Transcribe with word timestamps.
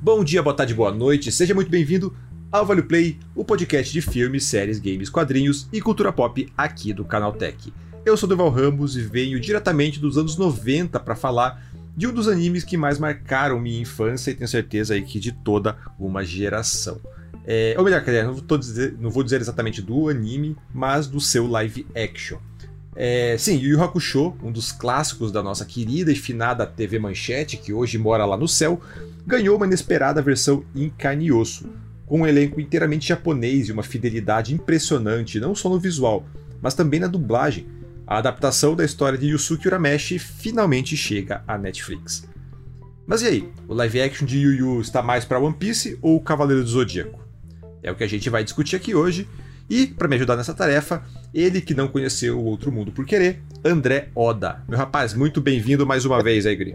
Bom 0.00 0.22
dia, 0.22 0.42
boa 0.42 0.54
tarde, 0.54 0.74
boa 0.74 0.92
noite, 0.92 1.32
seja 1.32 1.54
muito 1.54 1.70
bem-vindo 1.70 2.14
ao 2.52 2.66
Vale 2.66 2.82
Play, 2.82 3.18
o 3.34 3.42
podcast 3.42 3.90
de 3.90 4.02
filmes, 4.02 4.44
séries, 4.44 4.78
games, 4.78 5.08
quadrinhos 5.08 5.66
e 5.72 5.80
cultura 5.80 6.12
pop 6.12 6.46
aqui 6.56 6.92
do 6.92 7.02
Canal 7.02 7.32
Tech. 7.32 7.72
Eu 8.04 8.14
sou 8.14 8.28
Deval 8.28 8.50
Ramos 8.50 8.94
e 8.96 9.00
venho 9.00 9.40
diretamente 9.40 9.98
dos 9.98 10.18
anos 10.18 10.36
90 10.36 11.00
para 11.00 11.16
falar 11.16 11.64
de 11.96 12.06
um 12.06 12.12
dos 12.12 12.28
animes 12.28 12.62
que 12.62 12.76
mais 12.76 12.98
marcaram 12.98 13.58
minha 13.58 13.80
infância 13.80 14.30
e 14.30 14.34
tenho 14.34 14.46
certeza 14.46 14.92
aí 14.92 15.02
que 15.02 15.18
de 15.18 15.32
toda 15.32 15.78
uma 15.98 16.22
geração. 16.22 17.00
É, 17.46 17.74
ou 17.78 17.84
melhor, 17.84 18.02
não, 18.24 18.58
dizer, 18.58 18.94
não 19.00 19.10
vou 19.10 19.24
dizer 19.24 19.40
exatamente 19.40 19.80
do 19.80 20.10
anime, 20.10 20.56
mas 20.74 21.06
do 21.06 21.20
seu 21.20 21.48
live 21.48 21.86
action. 21.96 22.38
É, 22.96 23.36
sim, 23.38 23.58
Yu 23.58 23.72
Yu 23.72 23.82
Hakusho, 23.82 24.34
um 24.42 24.50
dos 24.50 24.72
clássicos 24.72 25.30
da 25.30 25.42
nossa 25.42 25.66
querida 25.66 26.10
e 26.10 26.16
finada 26.16 26.66
TV 26.66 26.98
Manchete, 26.98 27.58
que 27.58 27.72
hoje 27.72 27.98
mora 27.98 28.24
lá 28.24 28.38
no 28.38 28.48
céu, 28.48 28.80
ganhou 29.26 29.56
uma 29.56 29.66
inesperada 29.66 30.22
versão 30.22 30.64
em 30.74 30.88
carne 30.88 31.26
e 31.26 31.32
osso, 31.32 31.68
com 32.06 32.22
um 32.22 32.26
elenco 32.26 32.58
inteiramente 32.58 33.08
japonês 33.08 33.68
e 33.68 33.72
uma 33.72 33.82
fidelidade 33.82 34.54
impressionante, 34.54 35.38
não 35.38 35.54
só 35.54 35.68
no 35.68 35.78
visual, 35.78 36.24
mas 36.62 36.72
também 36.72 36.98
na 36.98 37.06
dublagem. 37.06 37.66
A 38.06 38.18
adaptação 38.18 38.74
da 38.74 38.84
história 38.84 39.18
de 39.18 39.26
Yusuke 39.26 39.66
Urameshi 39.66 40.18
finalmente 40.18 40.96
chega 40.96 41.42
à 41.46 41.58
Netflix. 41.58 42.26
Mas 43.06 43.20
e 43.20 43.26
aí, 43.26 43.48
o 43.68 43.74
live 43.74 44.00
action 44.00 44.24
de 44.24 44.38
Yu 44.38 44.52
Yu 44.52 44.80
está 44.80 45.02
mais 45.02 45.24
para 45.24 45.38
One 45.38 45.54
Piece 45.54 45.98
ou 46.00 46.20
Cavaleiro 46.20 46.62
do 46.62 46.70
Zodíaco? 46.70 47.20
É 47.82 47.90
o 47.90 47.94
que 47.94 48.04
a 48.04 48.08
gente 48.08 48.30
vai 48.30 48.42
discutir 48.42 48.76
aqui 48.76 48.94
hoje 48.94 49.28
e, 49.68 49.86
para 49.86 50.08
me 50.08 50.16
ajudar 50.16 50.36
nessa 50.36 50.54
tarefa, 50.54 51.02
ele 51.34 51.60
que 51.60 51.74
não 51.74 51.88
conheceu 51.88 52.38
o 52.38 52.44
outro 52.44 52.70
mundo 52.70 52.92
por 52.92 53.04
querer, 53.04 53.42
André 53.64 54.08
Oda. 54.14 54.62
Meu 54.68 54.78
rapaz, 54.78 55.12
muito 55.12 55.40
bem-vindo 55.40 55.86
mais 55.86 56.04
uma 56.04 56.22
vez 56.22 56.46
aí, 56.46 56.54
Gri. 56.54 56.74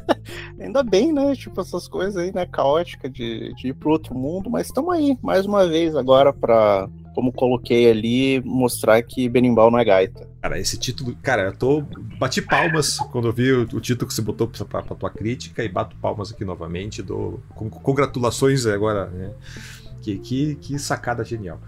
Ainda 0.58 0.82
bem, 0.82 1.12
né? 1.12 1.34
Tipo, 1.34 1.60
essas 1.60 1.88
coisas 1.88 2.16
aí, 2.16 2.32
né? 2.32 2.46
Caótica 2.46 3.08
de, 3.10 3.52
de 3.54 3.68
ir 3.68 3.74
pro 3.74 3.90
outro 3.90 4.14
mundo, 4.14 4.48
mas 4.48 4.66
estamos 4.66 4.94
aí, 4.94 5.18
mais 5.20 5.44
uma 5.44 5.68
vez, 5.68 5.94
agora 5.94 6.32
para 6.32 6.88
como 7.14 7.32
coloquei 7.32 7.90
ali, 7.90 8.40
mostrar 8.42 9.02
que 9.02 9.28
Benimbau 9.28 9.70
não 9.70 9.78
é 9.78 9.84
gaita. 9.84 10.26
Cara, 10.40 10.58
esse 10.58 10.78
título, 10.78 11.14
cara, 11.22 11.42
eu 11.42 11.56
tô. 11.56 11.82
Bati 12.18 12.40
palmas 12.40 12.96
quando 13.10 13.28
eu 13.28 13.32
vi 13.32 13.52
o, 13.52 13.62
o 13.62 13.80
título 13.80 14.08
que 14.08 14.14
você 14.14 14.22
botou 14.22 14.48
pra, 14.48 14.64
pra, 14.64 14.82
pra, 14.82 14.96
tua 14.96 15.10
crítica 15.10 15.62
e 15.62 15.68
bato 15.68 15.94
palmas 15.96 16.32
aqui 16.32 16.44
novamente. 16.44 17.02
Dou 17.02 17.40
congratulações 17.54 18.66
agora, 18.66 19.06
né? 19.06 19.30
Que, 20.00 20.18
que, 20.18 20.54
que 20.56 20.78
sacada 20.78 21.24
genial. 21.24 21.60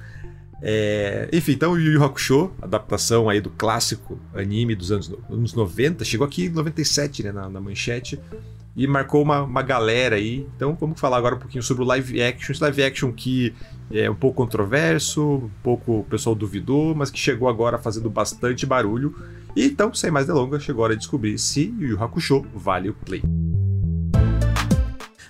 É, 0.67 1.29
enfim, 1.31 1.53
então 1.53 1.73
o 1.73 1.79
Yu 1.79 1.93
Yu 1.93 2.03
Hakusho, 2.03 2.51
adaptação 2.63 3.29
aí 3.29 3.39
do 3.39 3.51
clássico 3.51 4.19
anime 4.35 4.75
dos 4.75 4.91
anos, 4.91 5.13
anos 5.29 5.53
90, 5.53 6.07
chegou 6.07 6.27
aqui 6.27 6.47
em 6.47 6.49
97, 6.49 7.23
né, 7.23 7.33
na, 7.33 7.51
na 7.51 7.61
manchete, 7.61 8.19
e 8.75 8.87
marcou 8.87 9.23
uma, 9.23 9.43
uma 9.43 9.61
galera 9.61 10.17
aí. 10.17 10.47
Então 10.57 10.75
vamos 10.81 10.99
falar 10.99 11.19
agora 11.19 11.35
um 11.35 11.39
pouquinho 11.39 11.63
sobre 11.63 11.83
o 11.83 11.87
live 11.87 12.23
action. 12.23 12.51
Esse 12.51 12.63
live 12.63 12.83
action 12.83 13.13
que 13.13 13.55
é 13.93 14.11
um 14.11 14.15
pouco 14.15 14.39
controverso, 14.39 15.23
um 15.23 15.51
pouco 15.63 16.01
o 16.01 16.05
pessoal 16.05 16.35
duvidou, 16.35 16.95
mas 16.95 17.11
que 17.11 17.19
chegou 17.19 17.47
agora 17.47 17.77
fazendo 17.77 18.09
bastante 18.09 18.65
barulho. 18.65 19.15
E 19.55 19.67
então, 19.67 19.93
sem 19.93 20.11
mais 20.11 20.27
delongas, 20.27 20.63
chegou 20.63 20.83
a 20.83 20.85
hora 20.87 20.95
de 20.95 21.01
descobrir 21.01 21.39
se 21.39 21.75
Yu 21.79 21.89
Yu 21.89 22.03
Hakusho 22.03 22.43
vale 22.55 22.89
o 22.89 22.95
play. 22.95 23.23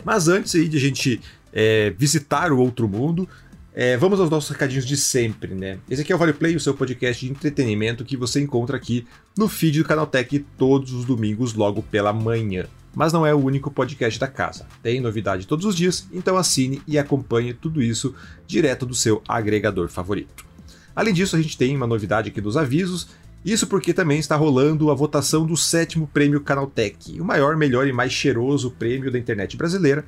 Mas 0.04 0.28
antes 0.28 0.54
aí 0.54 0.69
de 0.69 0.76
a 0.76 0.80
gente 0.80 1.20
é, 1.54 1.91
visitar 1.96 2.52
o 2.52 2.58
outro 2.58 2.88
mundo, 2.88 3.28
é, 3.75 3.97
vamos 3.97 4.20
aos 4.20 4.30
nossos 4.30 4.50
recadinhos 4.50 4.86
de 4.86 4.97
sempre, 4.97 5.53
né? 5.53 5.78
Esse 5.91 6.03
aqui 6.03 6.12
é 6.12 6.14
o 6.14 6.19
Vale 6.19 6.33
Play, 6.33 6.55
o 6.55 6.61
seu 6.61 6.75
podcast 6.75 7.27
de 7.27 7.33
entretenimento 7.33 8.05
que 8.05 8.16
você 8.16 8.41
encontra 8.41 8.77
aqui 8.77 9.05
no 9.36 9.48
feed 9.48 9.83
do 9.83 9.89
Canal 9.89 10.06
Tech 10.06 10.39
todos 10.56 10.92
os 10.92 11.05
domingos, 11.05 11.55
logo 11.55 11.83
pela 11.83 12.12
manhã. 12.12 12.66
Mas 12.94 13.12
não 13.12 13.27
é 13.27 13.34
o 13.34 13.44
único 13.44 13.72
podcast 13.72 14.20
da 14.20 14.28
casa. 14.28 14.69
Tem 14.81 15.00
novidade 15.00 15.48
todos 15.48 15.66
os 15.66 15.75
dias, 15.75 16.06
então 16.12 16.36
assine 16.36 16.81
e 16.86 16.97
acompanhe 16.97 17.53
tudo 17.53 17.83
isso 17.83 18.14
direto 18.47 18.86
do 18.86 18.94
seu 18.94 19.20
agregador 19.27 19.88
favorito. 19.88 20.47
Além 20.94 21.12
disso, 21.12 21.34
a 21.34 21.42
gente 21.42 21.59
tem 21.59 21.77
uma 21.77 21.88
novidade 21.88 22.28
aqui 22.31 22.41
dos 22.41 22.56
avisos. 22.56 23.09
Isso 23.44 23.66
porque 23.66 23.93
também 23.93 24.21
está 24.21 24.37
rolando 24.37 24.88
a 24.88 24.94
votação 24.94 25.44
do 25.44 25.56
sétimo 25.56 26.06
prêmio 26.06 26.41
Canaltech, 26.41 27.21
o 27.21 27.25
maior, 27.25 27.56
melhor 27.56 27.88
e 27.88 27.93
mais 27.93 28.12
cheiroso 28.12 28.71
prêmio 28.71 29.10
da 29.10 29.19
internet 29.19 29.56
brasileira. 29.56 30.04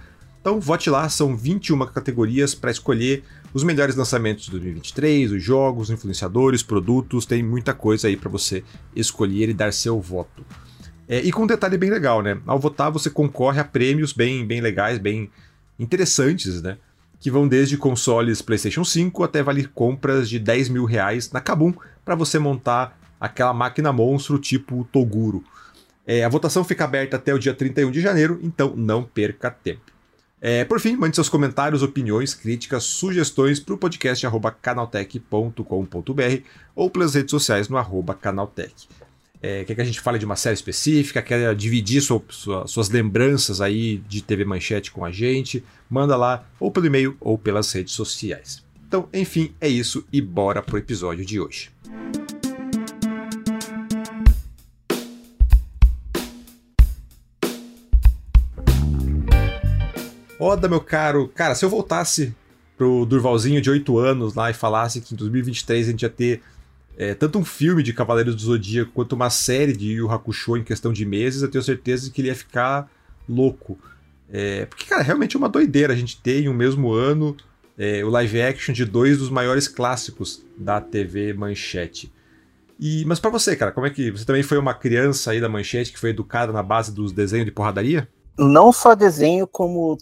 Então 0.47 0.61
vote 0.61 0.89
lá, 0.89 1.09
são 1.09 1.37
21 1.37 1.87
categorias 1.87 2.55
para 2.55 2.71
escolher 2.71 3.25
os 3.56 3.65
melhores 3.65 3.97
lançamentos 3.97 4.44
de 4.44 4.50
2023, 4.50 5.33
os 5.33 5.43
jogos, 5.43 5.89
influenciadores, 5.89 6.62
produtos, 6.62 7.25
tem 7.25 7.43
muita 7.43 7.72
coisa 7.72 8.06
aí 8.06 8.15
para 8.15 8.28
você 8.28 8.62
escolher 8.94 9.49
e 9.49 9.55
dar 9.55 9.72
seu 9.72 9.99
voto. 9.99 10.44
É, 11.09 11.21
e 11.21 11.33
com 11.33 11.44
um 11.44 11.47
detalhe 11.47 11.78
bem 11.78 11.89
legal, 11.89 12.21
né? 12.21 12.39
Ao 12.47 12.59
votar 12.59 12.91
você 12.91 13.09
concorre 13.09 13.59
a 13.59 13.65
prêmios 13.65 14.12
bem, 14.12 14.47
bem 14.47 14.61
legais, 14.61 14.99
bem 14.99 15.31
interessantes, 15.78 16.61
né? 16.61 16.77
Que 17.19 17.31
vão 17.31 17.49
desde 17.49 17.78
consoles 17.78 18.43
PlayStation 18.43 18.84
5 18.84 19.25
até 19.25 19.43
valer 19.43 19.69
compras 19.69 20.28
de 20.28 20.39
10 20.39 20.69
mil 20.69 20.84
reais 20.84 21.33
na 21.33 21.41
Kabum 21.41 21.72
para 22.05 22.15
você 22.15 22.39
montar 22.39 23.00
aquela 23.19 23.55
máquina 23.55 23.91
monstro 23.91 24.39
tipo 24.39 24.87
Toguro. 24.93 25.43
É, 26.06 26.22
a 26.25 26.28
votação 26.28 26.62
fica 26.62 26.84
aberta 26.84 27.16
até 27.16 27.33
o 27.33 27.39
dia 27.39 27.55
31 27.55 27.91
de 27.91 28.03
janeiro, 28.03 28.39
então 28.43 28.77
não 28.77 29.03
perca 29.03 29.50
tempo. 29.50 29.96
É, 30.41 30.65
por 30.65 30.79
fim, 30.79 30.97
mande 30.97 31.17
seus 31.17 31.29
comentários, 31.29 31.83
opiniões, 31.83 32.35
críticas, 32.35 32.85
sugestões 32.85 33.59
para 33.59 33.75
o 33.75 33.79
podcast 33.79 34.27
canaltech.com.br 34.61 36.43
ou 36.75 36.91
pelas 36.91 37.15
redes 37.15 37.31
sociais 37.31 37.69
no 37.69 37.77
arroba 37.77 38.15
canaltech. 38.15 38.87
É, 39.41 39.65
quer 39.65 39.75
que 39.75 39.81
a 39.81 39.85
gente 39.85 40.01
fale 40.01 40.19
de 40.19 40.25
uma 40.25 40.37
série 40.37 40.55
específica, 40.55 41.23
quer 41.23 41.55
dividir 41.55 42.01
sua, 42.01 42.23
sua, 42.29 42.67
suas 42.67 42.89
lembranças 42.89 43.61
aí 43.61 43.99
de 44.09 44.23
TV 44.23 44.45
Manchete 44.45 44.91
com 44.91 45.05
a 45.05 45.11
gente, 45.11 45.65
manda 45.89 46.17
lá 46.17 46.47
ou 46.59 46.71
pelo 46.71 46.87
e-mail 46.87 47.17
ou 47.21 47.39
pelas 47.39 47.73
redes 47.73 47.95
sociais. 47.95 48.65
Então, 48.87 49.09
enfim, 49.13 49.53
é 49.61 49.69
isso 49.69 50.07
e 50.13 50.21
bora 50.21 50.63
pro 50.63 50.79
episódio 50.79 51.25
de 51.25 51.41
hoje. 51.41 51.71
Oda, 60.39 60.69
meu 60.69 60.81
caro. 60.81 61.29
Cara, 61.35 61.55
se 61.55 61.65
eu 61.65 61.71
voltasse 61.71 62.35
pro 62.77 63.07
Durvalzinho 63.07 63.61
de 63.61 63.71
8 63.71 63.99
anos 63.99 64.35
lá 64.35 64.51
e 64.51 64.55
falasse 64.55 65.01
que 65.01 65.15
em 65.15 65.17
2023 65.17 65.89
a 65.89 65.91
gente 65.91 66.03
ia 66.03 66.11
ter 66.11 66.43
é, 66.99 67.15
tanto 67.15 67.39
um 67.39 67.45
filme 67.45 67.83
de 67.83 67.93
Cavaleiros 67.93 68.35
do 68.35 68.43
Zodíaco 68.43 68.93
quanto 68.93 69.15
uma 69.15 69.31
série 69.31 69.73
de 69.75 69.93
Yu 69.93 70.11
Hakusho 70.11 70.57
em 70.57 70.65
questão 70.65 70.93
de 70.93 71.05
meses, 71.05 71.43
eu 71.43 71.51
tenho 71.51 71.65
certeza 71.65 72.11
que 72.11 72.21
ele 72.21 72.29
ia 72.29 72.35
ficar 72.35 72.91
louco. 73.29 73.79
É, 74.31 74.67
porque, 74.67 74.85
cara, 74.85 75.03
realmente 75.03 75.37
é 75.37 75.39
uma 75.39 75.49
doideira 75.49 75.93
a 75.93 75.97
gente 75.97 76.21
ter 76.21 76.43
em 76.43 76.49
um 76.49 76.55
mesmo 76.55 76.93
ano 76.93 77.37
é, 77.79 78.05
o 78.05 78.09
live 78.11 78.43
action 78.43 78.75
de 78.75 78.85
dois 78.85 79.19
dos 79.19 79.31
maiores 79.31 79.69
clássicos 79.69 80.45
da 80.57 80.81
TV 80.81 81.33
Manchete. 81.33 82.13
E, 82.79 83.05
mas 83.07 83.19
para 83.19 83.31
você, 83.31 83.57
cara, 83.57 83.73
como 83.73 83.87
é 83.87 83.91
que. 83.91 84.11
Você 84.11 84.25
também 84.25 84.43
foi 84.43 84.59
uma 84.59 84.75
criança 84.75 85.31
aí 85.31 85.41
da 85.41 85.49
Manchete 85.49 85.93
que 85.93 85.99
foi 85.99 86.11
educada 86.11 86.53
na 86.53 86.63
base 86.63 86.93
dos 86.93 87.11
desenhos 87.11 87.47
de 87.47 87.53
porradaria? 87.53 88.07
Não 88.39 88.73
só 88.73 88.95
desenho 88.95 89.47
como 89.47 89.97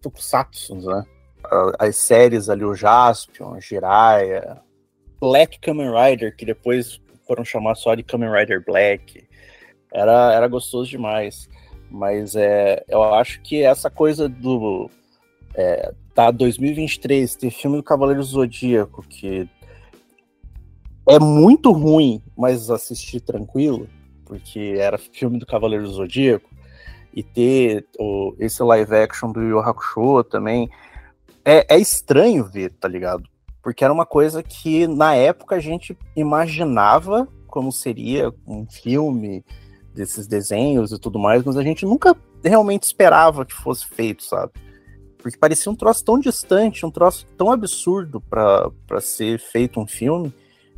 tokusatsu, 0.00 0.74
né? 0.76 1.04
As 1.78 1.96
séries 1.96 2.48
ali, 2.48 2.64
o 2.64 2.74
Jaspion, 2.74 3.60
Jiraiya, 3.60 4.60
Black 5.20 5.58
Kamen 5.60 5.90
Rider, 5.92 6.34
que 6.34 6.46
depois 6.46 7.00
foram 7.26 7.44
chamar 7.44 7.74
só 7.74 7.94
de 7.94 8.02
Kamen 8.02 8.30
Rider 8.30 8.64
Black. 8.64 9.26
Era, 9.92 10.32
era 10.32 10.48
gostoso 10.48 10.90
demais. 10.90 11.48
Mas 11.90 12.36
é, 12.36 12.84
eu 12.88 13.02
acho 13.02 13.40
que 13.42 13.62
essa 13.62 13.90
coisa 13.90 14.28
do. 14.28 14.88
É, 15.54 15.92
tá 16.14 16.30
2023, 16.30 17.34
ter 17.34 17.50
filme 17.50 17.76
do 17.76 17.82
Cavaleiro 17.82 18.22
Zodíaco, 18.22 19.02
que 19.02 19.48
é 21.08 21.18
muito 21.18 21.72
ruim, 21.72 22.22
mas 22.36 22.70
assistir 22.70 23.20
tranquilo, 23.20 23.88
porque 24.24 24.76
era 24.78 24.96
filme 24.96 25.38
do 25.38 25.46
Cavaleiro 25.46 25.86
Zodíaco 25.88 26.49
e 27.12 27.22
ter 27.22 27.86
o, 27.98 28.34
esse 28.38 28.62
live 28.62 28.94
action 28.94 29.32
do 29.32 29.42
Yu 29.42 29.58
Hakusho 29.58 30.24
também. 30.24 30.70
É, 31.44 31.74
é 31.74 31.78
estranho 31.78 32.44
ver, 32.44 32.72
tá 32.72 32.88
ligado? 32.88 33.24
Porque 33.62 33.84
era 33.84 33.92
uma 33.92 34.06
coisa 34.06 34.42
que 34.42 34.86
na 34.86 35.14
época 35.14 35.56
a 35.56 35.60
gente 35.60 35.96
imaginava 36.14 37.28
como 37.46 37.72
seria 37.72 38.32
um 38.46 38.66
filme 38.66 39.44
desses 39.94 40.26
desenhos 40.26 40.92
e 40.92 40.98
tudo 40.98 41.18
mais, 41.18 41.42
mas 41.44 41.56
a 41.56 41.62
gente 41.62 41.84
nunca 41.84 42.16
realmente 42.44 42.84
esperava 42.84 43.44
que 43.44 43.54
fosse 43.54 43.86
feito, 43.86 44.22
sabe? 44.22 44.52
Porque 45.18 45.36
parecia 45.36 45.70
um 45.70 45.76
troço 45.76 46.04
tão 46.04 46.18
distante, 46.18 46.86
um 46.86 46.90
troço 46.90 47.26
tão 47.36 47.50
absurdo 47.50 48.20
para 48.20 49.00
ser 49.00 49.38
feito 49.38 49.80
um 49.80 49.86
filme, 49.86 50.32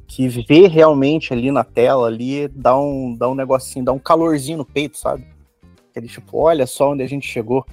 que 0.06 0.28
ver 0.28 0.68
realmente 0.68 1.32
ali 1.32 1.50
na 1.50 1.62
tela 1.62 2.06
ali 2.06 2.48
dá 2.48 2.76
um, 2.76 3.14
dá 3.16 3.28
um 3.28 3.34
negocinho, 3.34 3.84
dá 3.84 3.92
um 3.92 3.98
calorzinho 3.98 4.58
no 4.58 4.64
peito, 4.64 4.98
sabe? 4.98 5.24
Aquele 5.92 6.08
tipo, 6.08 6.38
olha 6.38 6.66
só 6.66 6.90
onde 6.90 7.02
a 7.02 7.06
gente 7.06 7.28
chegou. 7.28 7.64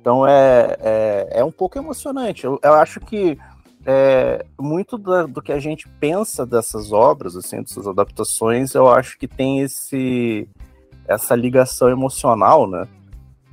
Então 0.00 0.26
é, 0.26 0.76
é, 0.80 1.28
é 1.40 1.44
um 1.44 1.50
pouco 1.50 1.78
emocionante. 1.78 2.44
Eu, 2.44 2.60
eu 2.62 2.74
acho 2.74 3.00
que 3.00 3.36
é, 3.84 4.44
muito 4.60 4.96
do, 4.96 5.26
do, 5.26 5.42
que 5.42 5.50
a 5.50 5.58
gente 5.58 5.88
pensa 5.98 6.46
dessas 6.46 6.92
obras, 6.92 7.34
assim, 7.34 7.62
dessas 7.62 7.86
adaptações, 7.86 8.74
eu 8.74 8.88
acho 8.88 9.18
que 9.18 9.26
tem 9.26 9.60
esse 9.60 10.48
essa 11.06 11.34
ligação 11.34 11.88
emocional, 11.88 12.68
né? 12.68 12.86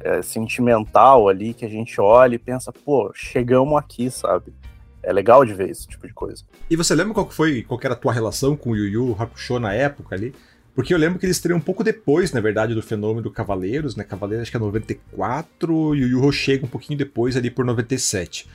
é, 0.06 0.21
sentimental 0.21 1.27
ali 1.27 1.53
que 1.53 1.65
a 1.65 1.69
gente 1.69 2.00
olha 2.00 2.36
e 2.36 2.39
pensa, 2.39 2.71
pô, 2.71 3.12
chegamos 3.13 3.75
aqui, 3.77 4.12
sabe? 4.12 4.53
É 5.01 5.12
legal 5.12 5.44
de 5.44 5.53
ver 5.53 5.69
esse 5.69 5.88
tipo 5.88 6.07
de 6.07 6.13
coisa. 6.13 6.44
E 6.69 6.75
você 6.75 6.94
lembra 6.94 7.13
qual 7.15 7.30
foi, 7.30 7.63
qual 7.63 7.80
era 7.83 7.94
a 7.94 7.97
tua 7.97 8.13
relação 8.13 8.56
com 8.56 8.71
o 8.71 8.75
Yu 8.75 8.88
Yu 8.88 9.15
Hakusho 9.19 9.59
na 9.59 9.74
época 9.74 10.15
ali? 10.15 10.33
Porque 10.75 10.94
eu 10.94 10.98
lembro 10.98 11.18
que 11.18 11.25
eles 11.25 11.38
estream 11.38 11.57
um 11.57 11.62
pouco 11.62 11.83
depois, 11.83 12.33
na 12.33 12.42
verdade, 12.42 12.75
do 12.75 12.83
fenômeno 12.83 13.22
do 13.22 13.31
Cavaleiros, 13.31 13.95
né? 13.95 14.04
Cavaleiros 14.04 14.44
acho 14.44 14.51
que 14.51 14.57
é 14.57 14.60
94 14.60 15.95
e 15.95 16.04
o 16.04 16.07
Yu 16.07 16.31
chega 16.33 16.66
um 16.66 16.69
pouquinho 16.69 17.00
depois 17.00 17.38
ali 17.38 17.50
por 17.50 17.63
97. 17.63 18.45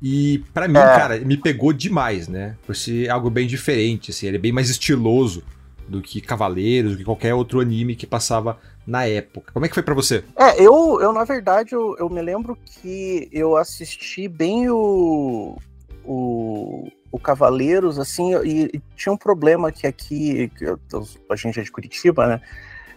E 0.00 0.42
para 0.54 0.66
mim, 0.66 0.78
é. 0.78 0.82
cara, 0.82 1.18
me 1.18 1.36
pegou 1.36 1.72
demais, 1.72 2.26
né? 2.26 2.56
Por 2.64 2.74
ser 2.74 3.10
algo 3.10 3.28
bem 3.28 3.46
diferente, 3.46 4.10
assim, 4.10 4.26
ele 4.26 4.38
é 4.38 4.40
bem 4.40 4.52
mais 4.52 4.70
estiloso 4.70 5.42
do 5.86 6.00
que 6.00 6.22
Cavaleiros, 6.22 6.92
do 6.92 6.98
que 6.98 7.04
qualquer 7.04 7.34
outro 7.34 7.60
anime 7.60 7.94
que 7.94 8.06
passava 8.06 8.58
na 8.86 9.04
época. 9.06 9.52
Como 9.52 9.66
é 9.66 9.68
que 9.68 9.74
foi 9.74 9.82
para 9.82 9.94
você? 9.94 10.24
É, 10.36 10.58
eu, 10.62 10.98
eu 11.00 11.12
na 11.12 11.24
verdade, 11.24 11.74
eu, 11.74 11.96
eu 11.98 12.08
me 12.08 12.22
lembro 12.22 12.56
que 12.64 13.28
eu 13.30 13.56
assisti 13.56 14.26
bem 14.26 14.70
o, 14.70 15.58
o, 16.04 16.88
o 17.10 17.18
Cavaleiros, 17.18 17.98
assim, 17.98 18.34
e, 18.44 18.70
e, 18.74 18.82
tinha 18.94 19.12
um 19.12 19.16
problema 19.16 19.72
que 19.72 19.86
aqui, 19.86 20.50
que 20.56 20.66
a 20.66 21.36
gente 21.36 21.58
é 21.60 21.62
de 21.62 21.70
Curitiba, 21.70 22.26
né? 22.26 22.40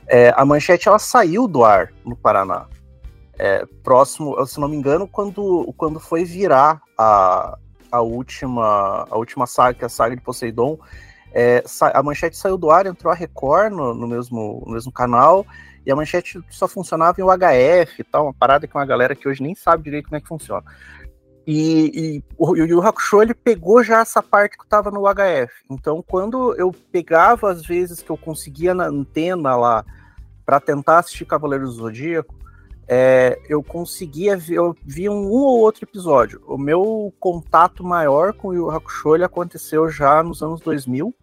É, 0.07 0.33
a 0.35 0.43
manchete 0.43 0.87
ela 0.87 0.99
saiu 0.99 1.47
do 1.47 1.63
ar 1.63 1.93
no 2.03 2.15
Paraná. 2.15 2.67
É, 3.39 3.65
próximo, 3.81 4.45
se 4.45 4.59
não 4.59 4.67
me 4.67 4.75
engano, 4.75 5.07
quando, 5.07 5.73
quando 5.77 5.99
foi 5.99 6.25
virar 6.25 6.81
a, 6.97 7.57
a 7.91 8.01
última 8.01 9.07
a 9.09 9.17
última 9.17 9.47
saga, 9.47 9.73
que 9.73 9.83
é 9.83 9.87
a 9.87 9.89
saga 9.89 10.15
de 10.15 10.21
Poseidon, 10.21 10.77
é, 11.33 11.63
a 11.93 12.03
manchete 12.03 12.35
saiu 12.35 12.57
do 12.57 12.69
ar, 12.69 12.85
entrou 12.85 13.11
a 13.11 13.15
Record 13.15 13.71
no, 13.71 13.93
no, 13.93 14.07
mesmo, 14.07 14.63
no 14.65 14.73
mesmo 14.73 14.91
canal, 14.91 15.45
e 15.85 15.91
a 15.91 15.95
manchete 15.95 16.39
só 16.49 16.67
funcionava 16.67 17.19
em 17.19 17.23
UHF 17.23 18.01
e 18.01 18.03
tal, 18.03 18.25
uma 18.25 18.33
parada 18.33 18.67
que 18.67 18.75
uma 18.75 18.85
galera 18.85 19.15
que 19.15 19.27
hoje 19.27 19.41
nem 19.41 19.55
sabe 19.55 19.83
direito 19.83 20.05
como 20.09 20.17
é 20.17 20.21
que 20.21 20.27
funciona. 20.27 20.63
E, 21.53 21.92
e 21.94 22.24
o 22.38 22.56
Yu 22.56 22.81
Hakusho 22.81 23.21
ele 23.21 23.33
pegou 23.33 23.83
já 23.83 24.00
essa 24.00 24.24
parte 24.24 24.57
que 24.57 24.63
estava 24.63 24.89
no 24.89 25.01
HF. 25.01 25.51
Então, 25.69 26.01
quando 26.01 26.56
eu 26.56 26.74
pegava 26.94 27.51
as 27.51 27.65
vezes 27.65 28.01
que 28.01 28.09
eu 28.09 28.15
conseguia 28.15 28.74
na 28.74 28.86
antena 28.86 29.53
lá 29.57 29.83
para 30.45 30.62
tentar 30.62 31.00
assistir 31.00 31.25
Cavaleiros 31.25 31.75
do 31.75 31.81
Zodíaco, 31.81 32.33
é, 32.88 33.38
eu 33.50 33.62
conseguia 33.62 34.38
ver, 34.38 34.56
eu 34.56 34.74
vi 34.86 35.09
um, 35.09 35.25
um, 35.25 35.42
ou 35.42 35.59
outro 35.59 35.83
episódio. 35.83 36.42
O 36.48 36.57
meu 36.57 37.13
contato 37.19 37.83
maior 37.83 38.31
com 38.31 38.48
o 38.48 38.53
Yu 38.53 38.71
Hakusho 38.71 39.15
ele 39.15 39.25
aconteceu 39.25 39.89
já 39.89 40.24
nos 40.24 40.42
anos 40.42 40.62
2000, 40.62 41.13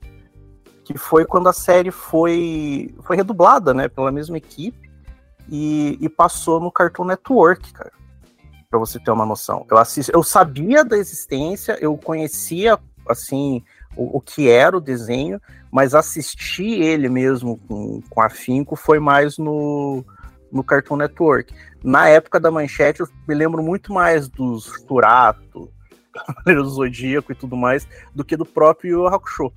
que 0.84 0.98
foi 0.98 1.24
quando 1.24 1.48
a 1.48 1.54
série 1.54 1.90
foi, 1.90 2.94
foi 3.00 3.16
redublada, 3.16 3.72
né, 3.72 3.88
pela 3.88 4.12
mesma 4.12 4.36
equipe 4.36 4.90
e, 5.48 5.96
e 5.98 6.06
passou 6.10 6.60
no 6.60 6.70
Cartoon 6.70 7.06
Network, 7.06 7.72
cara 7.72 7.98
para 8.70 8.78
você 8.78 8.98
ter 8.98 9.10
uma 9.10 9.24
noção. 9.24 9.66
Eu 9.70 9.78
assisti, 9.78 10.12
eu 10.12 10.22
sabia 10.22 10.84
da 10.84 10.96
existência, 10.96 11.78
eu 11.80 11.96
conhecia 11.96 12.78
assim 13.08 13.62
o, 13.96 14.18
o, 14.18 14.20
que 14.20 14.48
era 14.48 14.76
o 14.76 14.80
desenho, 14.80 15.40
mas 15.70 15.94
assistir 15.94 16.82
ele 16.82 17.08
mesmo 17.08 17.58
com, 17.66 18.02
com 18.08 18.20
afinco 18.20 18.76
foi 18.76 18.98
mais 18.98 19.38
no, 19.38 20.04
no 20.52 20.62
Cartoon 20.62 20.96
Network. 20.96 21.54
Na 21.82 22.08
época 22.08 22.38
da 22.38 22.50
manchete, 22.50 23.00
eu 23.00 23.08
me 23.26 23.34
lembro 23.34 23.62
muito 23.62 23.92
mais 23.92 24.28
dos 24.28 24.82
Turato, 24.82 25.72
do 26.44 26.64
Zodíaco 26.68 27.32
e 27.32 27.34
tudo 27.34 27.56
mais, 27.56 27.88
do 28.14 28.24
que 28.24 28.36
do 28.36 28.44
próprio 28.44 29.06
Hakusho. 29.06 29.50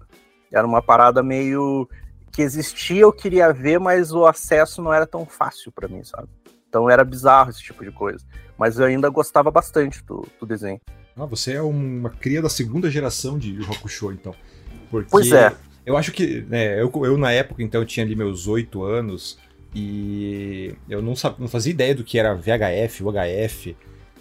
Era 0.51 0.65
uma 0.65 0.81
parada 0.81 1.21
meio 1.21 1.87
que 2.31 2.41
existia, 2.41 3.01
eu 3.01 3.11
queria 3.11 3.51
ver, 3.51 3.77
mas 3.77 4.13
o 4.13 4.25
acesso 4.25 4.81
não 4.81 4.93
era 4.93 5.05
tão 5.05 5.25
fácil 5.25 5.69
para 5.69 5.89
mim, 5.89 6.01
sabe? 6.03 6.29
Então 6.69 6.89
era 6.89 7.03
bizarro 7.03 7.49
esse 7.49 7.61
tipo 7.61 7.83
de 7.83 7.91
coisa. 7.91 8.25
Mas 8.61 8.77
eu 8.77 8.85
ainda 8.85 9.09
gostava 9.09 9.49
bastante 9.49 10.03
do, 10.03 10.23
do 10.39 10.45
desenho. 10.45 10.79
Ah, 11.17 11.25
você 11.25 11.53
é 11.53 11.61
uma 11.63 12.11
cria 12.11 12.43
da 12.43 12.47
segunda 12.47 12.91
geração 12.91 13.39
de 13.39 13.55
Yu 13.55 13.63
Hakusho, 13.63 14.11
então. 14.11 14.35
Porque 14.91 15.09
pois 15.09 15.31
é. 15.31 15.51
Eu 15.83 15.97
acho 15.97 16.11
que, 16.11 16.41
né, 16.47 16.79
eu, 16.79 16.91
eu 17.03 17.17
na 17.17 17.31
época, 17.31 17.63
então, 17.63 17.83
tinha 17.83 18.05
ali 18.05 18.15
meus 18.15 18.47
oito 18.47 18.83
anos 18.83 19.39
e 19.73 20.75
eu 20.87 21.01
não, 21.01 21.15
sabia, 21.15 21.39
não 21.39 21.47
fazia 21.47 21.71
ideia 21.71 21.95
do 21.95 22.03
que 22.03 22.19
era 22.19 22.35
VHF, 22.35 23.03
UHF. 23.03 23.75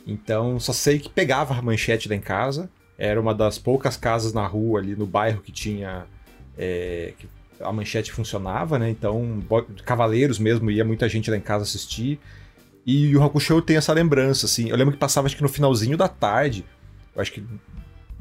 Então, 0.07 0.59
só 0.59 0.73
sei 0.73 0.99
que 0.99 1.11
pegava 1.11 1.53
a 1.53 1.61
manchete 1.61 2.09
lá 2.09 2.15
em 2.15 2.21
casa. 2.21 2.71
Era 2.97 3.21
uma 3.21 3.35
das 3.35 3.59
poucas 3.59 3.95
casas 3.95 4.33
na 4.33 4.47
rua 4.47 4.81
ali 4.81 4.97
no 4.97 5.05
bairro 5.05 5.43
que 5.43 5.53
tinha. 5.53 6.07
É, 6.57 7.13
que 7.19 7.29
a 7.61 7.71
manchete 7.71 8.11
funcionava, 8.11 8.79
né? 8.79 8.89
Então, 8.89 9.43
Cavaleiros 9.85 10.39
mesmo, 10.39 10.71
ia 10.71 10.83
muita 10.83 11.07
gente 11.11 11.31
lá 11.31 11.37
em 11.37 11.43
casa 11.43 11.65
assistir. 11.65 12.19
E 12.91 13.17
o 13.17 13.23
Hakusho 13.23 13.63
tem 13.63 13.77
essa 13.77 13.93
lembrança, 13.93 14.47
assim. 14.47 14.69
Eu 14.69 14.77
lembro 14.77 14.93
que 14.93 14.99
passava, 14.99 15.29
acho 15.29 15.37
que 15.37 15.43
no 15.43 15.49
finalzinho 15.49 15.97
da 15.97 16.09
tarde. 16.09 16.65
Eu 17.15 17.23
acho 17.23 17.31
que 17.31 17.45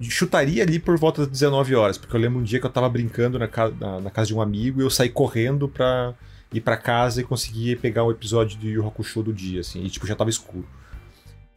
chutaria 0.01 0.61
ali 0.61 0.77
por 0.77 0.95
volta 0.95 1.21
das 1.21 1.31
19 1.31 1.73
horas, 1.73 1.97
porque 1.97 2.15
eu 2.15 2.19
lembro 2.19 2.39
um 2.39 2.43
dia 2.43 2.59
que 2.59 2.67
eu 2.67 2.69
tava 2.69 2.87
brincando 2.87 3.39
na, 3.39 3.47
casa, 3.47 3.73
na, 3.79 3.99
na 3.99 4.11
casa 4.11 4.27
de 4.27 4.35
um 4.35 4.41
amigo 4.41 4.79
e 4.79 4.83
eu 4.83 4.89
saí 4.91 5.09
correndo 5.09 5.67
pra 5.67 6.13
ir 6.53 6.61
para 6.61 6.77
casa 6.77 7.21
e 7.21 7.23
conseguir 7.23 7.79
pegar 7.79 8.03
um 8.03 8.11
episódio 8.11 8.59
do 8.59 8.67
Yu 8.67 8.87
Hakusho 8.87 9.23
do 9.23 9.33
dia, 9.33 9.61
assim, 9.61 9.83
e 9.83 9.89
tipo, 9.89 10.05
já 10.05 10.15
tava 10.15 10.29
escuro. 10.29 10.67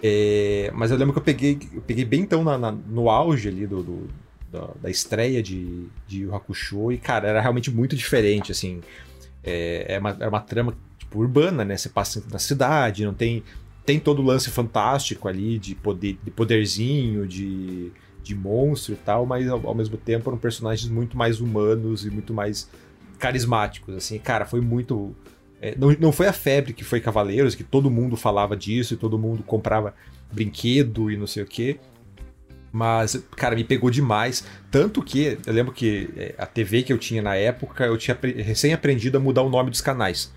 É, 0.03 0.71
mas 0.75 0.91
eu 0.91 0.97
lembro 0.97 1.13
que 1.13 1.19
eu 1.19 1.23
peguei, 1.23 1.59
eu 1.73 1.83
peguei 1.83 2.05
bem 2.05 2.23
então 2.23 2.43
na, 2.43 2.57
na, 2.57 2.73
no 2.73 3.11
auge 3.11 3.49
ali 3.49 3.67
do, 3.67 3.83
do 3.83 4.09
da, 4.51 4.71
da, 4.83 4.91
estreia 4.91 5.43
de, 5.43 5.87
de 6.09 6.23
Yu 6.23 6.35
Hakusho 6.35 6.91
e, 6.93 6.99
cara, 6.99 7.29
era 7.29 7.41
realmente 7.41 7.71
muito 7.71 7.95
diferente, 7.95 8.51
assim. 8.51 8.81
É, 9.45 9.97
é, 9.97 9.99
uma, 9.99 10.17
é 10.19 10.29
uma 10.29 10.41
trama 10.41 10.75
tipo, 11.13 11.21
urbana, 11.21 11.65
né? 11.65 11.77
Você 11.77 11.89
passa 11.89 12.25
na 12.31 12.39
cidade, 12.39 13.05
não 13.05 13.15
tem 13.15 13.43
tem 13.85 13.99
todo 13.99 14.23
o 14.23 14.25
lance 14.25 14.49
fantástico 14.49 15.27
ali 15.27 15.59
de 15.59 15.75
poder 15.75 16.17
de 16.23 16.31
poderzinho, 16.31 17.27
de, 17.27 17.91
de 18.23 18.35
monstro 18.35 18.95
e 18.95 18.97
tal, 18.97 19.27
mas 19.27 19.49
ao, 19.49 19.67
ao, 19.67 19.75
mesmo 19.75 19.97
tempo 19.97 20.31
eram 20.31 20.39
personagens 20.39 20.91
muito 20.91 21.17
mais 21.17 21.41
humanos 21.41 22.07
e 22.07 22.11
muito 22.11 22.33
mais 22.33 22.71
carismáticos, 23.19 23.97
assim. 23.97 24.19
Cara, 24.19 24.47
foi 24.47 24.61
muito 24.61 25.15
é, 25.61 25.75
não, 25.77 25.95
não 25.99 26.13
foi 26.13 26.29
a 26.29 26.33
febre 26.33 26.73
que 26.73 26.85
foi 26.85 27.01
Cavaleiros, 27.01 27.55
que 27.55 27.65
todo 27.65 27.91
mundo 27.91 28.17
falava 28.17 28.57
disso 28.57 28.95
e 28.95 28.97
todo 28.97 29.19
mundo 29.19 29.43
comprava 29.43 29.95
brinquedo 30.33 31.11
e 31.11 31.17
não 31.17 31.27
sei 31.27 31.43
o 31.43 31.47
que. 31.47 31.79
Mas, 32.71 33.23
cara, 33.37 33.55
me 33.55 33.65
pegou 33.65 33.91
demais. 33.91 34.45
Tanto 34.71 35.03
que 35.03 35.39
eu 35.45 35.53
lembro 35.53 35.73
que 35.73 36.09
é, 36.17 36.35
a 36.39 36.47
TV 36.47 36.83
que 36.83 36.93
eu 36.93 36.99
tinha 36.99 37.21
na 37.21 37.35
época, 37.35 37.85
eu 37.85 37.99
tinha 37.99 38.17
recém 38.39 38.73
aprendido 38.73 39.19
a 39.19 39.21
mudar 39.21 39.43
o 39.43 39.51
nome 39.51 39.71
dos 39.71 39.83
canais. 39.83 40.33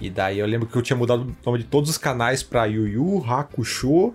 E 0.00 0.08
daí 0.08 0.38
eu 0.38 0.46
lembro 0.46 0.66
que 0.66 0.76
eu 0.76 0.82
tinha 0.82 0.96
mudado 0.96 1.22
o 1.22 1.46
nome 1.46 1.58
de 1.58 1.64
todos 1.64 1.90
os 1.90 1.98
canais 1.98 2.42
pra 2.42 2.64
Yu 2.64 2.88
Yu, 2.88 3.24
Hakusho. 3.24 4.14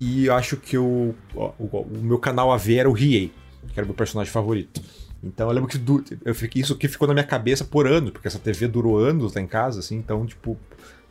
E 0.00 0.26
eu 0.26 0.34
acho 0.34 0.56
que 0.56 0.76
o, 0.76 1.14
o, 1.34 1.86
meu 2.02 2.18
canal 2.18 2.52
AV 2.52 2.70
era 2.76 2.88
o 2.88 2.92
Riei, 2.92 3.32
que 3.72 3.78
era 3.78 3.84
o 3.84 3.88
meu 3.88 3.94
personagem 3.94 4.32
favorito. 4.32 4.80
Então 5.22 5.48
eu 5.48 5.52
lembro 5.52 5.68
que 5.68 5.80
eu 6.24 6.34
fiquei, 6.34 6.62
isso 6.62 6.72
aqui 6.72 6.86
ficou 6.86 7.08
na 7.08 7.14
minha 7.14 7.26
cabeça 7.26 7.64
por 7.64 7.86
anos, 7.86 8.10
porque 8.10 8.28
essa 8.28 8.38
TV 8.38 8.68
durou 8.68 8.98
anos 8.98 9.34
lá 9.34 9.40
em 9.40 9.46
casa, 9.46 9.80
assim. 9.80 9.96
Então, 9.96 10.24
tipo, 10.24 10.56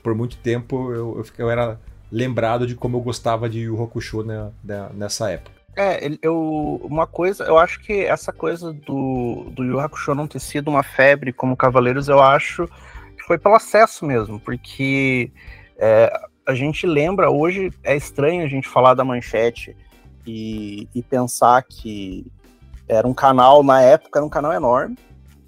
por 0.01 0.15
muito 0.15 0.37
tempo 0.37 0.93
eu, 0.93 1.17
eu, 1.17 1.25
eu 1.37 1.49
era 1.49 1.79
lembrado 2.11 2.65
de 2.65 2.75
como 2.75 2.97
eu 2.97 3.01
gostava 3.01 3.49
de 3.49 3.61
Yu 3.61 3.81
Hakusho 3.83 4.23
né, 4.23 4.51
nessa 4.93 5.31
época. 5.31 5.57
É, 5.75 6.09
eu, 6.23 6.81
uma 6.83 7.05
coisa, 7.05 7.43
eu 7.43 7.57
acho 7.57 7.79
que 7.81 8.03
essa 8.05 8.33
coisa 8.33 8.73
do, 8.73 9.51
do 9.51 9.63
Yu 9.63 9.79
Hakusho 9.79 10.15
não 10.15 10.27
ter 10.27 10.39
sido 10.39 10.69
uma 10.69 10.81
febre 10.81 11.31
como 11.31 11.55
Cavaleiros, 11.55 12.07
eu 12.07 12.19
acho 12.19 12.67
foi 13.27 13.37
pelo 13.37 13.55
acesso 13.55 14.05
mesmo, 14.05 14.39
porque 14.39 15.29
é, 15.77 16.09
a 16.47 16.55
gente 16.55 16.87
lembra, 16.87 17.29
hoje 17.29 17.69
é 17.83 17.93
estranho 17.93 18.45
a 18.45 18.47
gente 18.47 18.69
falar 18.69 18.93
da 18.93 19.03
manchete 19.03 19.75
e, 20.25 20.87
e 20.95 21.03
pensar 21.03 21.61
que 21.63 22.25
era 22.87 23.05
um 23.05 23.13
canal, 23.13 23.61
na 23.63 23.81
época 23.81 24.19
era 24.19 24.25
um 24.25 24.29
canal 24.29 24.53
enorme, 24.53 24.97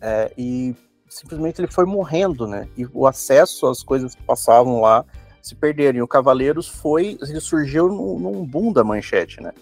é, 0.01 0.29
e 0.37 0.75
simplesmente 1.07 1.61
ele 1.61 1.71
foi 1.71 1.85
morrendo, 1.85 2.45
né? 2.45 2.67
E 2.77 2.85
o 2.93 3.07
acesso 3.07 3.65
às 3.67 3.81
coisas 3.81 4.13
que 4.13 4.23
passavam 4.23 4.81
lá 4.81 5.05
se 5.41 5.55
perderam. 5.55 5.99
E 5.99 6.01
o 6.01 6.07
Cavaleiros 6.07 6.67
foi, 6.67 7.17
ele 7.21 7.39
surgiu 7.39 7.87
num, 7.87 8.19
num 8.19 8.45
boom 8.45 8.73
da 8.73 8.83
manchete, 8.83 9.41
né? 9.41 9.53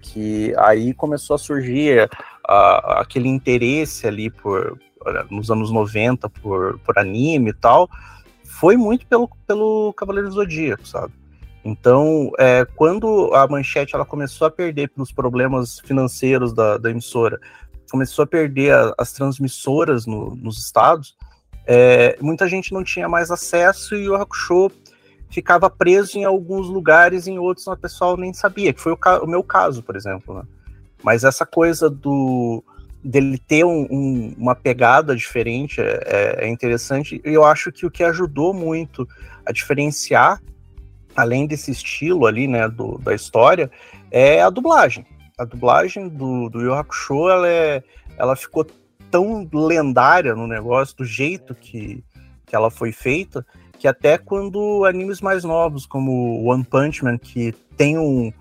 Que 0.00 0.54
aí 0.56 0.94
começou 0.94 1.36
a 1.36 1.38
surgir 1.38 2.08
a, 2.46 3.02
aquele 3.02 3.28
interesse 3.28 4.06
ali 4.06 4.30
por, 4.30 4.78
nos 5.30 5.50
anos 5.50 5.70
90 5.70 6.28
por, 6.28 6.78
por 6.80 6.98
anime 6.98 7.50
e 7.50 7.54
tal, 7.54 7.88
foi 8.44 8.76
muito 8.76 9.06
pelo, 9.06 9.28
pelo 9.46 9.92
Cavaleiro 9.94 10.28
do 10.28 10.34
Zodíaco, 10.34 10.86
sabe? 10.86 11.12
Então, 11.64 12.32
é, 12.38 12.66
quando 12.76 13.32
a 13.34 13.46
Manchete 13.46 13.94
ela 13.94 14.04
começou 14.04 14.46
a 14.46 14.50
perder 14.50 14.88
pelos 14.88 15.12
problemas 15.12 15.80
financeiros 15.80 16.52
da, 16.52 16.78
da 16.78 16.90
emissora, 16.90 17.38
começou 17.90 18.22
a 18.22 18.26
perder 18.26 18.72
a, 18.72 18.94
as 18.96 19.12
transmissoras 19.12 20.06
no, 20.06 20.34
nos 20.34 20.58
estados, 20.58 21.16
é, 21.66 22.16
muita 22.20 22.48
gente 22.48 22.72
não 22.72 22.82
tinha 22.82 23.08
mais 23.08 23.30
acesso 23.30 23.94
e 23.94 24.08
o 24.08 24.14
Hakusho 24.14 24.70
ficava 25.30 25.68
preso 25.68 26.18
em 26.18 26.24
alguns 26.24 26.68
lugares, 26.68 27.26
em 27.26 27.38
outros 27.38 27.66
o 27.66 27.76
pessoal 27.76 28.16
nem 28.16 28.32
sabia, 28.32 28.72
que 28.72 28.80
foi 28.80 28.92
o, 28.92 28.98
o 29.22 29.26
meu 29.26 29.42
caso, 29.42 29.82
por 29.82 29.94
exemplo. 29.94 30.34
Né? 30.34 30.42
Mas 31.02 31.24
essa 31.24 31.44
coisa 31.44 31.90
do, 31.90 32.64
dele 33.02 33.38
ter 33.38 33.64
um, 33.64 33.86
um, 33.90 34.34
uma 34.36 34.54
pegada 34.54 35.14
diferente 35.14 35.80
é, 35.80 36.02
é, 36.06 36.44
é 36.44 36.48
interessante. 36.48 37.20
E 37.24 37.32
eu 37.32 37.44
acho 37.44 37.70
que 37.70 37.86
o 37.86 37.90
que 37.90 38.02
ajudou 38.02 38.52
muito 38.52 39.08
a 39.46 39.52
diferenciar, 39.52 40.42
além 41.16 41.46
desse 41.46 41.70
estilo 41.70 42.26
ali, 42.26 42.46
né, 42.46 42.68
do, 42.68 42.98
da 42.98 43.14
história, 43.14 43.70
é 44.10 44.42
a 44.42 44.50
dublagem. 44.50 45.06
A 45.38 45.44
dublagem 45.44 46.08
do, 46.08 46.48
do 46.48 46.60
Yu 46.60 46.74
Hakusho, 46.74 47.28
ela, 47.28 47.48
é, 47.48 47.82
ela 48.16 48.34
ficou 48.34 48.66
tão 49.10 49.48
lendária 49.52 50.34
no 50.34 50.46
negócio, 50.46 50.96
do 50.96 51.04
jeito 51.04 51.54
que, 51.54 52.04
que 52.44 52.54
ela 52.54 52.70
foi 52.70 52.92
feita, 52.92 53.46
que 53.78 53.86
até 53.86 54.18
quando 54.18 54.84
animes 54.84 55.20
mais 55.20 55.44
novos, 55.44 55.86
como 55.86 56.44
One 56.44 56.64
Punch 56.64 57.04
Man, 57.04 57.16
que 57.16 57.52
tem 57.76 57.96
um, 57.96 58.32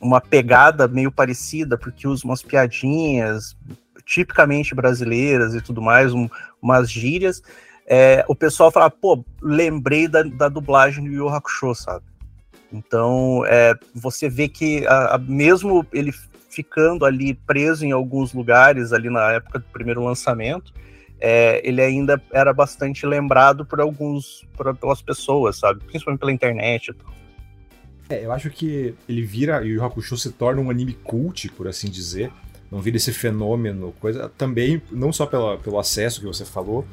uma 0.00 0.20
pegada 0.20 0.88
meio 0.88 1.12
parecida, 1.12 1.78
porque 1.78 2.08
usa 2.08 2.24
umas 2.24 2.42
piadinhas 2.42 3.56
tipicamente 4.10 4.74
brasileiras 4.74 5.54
e 5.54 5.60
tudo 5.60 5.80
mais, 5.80 6.12
um, 6.12 6.28
umas 6.60 6.90
gírias, 6.90 7.40
é, 7.86 8.24
o 8.26 8.34
pessoal 8.34 8.70
fala, 8.72 8.90
pô, 8.90 9.24
lembrei 9.40 10.08
da, 10.08 10.24
da 10.24 10.48
dublagem 10.48 11.04
do 11.04 11.10
Yu 11.10 11.28
Hakusho, 11.28 11.74
sabe? 11.76 12.04
Então, 12.72 13.44
é, 13.46 13.72
você 13.94 14.28
vê 14.28 14.48
que 14.48 14.84
a, 14.86 15.14
a, 15.14 15.18
mesmo 15.18 15.86
ele 15.92 16.12
ficando 16.50 17.04
ali 17.04 17.34
preso 17.34 17.86
em 17.86 17.92
alguns 17.92 18.32
lugares 18.32 18.92
ali 18.92 19.08
na 19.08 19.32
época 19.32 19.60
do 19.60 19.64
primeiro 19.66 20.04
lançamento, 20.04 20.72
é, 21.20 21.60
ele 21.62 21.80
ainda 21.80 22.20
era 22.32 22.52
bastante 22.52 23.06
lembrado 23.06 23.64
por 23.64 23.80
alguns, 23.80 24.44
por, 24.56 24.74
pelas 24.76 25.00
pessoas, 25.00 25.58
sabe? 25.58 25.84
Principalmente 25.84 26.18
pela 26.20 26.32
internet 26.32 26.88
e 26.88 26.94
tal. 26.94 27.14
É, 28.08 28.24
eu 28.24 28.32
acho 28.32 28.50
que 28.50 28.92
ele 29.08 29.22
vira, 29.22 29.64
e 29.64 29.78
o 29.78 29.84
Hakusho 29.84 30.16
se 30.16 30.32
torna 30.32 30.60
um 30.60 30.68
anime 30.68 30.94
cult, 30.94 31.48
por 31.50 31.68
assim 31.68 31.88
dizer. 31.88 32.32
Não 32.70 32.80
vira 32.80 32.96
esse 32.96 33.12
fenômeno, 33.12 33.92
coisa. 34.00 34.28
Também, 34.38 34.80
não 34.90 35.12
só 35.12 35.26
pela, 35.26 35.58
pelo 35.58 35.78
acesso 35.78 36.20
que 36.20 36.26
você 36.26 36.44
falou, 36.44 36.86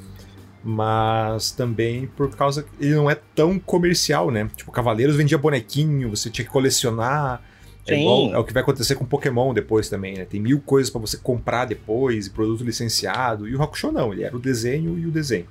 mas 0.64 1.52
também 1.52 2.08
por 2.08 2.36
causa 2.36 2.64
que 2.64 2.70
ele 2.80 2.96
não 2.96 3.10
é 3.10 3.16
tão 3.36 3.60
comercial, 3.60 4.32
né? 4.32 4.50
Tipo, 4.56 4.72
Cavaleiros 4.72 5.16
vendia 5.16 5.38
bonequinho, 5.38 6.10
você 6.10 6.30
tinha 6.30 6.46
que 6.46 6.52
colecionar. 6.52 7.42
É, 7.88 7.98
igual, 7.98 8.34
é, 8.34 8.38
o 8.38 8.44
que 8.44 8.52
vai 8.52 8.64
acontecer 8.64 8.96
com 8.96 9.06
Pokémon 9.06 9.54
depois 9.54 9.88
também, 9.88 10.16
né? 10.16 10.26
Tem 10.26 10.42
mil 10.42 10.60
coisas 10.60 10.90
para 10.90 11.00
você 11.00 11.16
comprar 11.16 11.66
depois, 11.66 12.28
produto 12.28 12.64
licenciado. 12.64 13.48
E 13.48 13.56
o 13.56 13.62
Hakusho 13.62 13.92
não, 13.92 14.12
ele 14.12 14.24
era 14.24 14.36
o 14.36 14.40
desenho 14.40 14.98
e 14.98 15.06
o 15.06 15.12
desenho. 15.12 15.46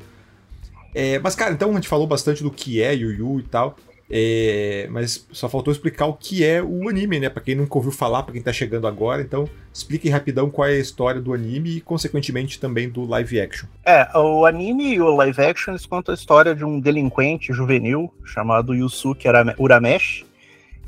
É, 0.94 1.18
mas, 1.18 1.34
cara, 1.34 1.52
então 1.52 1.70
a 1.70 1.74
gente 1.74 1.88
falou 1.88 2.06
bastante 2.06 2.42
do 2.42 2.50
que 2.50 2.82
é 2.82 2.94
Yu 2.94 3.12
Yu 3.12 3.40
e 3.40 3.42
tal. 3.44 3.76
É, 4.08 4.86
mas 4.90 5.26
só 5.32 5.48
faltou 5.48 5.72
explicar 5.72 6.06
o 6.06 6.14
que 6.14 6.44
é 6.44 6.62
o 6.62 6.88
anime, 6.88 7.18
né? 7.18 7.28
Pra 7.28 7.42
quem 7.42 7.54
nunca 7.54 7.76
ouviu 7.76 7.90
falar, 7.90 8.22
pra 8.22 8.32
quem 8.32 8.42
tá 8.42 8.52
chegando 8.52 8.86
agora. 8.86 9.20
Então, 9.20 9.48
explique 9.72 10.08
rapidão 10.08 10.48
qual 10.48 10.68
é 10.68 10.72
a 10.72 10.78
história 10.78 11.20
do 11.20 11.34
anime 11.34 11.76
e, 11.76 11.80
consequentemente, 11.80 12.60
também 12.60 12.88
do 12.88 13.04
live 13.04 13.40
action. 13.40 13.68
É, 13.84 14.08
o 14.16 14.46
anime 14.46 14.94
e 14.94 15.00
o 15.00 15.14
live 15.16 15.42
action 15.42 15.72
eles 15.72 15.86
contam 15.86 16.12
a 16.12 16.16
história 16.16 16.54
de 16.54 16.64
um 16.64 16.78
delinquente 16.78 17.52
juvenil 17.52 18.12
chamado 18.24 18.74
Yusuke 18.74 19.26
Urameshi, 19.58 20.24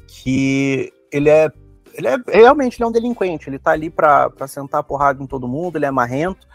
que 0.07 0.93
ele 1.13 1.29
é. 1.29 1.51
Ele 1.95 2.07
é 2.07 2.17
realmente 2.29 2.77
ele 2.77 2.85
é 2.85 2.87
um 2.87 2.93
delinquente, 2.93 3.51
ele 3.51 3.59
tá 3.59 3.73
ali 3.73 3.91
pra, 3.91 4.31
pra 4.31 4.47
sentar 4.47 4.85
porrada 4.85 5.21
em 5.21 5.27
todo 5.27 5.49
mundo, 5.49 5.77
ele 5.77 5.87
é 5.87 5.91
marrento. 5.91 6.47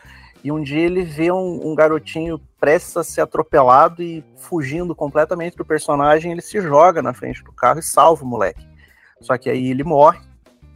E 0.43 0.51
um 0.51 0.62
dia 0.62 0.81
ele 0.81 1.03
vê 1.03 1.31
um, 1.31 1.71
um, 1.71 1.73
garotinho 1.73 2.39
prestes 2.59 2.97
a 2.97 3.03
ser 3.03 3.21
atropelado 3.21 4.03
e 4.03 4.23
fugindo 4.35 4.93
completamente 4.93 5.55
do 5.55 5.63
personagem, 5.63 6.31
ele 6.31 6.41
se 6.41 6.59
joga 6.59 7.01
na 7.01 7.13
frente 7.13 7.43
do 7.43 7.53
carro 7.53 7.79
e 7.79 7.83
salva 7.83 8.23
o 8.23 8.27
moleque. 8.27 8.67
Só 9.21 9.38
que 9.38 9.50
aí 9.50 9.69
ele 9.69 9.83
morre 9.83 10.19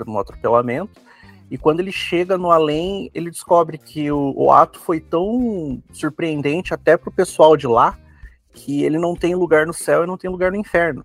um 0.08 0.18
atropelamento. 0.18 1.02
E 1.50 1.58
quando 1.58 1.80
ele 1.80 1.92
chega 1.92 2.38
no 2.38 2.52
além, 2.52 3.10
ele 3.14 3.30
descobre 3.30 3.78
que 3.78 4.12
o, 4.12 4.34
o 4.36 4.52
ato 4.52 4.80
foi 4.80 5.00
tão 5.00 5.82
surpreendente 5.92 6.74
até 6.74 6.96
pro 6.98 7.12
pessoal 7.12 7.56
de 7.58 7.68
lá 7.68 7.98
que 8.54 8.84
ele 8.84 8.98
não 8.98 9.16
tem 9.16 9.36
lugar 9.36 9.66
no 9.66 9.74
céu 9.74 10.04
e 10.04 10.08
não 10.08 10.18
tem 10.18 10.30
lugar 10.30 10.52
no 10.52 10.58
inferno. 10.58 11.04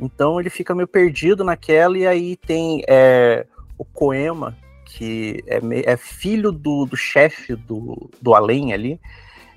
Então 0.00 0.38
ele 0.38 0.48
fica 0.48 0.74
meio 0.74 0.86
perdido 0.86 1.42
naquela, 1.42 1.98
e 1.98 2.06
aí 2.06 2.36
tem 2.36 2.82
é, 2.88 3.46
o 3.76 3.84
Koema, 3.84 4.56
que 4.88 5.44
é, 5.46 5.60
é 5.92 5.96
filho 5.96 6.50
do, 6.50 6.86
do 6.86 6.96
chefe 6.96 7.54
do, 7.54 8.10
do 8.20 8.34
além 8.34 8.72
ali, 8.72 9.00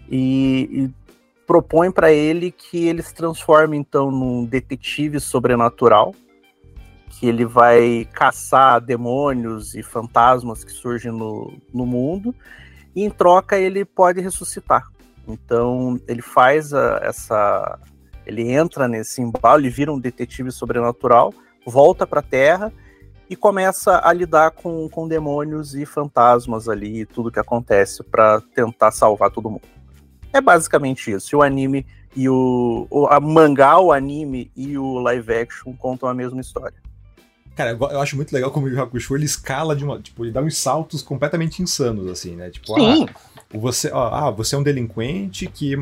e, 0.09 0.69
e 0.71 0.91
propõe 1.47 1.91
para 1.91 2.11
ele 2.11 2.51
que 2.51 2.87
ele 2.87 3.01
se 3.01 3.13
transforme 3.13 3.77
então 3.77 4.11
num 4.11 4.45
detetive 4.45 5.19
sobrenatural, 5.19 6.13
que 7.09 7.27
ele 7.27 7.45
vai 7.45 8.07
caçar 8.13 8.81
demônios 8.81 9.73
e 9.75 9.81
fantasmas 9.81 10.63
que 10.63 10.71
surgem 10.71 11.11
no, 11.11 11.53
no 11.73 11.85
mundo, 11.85 12.35
e 12.95 13.03
em 13.03 13.09
troca 13.09 13.57
ele 13.57 13.85
pode 13.85 14.19
ressuscitar. 14.19 14.87
Então 15.27 15.99
ele 16.07 16.21
faz 16.21 16.73
a, 16.73 16.99
essa. 17.03 17.79
Ele 18.25 18.51
entra 18.51 18.87
nesse 18.87 19.21
embalo, 19.21 19.61
ele 19.61 19.69
vira 19.69 19.91
um 19.91 19.99
detetive 19.99 20.51
sobrenatural, 20.51 21.33
volta 21.65 22.05
para 22.05 22.19
a 22.19 22.23
Terra 22.23 22.71
e 23.31 23.35
começa 23.37 24.01
a 24.03 24.11
lidar 24.11 24.51
com, 24.51 24.89
com 24.89 25.07
demônios 25.07 25.73
e 25.73 25.85
fantasmas 25.85 26.67
ali 26.67 26.99
e 26.99 27.05
tudo 27.05 27.31
que 27.31 27.39
acontece 27.39 28.03
para 28.03 28.41
tentar 28.53 28.91
salvar 28.91 29.31
todo 29.31 29.49
mundo. 29.49 29.61
É 30.33 30.41
basicamente 30.41 31.09
isso. 31.11 31.37
O 31.37 31.41
anime 31.41 31.85
e 32.13 32.27
o, 32.27 32.85
o 32.89 33.07
a 33.07 33.21
mangá, 33.21 33.79
o 33.79 33.93
anime 33.93 34.51
e 34.53 34.77
o 34.77 34.99
live 34.99 35.33
action 35.33 35.73
contam 35.73 36.09
a 36.09 36.13
mesma 36.13 36.41
história. 36.41 36.75
Cara, 37.55 37.71
eu 37.71 38.01
acho 38.01 38.17
muito 38.17 38.33
legal 38.33 38.51
como 38.51 38.65
o 38.65 38.69
Yu 38.69 38.81
Hakusho 38.81 39.15
ele 39.15 39.23
escala 39.23 39.77
de 39.77 39.85
uma, 39.85 39.97
tipo, 39.97 40.25
ele 40.25 40.33
dá 40.33 40.41
uns 40.41 40.57
saltos 40.57 41.01
completamente 41.01 41.63
insanos 41.63 42.07
assim, 42.07 42.35
né? 42.35 42.49
Tipo, 42.49 42.73
Sim. 42.73 43.05
ah, 43.07 43.57
você, 43.57 43.89
ah, 43.93 44.29
você 44.29 44.55
é 44.55 44.57
um 44.57 44.63
delinquente 44.63 45.47
que 45.47 45.77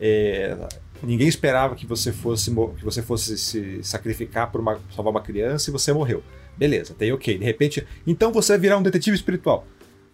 é, 0.00 0.56
ninguém 1.00 1.28
esperava 1.28 1.76
que 1.76 1.86
você 1.86 2.12
fosse 2.12 2.50
que 2.50 2.84
você 2.84 3.02
fosse 3.02 3.38
se 3.38 3.84
sacrificar 3.84 4.50
por 4.50 4.60
uma, 4.60 4.80
salvar 4.96 5.12
uma 5.12 5.22
criança 5.22 5.70
e 5.70 5.72
você 5.72 5.92
morreu. 5.92 6.24
Beleza, 6.58 6.94
tem 6.94 7.12
ok. 7.12 7.38
De 7.38 7.44
repente, 7.44 7.86
então 8.06 8.32
você 8.32 8.52
vai 8.52 8.58
virar 8.58 8.78
um 8.78 8.82
detetive 8.82 9.16
espiritual. 9.16 9.66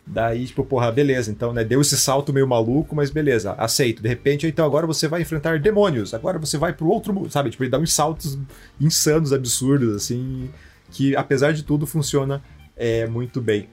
Daí, 0.06 0.46
tipo, 0.46 0.62
porra, 0.64 0.92
beleza, 0.92 1.30
então, 1.30 1.52
né, 1.54 1.64
deu 1.64 1.80
esse 1.80 1.96
salto 1.96 2.30
meio 2.30 2.46
maluco, 2.46 2.94
mas 2.94 3.10
beleza, 3.10 3.52
aceito. 3.52 4.02
De 4.02 4.08
repente, 4.08 4.46
então 4.46 4.66
agora 4.66 4.86
você 4.86 5.08
vai 5.08 5.22
enfrentar 5.22 5.58
demônios, 5.58 6.12
agora 6.12 6.38
você 6.38 6.58
vai 6.58 6.74
pro 6.74 6.86
outro 6.88 7.14
mundo, 7.14 7.30
sabe? 7.30 7.48
Tipo, 7.48 7.64
ele 7.64 7.70
dá 7.70 7.78
uns 7.78 7.92
saltos 7.92 8.38
insanos, 8.78 9.32
absurdos, 9.32 9.96
assim, 9.96 10.50
que 10.90 11.16
apesar 11.16 11.52
de 11.52 11.62
tudo 11.62 11.86
funciona 11.86 12.42
é, 12.76 13.06
muito 13.06 13.40
bem. 13.40 13.68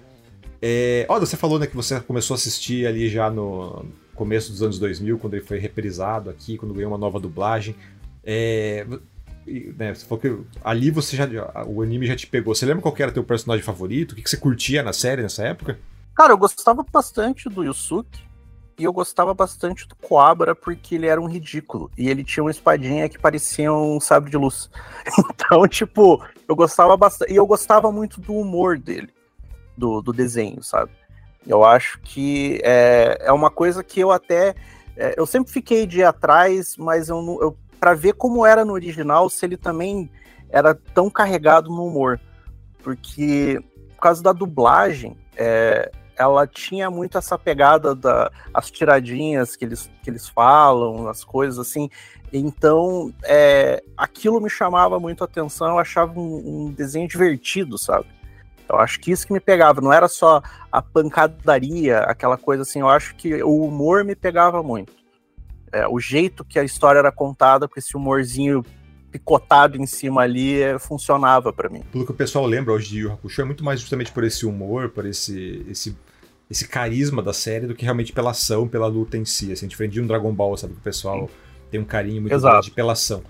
É, 0.61 1.05
olha, 1.09 1.25
você 1.25 1.35
falou, 1.35 1.59
né, 1.59 1.67
que 1.67 1.75
você 1.75 1.99
começou 1.99 2.33
a 2.33 2.37
assistir 2.37 2.87
ali 2.87 3.09
já 3.09 3.29
no 3.29 3.85
começo 4.15 4.51
dos 4.51 4.63
anos 4.63 4.79
2000, 4.79 5.19
quando 5.19 5.33
ele 5.33 5.43
foi 5.43 5.59
reprisado 5.59 6.29
aqui, 6.29 6.57
quando 6.57 6.73
ganhou 6.73 6.91
uma 6.91 6.97
nova 6.97 7.19
dublagem. 7.19 7.75
É, 8.23 8.85
né, 9.45 9.93
você 9.93 10.05
falou 10.05 10.19
que 10.21 10.38
ali 10.63 10.91
você 10.91 11.15
já. 11.15 11.27
O 11.67 11.81
anime 11.81 12.07
já 12.07 12.15
te 12.15 12.27
pegou. 12.27 12.53
Você 12.53 12.65
lembra 12.65 12.81
qual 12.81 12.95
era 13.00 13.12
teu 13.12 13.24
personagem 13.24 13.63
favorito? 13.63 14.12
O 14.12 14.15
que, 14.15 14.21
que 14.21 14.29
você 14.29 14.38
curtia 14.38 14.83
na 14.83 14.93
série 14.93 15.21
nessa 15.21 15.43
época? 15.43 15.79
Cara, 16.15 16.33
eu 16.33 16.38
gostava 16.38 16.86
bastante 16.91 17.50
do 17.50 17.63
Yusuke. 17.63 18.31
E 18.79 18.83
eu 18.83 18.93
gostava 18.93 19.31
bastante 19.33 19.88
do 19.88 19.95
Coabra 19.95 20.55
porque 20.55 20.95
ele 20.95 21.05
era 21.05 21.21
um 21.21 21.27
ridículo. 21.27 21.91
E 21.95 22.10
ele 22.10 22.24
tinha 22.24 22.43
uma 22.43 22.50
espadinha 22.50 23.07
que 23.07 23.19
parecia 23.19 23.71
um 23.71 24.00
sabre 24.00 24.31
de 24.31 24.38
luz. 24.38 24.69
Então, 25.29 25.67
tipo, 25.67 26.24
eu 26.48 26.55
gostava 26.55 26.95
bastante. 26.95 27.31
E 27.31 27.36
eu 27.36 27.45
gostava 27.45 27.91
muito 27.91 28.19
do 28.21 28.33
humor 28.33 28.79
dele, 28.79 29.10
do, 29.77 30.01
do 30.01 30.13
desenho, 30.13 30.63
sabe? 30.63 30.91
Eu 31.45 31.63
acho 31.63 32.00
que 32.00 32.62
é, 32.63 33.17
é 33.21 33.31
uma 33.31 33.51
coisa 33.51 33.83
que 33.83 34.00
eu 34.00 34.12
até. 34.12 34.55
É, 34.95 35.15
eu 35.17 35.25
sempre 35.25 35.51
fiquei 35.51 35.86
de 35.86 36.03
atrás, 36.03 36.77
mas 36.77 37.10
eu, 37.10 37.17
eu 37.41 37.57
para 37.81 37.95
ver 37.95 38.13
como 38.13 38.45
era 38.45 38.63
no 38.63 38.73
original, 38.73 39.27
se 39.27 39.43
ele 39.43 39.57
também 39.57 40.07
era 40.51 40.75
tão 40.75 41.09
carregado 41.09 41.71
no 41.71 41.88
humor. 41.88 42.21
Porque, 42.83 43.59
por 43.95 44.03
causa 44.03 44.21
da 44.21 44.31
dublagem, 44.31 45.17
é, 45.35 45.91
ela 46.15 46.45
tinha 46.45 46.91
muito 46.91 47.17
essa 47.17 47.39
pegada 47.39 47.95
das 47.95 48.29
as 48.53 48.69
tiradinhas 48.69 49.55
que 49.55 49.65
eles, 49.65 49.89
que 50.03 50.11
eles 50.11 50.29
falam, 50.29 51.07
as 51.07 51.23
coisas 51.23 51.57
assim. 51.57 51.89
Então, 52.31 53.11
é, 53.23 53.83
aquilo 53.97 54.39
me 54.39 54.50
chamava 54.50 55.00
muito 55.00 55.23
a 55.23 55.25
atenção, 55.25 55.69
eu 55.69 55.79
achava 55.79 56.19
um, 56.19 56.67
um, 56.67 56.71
desenho 56.71 57.07
divertido, 57.07 57.79
sabe? 57.79 58.05
Eu 58.69 58.77
acho 58.77 59.00
que 59.00 59.11
isso 59.11 59.25
que 59.25 59.33
me 59.33 59.39
pegava, 59.39 59.81
não 59.81 59.91
era 59.91 60.07
só 60.07 60.41
a 60.71 60.83
pancadaria, 60.83 62.00
aquela 62.01 62.38
coisa 62.38 62.61
assim, 62.61 62.79
eu 62.79 62.89
acho 62.89 63.15
que 63.15 63.41
o 63.41 63.65
humor 63.65 64.05
me 64.05 64.15
pegava 64.15 64.61
muito 64.61 65.00
é, 65.71 65.87
o 65.87 65.99
jeito 65.99 66.43
que 66.43 66.59
a 66.59 66.63
história 66.63 66.99
era 66.99 67.11
contada, 67.11 67.67
com 67.67 67.79
esse 67.79 67.95
humorzinho 67.95 68.63
picotado 69.11 69.77
em 69.77 69.85
cima 69.85 70.21
ali, 70.21 70.61
é, 70.61 70.79
funcionava 70.79 71.51
para 71.51 71.69
mim. 71.69 71.81
Pelo 71.91 72.05
que 72.05 72.11
o 72.11 72.15
pessoal 72.15 72.45
lembra 72.45 72.73
hoje 72.73 72.89
de 72.89 72.99
Yu 72.99 73.11
Hakusho, 73.11 73.41
é 73.41 73.45
muito 73.45 73.63
mais 73.63 73.79
justamente 73.79 74.11
por 74.11 74.23
esse 74.23 74.45
humor, 74.45 74.89
por 74.89 75.05
esse, 75.05 75.65
esse, 75.69 75.97
esse 76.49 76.67
carisma 76.67 77.21
da 77.21 77.33
série, 77.33 77.67
do 77.67 77.75
que 77.75 77.83
realmente 77.83 78.13
pela 78.13 78.31
ação, 78.31 78.67
pela 78.67 78.87
luta 78.87 79.17
em 79.17 79.25
si. 79.25 79.51
Assim, 79.51 79.67
diferente 79.67 79.93
de 79.93 80.01
um 80.01 80.07
Dragon 80.07 80.33
Ball, 80.33 80.55
sabe? 80.55 80.73
Que 80.73 80.79
o 80.79 80.83
pessoal 80.83 81.29
tem 81.69 81.79
um 81.79 81.85
carinho 81.85 82.21
muito 82.21 82.39
grande 82.39 82.71
pela 82.71 82.93
ação. 82.93 83.21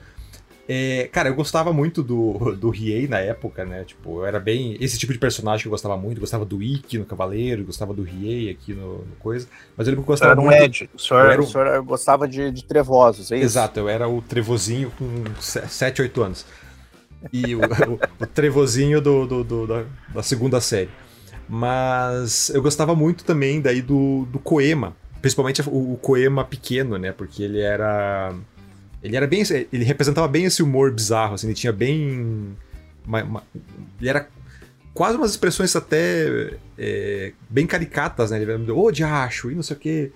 É, 0.69 1.09
cara, 1.11 1.29
eu 1.29 1.35
gostava 1.35 1.73
muito 1.73 2.03
do, 2.03 2.55
do 2.55 2.69
Riei 2.69 3.07
na 3.07 3.19
época, 3.19 3.65
né? 3.65 3.83
Tipo, 3.83 4.19
eu 4.19 4.25
era 4.25 4.39
bem. 4.39 4.77
Esse 4.79 4.97
tipo 4.97 5.11
de 5.11 5.19
personagem 5.19 5.63
que 5.63 5.67
eu 5.67 5.71
gostava 5.71 5.97
muito. 5.97 6.17
Eu 6.17 6.21
gostava 6.21 6.45
do 6.45 6.61
Ikki 6.61 6.97
no 6.97 7.05
Cavaleiro, 7.05 7.65
gostava 7.65 7.93
do 7.93 8.03
Riei 8.03 8.49
aqui 8.49 8.73
no, 8.73 8.99
no, 8.99 9.15
coisa. 9.19 9.47
Mas 9.75 9.87
eu 9.87 9.91
lembro 9.91 10.03
que 10.03 10.09
eu 10.09 10.13
gostava 10.13 10.31
era 10.33 10.41
um 10.41 10.45
muito. 10.45 10.63
Ed. 10.63 10.89
O 10.93 10.99
senhor, 10.99 11.25
era 11.25 11.41
o... 11.41 11.43
o 11.43 11.47
senhor 11.47 11.81
gostava 11.83 12.27
de, 12.27 12.51
de 12.51 12.63
trevosos, 12.63 13.31
é 13.31 13.37
isso? 13.37 13.45
Exato, 13.45 13.79
eu 13.79 13.89
era 13.89 14.07
o 14.07 14.21
trevozinho 14.21 14.91
com 14.97 15.23
7, 15.41 16.03
8 16.03 16.23
anos. 16.23 16.45
E 17.33 17.55
o, 17.55 17.59
o, 17.91 18.23
o 18.23 18.27
trevozinho 18.27 19.01
do, 19.01 19.25
do, 19.25 19.43
do 19.43 19.67
da, 19.67 19.83
da, 20.13 20.23
segunda 20.23 20.61
série. 20.61 20.89
Mas 21.49 22.49
eu 22.49 22.61
gostava 22.61 22.95
muito 22.95 23.25
também 23.25 23.59
daí 23.59 23.81
do, 23.81 24.25
do 24.31 24.39
Koema. 24.39 24.95
Principalmente 25.21 25.61
o, 25.67 25.93
o 25.93 25.97
Koema 25.97 26.45
pequeno, 26.45 26.97
né? 26.97 27.11
Porque 27.11 27.43
ele 27.43 27.59
era 27.59 28.33
ele 29.03 29.15
era 29.15 29.27
bem. 29.27 29.43
Ele 29.71 29.83
representava 29.83 30.27
bem 30.27 30.45
esse 30.45 30.61
humor 30.61 30.91
bizarro, 30.91 31.35
assim, 31.35 31.47
ele 31.47 31.55
tinha 31.55 31.73
bem. 31.73 32.55
Uma, 33.05 33.23
uma, 33.23 33.43
ele 33.99 34.09
era 34.09 34.27
quase 34.93 35.17
umas 35.17 35.31
expressões 35.31 35.75
até 35.75 36.53
é, 36.77 37.33
bem 37.49 37.65
caricatas, 37.65 38.31
né? 38.31 38.41
Ele 38.41 38.71
ô 38.71 38.83
oh, 38.85 38.91
diacho, 38.91 39.49
e 39.51 39.55
não 39.55 39.63
sei 39.63 39.75
o 39.75 39.79
que. 39.79 40.11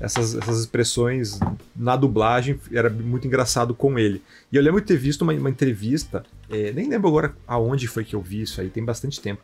Essas, 0.00 0.36
essas 0.36 0.60
expressões 0.60 1.40
na 1.74 1.96
dublagem 1.96 2.58
era 2.72 2.88
muito 2.88 3.26
engraçado 3.26 3.74
com 3.74 3.98
ele. 3.98 4.22
E 4.50 4.56
eu 4.56 4.62
lembro 4.62 4.80
de 4.80 4.86
ter 4.86 4.96
visto 4.96 5.22
uma, 5.22 5.32
uma 5.32 5.50
entrevista, 5.50 6.24
é, 6.48 6.72
nem 6.72 6.88
lembro 6.88 7.08
agora 7.08 7.34
aonde 7.44 7.88
foi 7.88 8.04
que 8.04 8.14
eu 8.14 8.22
vi 8.22 8.42
isso 8.42 8.60
aí, 8.60 8.70
tem 8.70 8.84
bastante 8.84 9.20
tempo. 9.20 9.42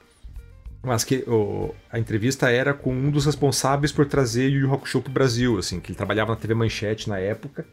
Mas 0.85 1.03
que 1.03 1.25
o, 1.27 1.75
a 1.91 1.99
entrevista 1.99 2.49
era 2.49 2.73
com 2.73 2.95
um 2.95 3.11
dos 3.11 3.27
responsáveis 3.27 3.91
por 3.91 4.07
trazer 4.07 4.49
Yu 4.49 4.61
Yu 4.61 4.73
Hakusho 4.73 5.03
pro 5.03 5.13
Brasil, 5.13 5.59
assim, 5.59 5.81
que 5.81 5.91
ele 5.91 5.97
trabalhava 5.97 6.31
na 6.31 6.37
TV 6.37 6.55
Manchete 6.55 7.09
na 7.09 7.19
época 7.19 7.67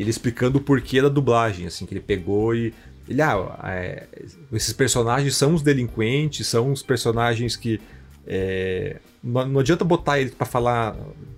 ele 0.00 0.10
explicando 0.10 0.58
o 0.58 0.60
porquê 0.60 1.02
da 1.02 1.08
dublagem, 1.08 1.66
assim, 1.66 1.84
que 1.86 1.92
ele 1.92 2.00
pegou 2.00 2.54
e. 2.54 2.72
Ele, 3.08 3.22
ah, 3.22 3.58
é, 3.64 4.06
esses 4.52 4.72
personagens 4.72 5.34
são 5.34 5.54
os 5.54 5.62
delinquentes, 5.62 6.46
são 6.46 6.72
os 6.72 6.82
personagens 6.82 7.56
que. 7.56 7.80
É, 8.26 8.96
não, 9.24 9.48
não, 9.48 9.60
adianta 9.60 9.84
botar 9.84 10.20
ele 10.20 10.30
para 10.30 10.46
falar 10.46 10.94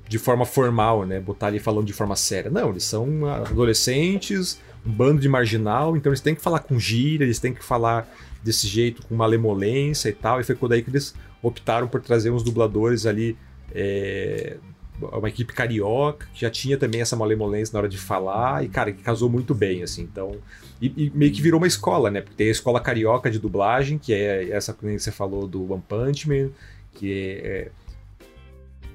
de 0.09 0.19
forma 0.19 0.45
formal, 0.45 1.07
né? 1.07 1.21
Botar 1.21 1.49
ele 1.49 1.61
falando 1.61 1.87
de 1.87 1.93
forma 1.93 2.17
séria. 2.17 2.51
Não, 2.51 2.71
eles 2.71 2.85
são 2.85 3.27
adolescentes, 3.27 4.61
um 4.85 4.91
bando 4.91 5.21
de 5.21 5.29
marginal, 5.29 5.97
então 5.97 6.11
eles 6.11 6.21
têm 6.21 6.35
que 6.35 6.43
falar 6.43 6.59
com 6.59 6.79
gíria, 6.79 7.25
eles 7.25 7.39
têm 7.39 7.55
que 7.55 7.65
falar 7.65 8.13
desse 8.43 8.67
jeito, 8.67 9.07
com 9.07 9.15
malemolência 9.15 10.09
e 10.09 10.13
tal. 10.13 10.41
E 10.41 10.45
foi 10.45 10.57
daí 10.69 10.83
que 10.83 10.91
eles 10.91 11.15
optaram 11.43 11.87
por 11.87 12.01
trazer 12.01 12.31
uns 12.31 12.43
dubladores 12.43 13.07
ali 13.07 13.37
é, 13.73 14.57
uma 15.03 15.29
equipe 15.29 15.53
carioca, 15.53 16.27
que 16.33 16.41
já 16.41 16.51
tinha 16.51 16.77
também 16.77 17.01
essa 17.01 17.17
malemolência 17.17 17.73
na 17.73 17.81
hora 17.81 17.89
de 17.89 17.99
falar, 17.99 18.65
e, 18.65 18.69
cara, 18.69 18.93
que 18.93 19.03
casou 19.03 19.29
muito 19.29 19.55
bem, 19.55 19.83
assim, 19.83 20.03
então... 20.03 20.37
E, 20.81 20.93
e, 20.97 21.13
meio 21.15 21.31
que 21.31 21.43
virou 21.43 21.61
uma 21.61 21.67
escola, 21.67 22.11
né? 22.11 22.23
Porque 22.23 22.37
tem 22.37 22.49
a 22.49 22.53
escola 22.53 22.81
carioca 22.81 23.31
de 23.31 23.39
dublagem, 23.39 23.99
que 23.99 24.15
é 24.15 24.51
essa 24.51 24.73
que 24.73 24.99
você 24.99 25.11
falou 25.11 25.47
do 25.47 25.73
One 25.73 25.83
Punch 25.87 26.29
Man, 26.29 26.51
que 26.95 27.13
é... 27.13 27.49
é 27.49 27.71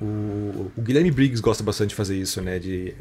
o, 0.02 0.72
o, 0.76 0.82
Guilherme 0.82 1.10
Briggs 1.10 1.42
gosta 1.42 1.64
bastante 1.64 1.90
de 1.90 1.96
fazer 1.96 2.18
isso, 2.18 2.42
né? 2.42 2.60
De 2.60 2.94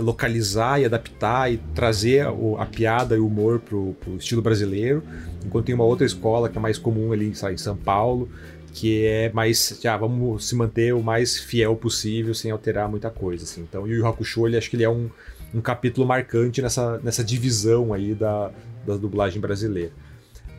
localizar 0.00 0.80
e 0.80 0.84
adaptar 0.84 1.52
e 1.52 1.58
trazer 1.74 2.26
o, 2.26 2.56
a 2.58 2.66
piada 2.66 3.16
e 3.16 3.20
o 3.20 3.26
humor 3.26 3.60
pro, 3.60 3.94
pro 4.00 4.16
estilo 4.16 4.42
brasileiro. 4.42 5.02
Enquanto 5.44 5.66
tem 5.66 5.74
uma 5.74 5.84
outra 5.84 6.04
escola 6.04 6.48
que 6.48 6.58
é 6.58 6.60
mais 6.60 6.76
comum 6.76 7.12
ali 7.12 7.34
sabe, 7.36 7.54
em 7.54 7.58
São 7.58 7.76
Paulo, 7.76 8.28
que 8.72 9.04
é 9.06 9.32
mais, 9.32 9.78
já 9.82 9.96
vamos 9.96 10.46
se 10.46 10.54
manter 10.54 10.94
o 10.94 11.02
mais 11.02 11.38
fiel 11.38 11.76
possível 11.76 12.34
sem 12.34 12.50
alterar 12.50 12.88
muita 12.88 13.10
coisa, 13.10 13.44
assim. 13.44 13.62
Então, 13.62 13.86
Yu 13.86 13.98
Yu 13.98 14.06
Hakusho, 14.06 14.46
ele, 14.46 14.56
acho 14.56 14.70
que 14.70 14.76
ele 14.76 14.84
é 14.84 14.90
um, 14.90 15.10
um 15.54 15.60
capítulo 15.60 16.06
marcante 16.06 16.62
nessa, 16.62 16.98
nessa 16.98 17.24
divisão 17.24 17.92
aí 17.92 18.14
da, 18.14 18.50
da 18.86 18.96
dublagem 18.96 19.40
brasileira. 19.40 19.92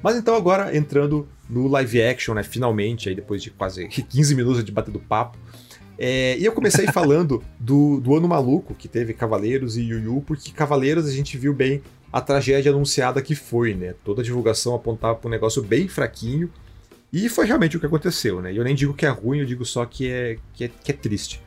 Mas 0.03 0.15
então 0.15 0.35
agora 0.35 0.75
entrando 0.75 1.27
no 1.49 1.67
live 1.67 2.01
action, 2.01 2.33
né, 2.33 2.43
finalmente, 2.43 3.07
aí 3.07 3.15
depois 3.15 3.41
de 3.41 3.51
quase 3.51 3.87
15 3.87 4.35
minutos 4.35 4.63
de 4.63 4.71
bater 4.71 4.91
do 4.91 4.99
papo, 4.99 5.37
é, 5.97 6.37
e 6.37 6.45
eu 6.45 6.51
comecei 6.51 6.87
falando 6.91 7.43
do, 7.59 7.99
do 7.99 8.15
ano 8.15 8.27
maluco, 8.27 8.73
que 8.73 8.87
teve 8.87 9.13
Cavaleiros 9.13 9.77
e 9.77 9.81
Yu 9.81 9.99
Yu, 9.99 10.23
porque 10.25 10.51
Cavaleiros 10.51 11.05
a 11.05 11.11
gente 11.11 11.37
viu 11.37 11.53
bem 11.53 11.81
a 12.11 12.19
tragédia 12.19 12.71
anunciada 12.71 13.21
que 13.21 13.35
foi, 13.35 13.73
né? 13.73 13.93
Toda 14.03 14.21
a 14.21 14.23
divulgação 14.23 14.75
apontava 14.75 15.15
para 15.15 15.27
um 15.27 15.31
negócio 15.31 15.61
bem 15.61 15.87
fraquinho, 15.87 16.49
e 17.11 17.27
foi 17.27 17.45
realmente 17.45 17.75
o 17.75 17.79
que 17.79 17.85
aconteceu, 17.85 18.41
né? 18.41 18.53
Eu 18.55 18.63
nem 18.63 18.73
digo 18.73 18.93
que 18.93 19.05
é 19.05 19.09
ruim, 19.09 19.39
eu 19.39 19.45
digo 19.45 19.65
só 19.65 19.85
que 19.85 20.09
é, 20.09 20.37
que 20.53 20.65
é, 20.65 20.71
que 20.83 20.91
é 20.91 20.93
triste. 20.93 21.41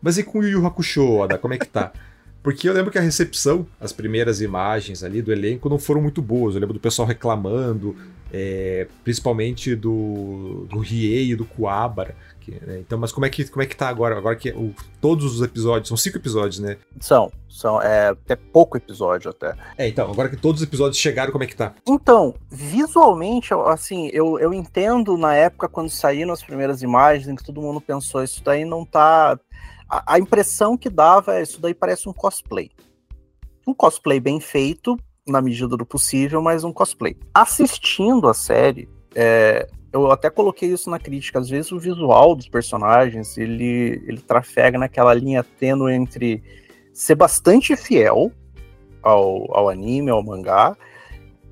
Mas 0.00 0.16
e 0.16 0.22
com 0.22 0.38
o 0.38 0.42
Yu 0.42 0.60
Yu 0.60 0.66
Hakusho, 0.66 1.06
Oda, 1.06 1.36
como 1.36 1.52
é 1.52 1.58
que 1.58 1.66
tá? 1.66 1.92
Porque 2.42 2.66
eu 2.66 2.72
lembro 2.72 2.90
que 2.90 2.96
a 2.96 3.02
recepção, 3.02 3.66
as 3.78 3.92
primeiras 3.92 4.40
imagens 4.40 5.04
ali 5.04 5.20
do 5.20 5.30
elenco 5.30 5.68
não 5.68 5.78
foram 5.78 6.00
muito 6.00 6.22
boas. 6.22 6.54
Eu 6.54 6.60
lembro 6.62 6.72
do 6.72 6.80
pessoal 6.80 7.06
reclamando, 7.06 7.94
é, 8.32 8.86
principalmente 9.04 9.76
do, 9.76 10.66
do 10.70 10.78
Riei 10.78 11.32
e 11.32 11.36
do 11.36 11.44
Kuabara. 11.44 12.16
Que, 12.50 12.66
né? 12.66 12.80
Então, 12.80 12.98
mas 12.98 13.12
como 13.12 13.24
é 13.24 13.30
que 13.30 13.48
como 13.48 13.62
é 13.62 13.66
que 13.66 13.76
tá 13.76 13.88
agora? 13.88 14.18
Agora 14.18 14.34
que 14.34 14.50
o, 14.50 14.74
todos 15.00 15.36
os 15.36 15.42
episódios, 15.42 15.86
são 15.88 15.96
cinco 15.96 16.18
episódios, 16.18 16.58
né? 16.58 16.78
São, 17.00 17.30
são, 17.48 17.80
é 17.80 18.08
até 18.08 18.34
pouco 18.34 18.76
episódio 18.76 19.30
até. 19.30 19.54
É, 19.78 19.86
então, 19.86 20.10
agora 20.10 20.28
que 20.28 20.36
todos 20.36 20.60
os 20.60 20.66
episódios 20.66 20.98
chegaram, 20.98 21.30
como 21.30 21.44
é 21.44 21.46
que 21.46 21.54
tá? 21.54 21.74
Então, 21.86 22.34
visualmente, 22.50 23.54
assim, 23.66 24.10
eu, 24.12 24.38
eu 24.40 24.52
entendo 24.52 25.16
na 25.16 25.34
época 25.34 25.68
quando 25.68 25.90
saíram 25.90 26.32
as 26.32 26.42
primeiras 26.42 26.82
imagens, 26.82 27.28
em 27.28 27.36
que 27.36 27.44
todo 27.44 27.62
mundo 27.62 27.80
pensou, 27.80 28.22
isso 28.24 28.42
daí 28.42 28.64
não 28.64 28.84
tá. 28.84 29.38
A, 29.88 30.14
a 30.14 30.18
impressão 30.18 30.76
que 30.76 30.90
dava 30.90 31.36
é 31.36 31.42
isso 31.42 31.60
daí 31.60 31.74
parece 31.74 32.08
um 32.08 32.12
cosplay. 32.12 32.70
Um 33.64 33.72
cosplay 33.72 34.18
bem 34.18 34.40
feito, 34.40 34.98
na 35.24 35.40
medida 35.40 35.76
do 35.76 35.86
possível, 35.86 36.42
mas 36.42 36.64
um 36.64 36.72
cosplay. 36.72 37.16
Assistindo 37.32 38.28
a 38.28 38.34
série, 38.34 38.88
é, 39.14 39.68
eu 39.92 40.10
até 40.10 40.30
coloquei 40.30 40.70
isso 40.70 40.88
na 40.88 40.98
crítica, 40.98 41.38
às 41.38 41.48
vezes 41.48 41.72
o 41.72 41.78
visual 41.78 42.34
dos 42.34 42.48
personagens, 42.48 43.36
ele, 43.36 44.02
ele 44.06 44.20
trafega 44.20 44.78
naquela 44.78 45.12
linha 45.12 45.42
tênue 45.42 45.92
entre 45.92 46.42
ser 46.92 47.16
bastante 47.16 47.74
fiel 47.76 48.30
ao, 49.02 49.56
ao 49.56 49.68
anime, 49.68 50.10
ao 50.10 50.22
mangá, 50.22 50.76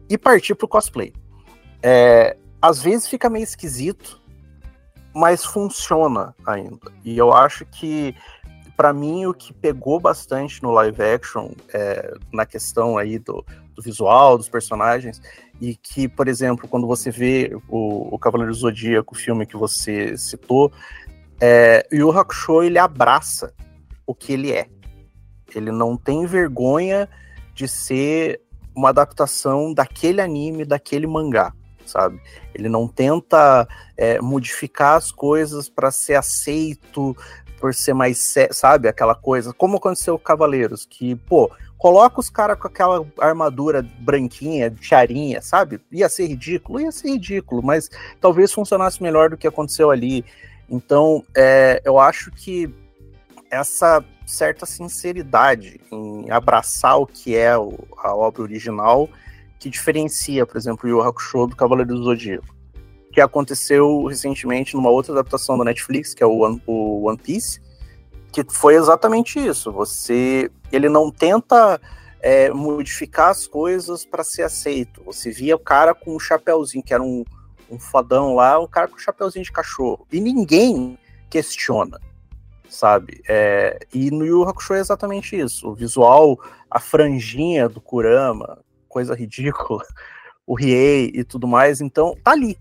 e 0.08 0.16
partir 0.16 0.54
pro 0.54 0.68
cosplay. 0.68 1.12
É, 1.82 2.36
às 2.62 2.80
vezes 2.80 3.08
fica 3.08 3.28
meio 3.28 3.42
esquisito, 3.42 4.20
mas 5.14 5.44
funciona 5.44 6.34
ainda. 6.46 6.92
E 7.04 7.18
eu 7.18 7.32
acho 7.32 7.64
que, 7.66 8.14
para 8.76 8.92
mim, 8.92 9.26
o 9.26 9.34
que 9.34 9.52
pegou 9.52 9.98
bastante 9.98 10.62
no 10.62 10.70
live 10.70 11.02
action, 11.02 11.50
é, 11.72 12.14
na 12.32 12.46
questão 12.46 12.96
aí 12.96 13.18
do, 13.18 13.44
do 13.74 13.82
visual, 13.82 14.38
dos 14.38 14.48
personagens, 14.48 15.20
e 15.60 15.74
que, 15.74 16.08
por 16.08 16.28
exemplo, 16.28 16.68
quando 16.68 16.86
você 16.86 17.10
vê 17.10 17.56
o, 17.68 18.14
o 18.14 18.18
Cavaleiro 18.18 18.52
do 18.52 18.58
Zodíaco, 18.58 19.14
o 19.14 19.18
filme 19.18 19.46
que 19.46 19.56
você 19.56 20.16
citou, 20.16 20.72
é, 21.40 21.86
Yu 21.92 22.10
Hakusho, 22.10 22.62
ele 22.62 22.78
abraça 22.78 23.52
o 24.06 24.14
que 24.14 24.32
ele 24.32 24.52
é. 24.52 24.68
Ele 25.54 25.70
não 25.72 25.96
tem 25.96 26.26
vergonha 26.26 27.08
de 27.54 27.66
ser 27.66 28.40
uma 28.74 28.90
adaptação 28.90 29.74
daquele 29.74 30.20
anime, 30.20 30.64
daquele 30.64 31.06
mangá, 31.06 31.52
sabe? 31.84 32.20
Ele 32.54 32.68
não 32.68 32.86
tenta 32.86 33.66
é, 33.96 34.20
modificar 34.20 34.96
as 34.96 35.10
coisas 35.10 35.68
para 35.68 35.90
ser 35.90 36.14
aceito, 36.14 37.16
por 37.60 37.74
ser 37.74 37.94
mais, 37.94 38.34
sabe, 38.52 38.88
aquela 38.88 39.16
coisa, 39.16 39.52
como 39.52 39.78
aconteceu 39.78 40.16
com 40.16 40.24
Cavaleiros, 40.24 40.86
que, 40.86 41.16
pô, 41.16 41.50
Coloca 41.78 42.18
os 42.18 42.28
caras 42.28 42.58
com 42.58 42.66
aquela 42.66 43.06
armadura 43.20 43.88
branquinha, 44.00 44.74
charinha, 44.80 45.40
sabe? 45.40 45.80
Ia 45.92 46.08
ser 46.08 46.26
ridículo, 46.26 46.80
ia 46.80 46.90
ser 46.90 47.10
ridículo, 47.10 47.62
mas 47.62 47.88
talvez 48.20 48.52
funcionasse 48.52 49.00
melhor 49.00 49.30
do 49.30 49.36
que 49.36 49.46
aconteceu 49.46 49.90
ali. 49.90 50.24
Então, 50.68 51.24
é, 51.36 51.80
eu 51.84 51.98
acho 51.98 52.32
que 52.32 52.68
essa 53.50 54.04
certa 54.26 54.66
sinceridade 54.66 55.80
em 55.90 56.30
abraçar 56.30 56.98
o 56.98 57.06
que 57.06 57.34
é 57.34 57.56
o, 57.56 57.78
a 57.96 58.14
obra 58.14 58.42
original 58.42 59.08
que 59.58 59.70
diferencia, 59.70 60.46
por 60.46 60.56
exemplo, 60.56 60.86
o 60.86 60.88
Yu 60.88 61.02
Hakusho 61.02 61.46
do 61.46 61.56
Cavaleiro 61.56 61.94
do 61.94 62.02
Zodíaco, 62.04 62.54
que 63.12 63.20
aconteceu 63.20 64.04
recentemente 64.04 64.76
numa 64.76 64.90
outra 64.90 65.12
adaptação 65.12 65.58
da 65.58 65.64
Netflix, 65.64 66.14
que 66.14 66.22
é 66.22 66.26
o 66.26 66.38
One, 66.38 66.62
o 66.66 67.08
One 67.08 67.18
Piece, 67.18 67.60
que 68.32 68.44
foi 68.48 68.74
exatamente 68.74 69.38
isso. 69.38 69.72
Você, 69.72 70.50
ele 70.70 70.88
não 70.88 71.10
tenta 71.10 71.80
é, 72.20 72.50
modificar 72.50 73.30
as 73.30 73.46
coisas 73.46 74.04
para 74.04 74.24
ser 74.24 74.42
aceito. 74.42 75.02
Você 75.04 75.30
via 75.30 75.56
o 75.56 75.58
cara 75.58 75.94
com 75.94 76.14
um 76.14 76.20
chapéuzinho, 76.20 76.84
que 76.84 76.94
era 76.94 77.02
um, 77.02 77.24
um 77.70 77.78
fodão 77.78 78.34
lá, 78.34 78.58
um 78.60 78.66
cara 78.66 78.88
com 78.88 78.96
um 78.96 79.00
chapéuzinho 79.00 79.44
de 79.44 79.52
cachorro. 79.52 80.06
E 80.12 80.20
ninguém 80.20 80.98
questiona, 81.30 82.00
sabe? 82.68 83.22
É, 83.28 83.78
e 83.92 84.10
no 84.10 84.24
Yu 84.24 84.42
Hakusho 84.44 84.74
é 84.74 84.80
exatamente 84.80 85.38
isso. 85.38 85.68
O 85.68 85.74
visual, 85.74 86.38
a 86.70 86.80
franjinha 86.80 87.68
do 87.68 87.80
Kurama, 87.80 88.58
coisa 88.88 89.14
ridícula, 89.14 89.84
o 90.46 90.54
Riei 90.54 91.10
e 91.14 91.24
tudo 91.24 91.46
mais. 91.46 91.80
Então, 91.80 92.16
tá 92.22 92.32
ali. 92.32 92.58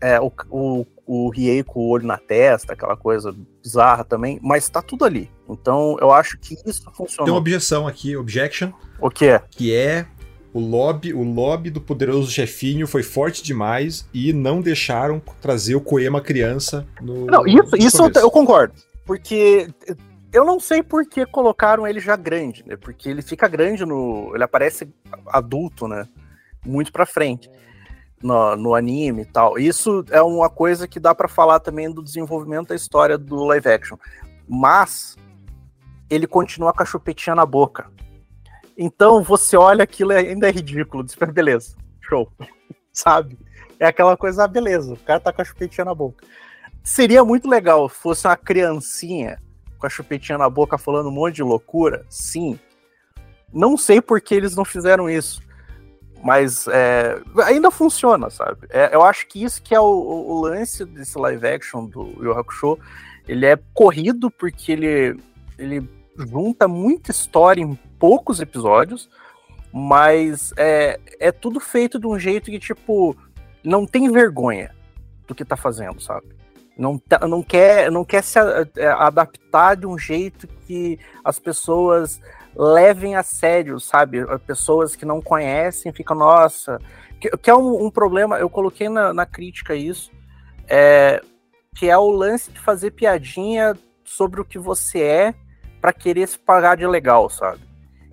É, 0.00 0.18
o, 0.20 0.32
o, 0.50 0.86
o 1.06 1.28
Riei 1.30 1.62
com 1.62 1.80
o 1.80 1.88
olho 1.88 2.06
na 2.06 2.16
testa, 2.16 2.72
aquela 2.72 2.96
coisa 2.96 3.34
bizarra 3.62 4.04
também, 4.04 4.38
mas 4.42 4.68
tá 4.68 4.80
tudo 4.80 5.04
ali. 5.04 5.30
Então 5.48 5.96
eu 6.00 6.10
acho 6.10 6.38
que 6.38 6.56
isso 6.66 6.90
funciona. 6.92 7.24
Tem 7.24 7.32
uma 7.32 7.40
objeção 7.40 7.86
aqui, 7.86 8.16
objection. 8.16 8.72
O 8.98 9.10
que 9.10 9.26
é? 9.26 9.42
Que 9.50 9.74
é 9.74 10.06
o 10.52 10.60
lobby, 10.60 11.12
o 11.12 11.22
lobby 11.22 11.70
do 11.70 11.80
poderoso 11.80 12.30
chefinho 12.30 12.86
foi 12.86 13.02
forte 13.02 13.42
demais 13.42 14.08
e 14.12 14.32
não 14.32 14.60
deixaram 14.60 15.20
trazer 15.40 15.74
o 15.74 15.80
Koema 15.80 16.20
criança 16.20 16.86
no. 17.00 17.26
Não, 17.26 17.46
isso, 17.46 17.76
isso 17.76 18.02
eu, 18.02 18.10
eu 18.22 18.30
concordo. 18.30 18.74
Porque 19.04 19.68
eu 20.32 20.44
não 20.44 20.58
sei 20.60 20.82
por 20.82 21.06
que 21.06 21.24
colocaram 21.26 21.86
ele 21.86 22.00
já 22.00 22.16
grande, 22.16 22.64
né? 22.66 22.76
Porque 22.76 23.08
ele 23.08 23.22
fica 23.22 23.48
grande 23.48 23.84
no. 23.84 24.32
Ele 24.34 24.44
aparece 24.44 24.88
adulto, 25.26 25.86
né? 25.86 26.06
Muito 26.64 26.92
pra 26.92 27.06
frente. 27.06 27.50
No, 28.22 28.54
no 28.54 28.74
anime 28.74 29.22
e 29.22 29.24
tal. 29.24 29.58
Isso 29.58 30.04
é 30.10 30.20
uma 30.20 30.50
coisa 30.50 30.86
que 30.86 31.00
dá 31.00 31.14
para 31.14 31.26
falar 31.26 31.58
também 31.60 31.90
do 31.90 32.02
desenvolvimento 32.02 32.68
da 32.68 32.74
história 32.74 33.16
do 33.16 33.44
live 33.44 33.68
action. 33.68 33.96
Mas 34.46 35.16
ele 36.10 36.26
continua 36.26 36.72
com 36.72 36.82
a 36.82 36.86
chupetinha 36.86 37.34
na 37.34 37.46
boca. 37.46 37.90
Então 38.76 39.22
você 39.22 39.56
olha 39.56 39.84
aquilo 39.84 40.12
ainda 40.12 40.48
é 40.48 40.52
ridículo. 40.52 41.04
Diz, 41.04 41.14
beleza, 41.14 41.76
show. 42.02 42.30
Sabe? 42.92 43.38
É 43.78 43.86
aquela 43.86 44.16
coisa, 44.16 44.44
ah, 44.44 44.48
beleza, 44.48 44.92
o 44.92 44.98
cara 44.98 45.20
tá 45.20 45.32
com 45.32 45.40
a 45.40 45.44
chupetinha 45.44 45.86
na 45.86 45.94
boca. 45.94 46.26
Seria 46.82 47.24
muito 47.24 47.48
legal 47.48 47.88
se 47.88 47.96
fosse 47.96 48.26
uma 48.26 48.36
criancinha 48.36 49.38
com 49.78 49.86
a 49.86 49.90
chupetinha 49.90 50.36
na 50.36 50.50
boca 50.50 50.76
falando 50.76 51.08
um 51.08 51.12
monte 51.12 51.36
de 51.36 51.42
loucura, 51.42 52.04
sim. 52.08 52.58
Não 53.52 53.76
sei 53.76 54.00
por 54.00 54.20
que 54.20 54.34
eles 54.34 54.54
não 54.54 54.64
fizeram 54.64 55.08
isso. 55.08 55.42
Mas 56.22 56.66
é, 56.68 57.20
ainda 57.44 57.70
funciona, 57.70 58.28
sabe? 58.28 58.66
É, 58.68 58.94
eu 58.94 59.02
acho 59.02 59.26
que 59.26 59.42
isso 59.42 59.62
que 59.62 59.74
é 59.74 59.80
o, 59.80 59.84
o, 59.84 60.40
lance 60.42 60.84
desse 60.84 61.18
live 61.18 61.46
action 61.46 61.86
do 61.86 62.12
Yu 62.22 62.32
Hakusho. 62.32 62.78
Ele 63.26 63.46
é 63.46 63.58
corrido 63.72 64.30
porque 64.30 64.72
ele, 64.72 65.18
ele 65.58 65.88
junta 66.16 66.68
muita 66.68 67.10
história 67.10 67.62
em 67.62 67.74
poucos 67.98 68.40
episódios, 68.40 69.08
mas 69.72 70.52
é, 70.56 71.00
é 71.18 71.32
tudo 71.32 71.58
feito 71.58 71.98
de 71.98 72.06
um 72.06 72.18
jeito 72.18 72.50
que, 72.50 72.58
tipo, 72.58 73.16
não 73.64 73.86
tem 73.86 74.10
vergonha 74.10 74.74
do 75.26 75.34
que 75.34 75.44
tá 75.44 75.56
fazendo, 75.56 76.00
sabe? 76.00 76.26
não, 76.80 76.98
tá, 76.98 77.28
não, 77.28 77.42
quer, 77.42 77.90
não 77.90 78.04
quer 78.04 78.22
se 78.22 78.38
é, 78.38 78.86
adaptar 78.86 79.76
de 79.76 79.86
um 79.86 79.98
jeito 79.98 80.48
que 80.66 80.98
as 81.22 81.38
pessoas 81.38 82.18
levem 82.54 83.16
a 83.16 83.22
sério, 83.22 83.78
sabe? 83.78 84.24
Pessoas 84.46 84.96
que 84.96 85.04
não 85.04 85.20
conhecem 85.20 85.92
ficam, 85.92 86.16
nossa. 86.16 86.78
Que, 87.20 87.30
que 87.30 87.50
é 87.50 87.54
um, 87.54 87.86
um, 87.86 87.90
problema, 87.90 88.38
eu 88.38 88.48
coloquei 88.48 88.88
na, 88.88 89.12
na 89.12 89.26
crítica 89.26 89.74
isso, 89.74 90.10
é, 90.66 91.22
que 91.74 91.88
é 91.88 91.96
o 91.96 92.10
lance 92.10 92.50
de 92.50 92.58
fazer 92.60 92.92
piadinha 92.92 93.76
sobre 94.04 94.40
o 94.40 94.44
que 94.44 94.58
você 94.58 95.02
é 95.02 95.34
para 95.80 95.92
querer 95.92 96.26
se 96.26 96.38
pagar 96.38 96.76
de 96.76 96.86
legal, 96.86 97.28
sabe? 97.30 97.60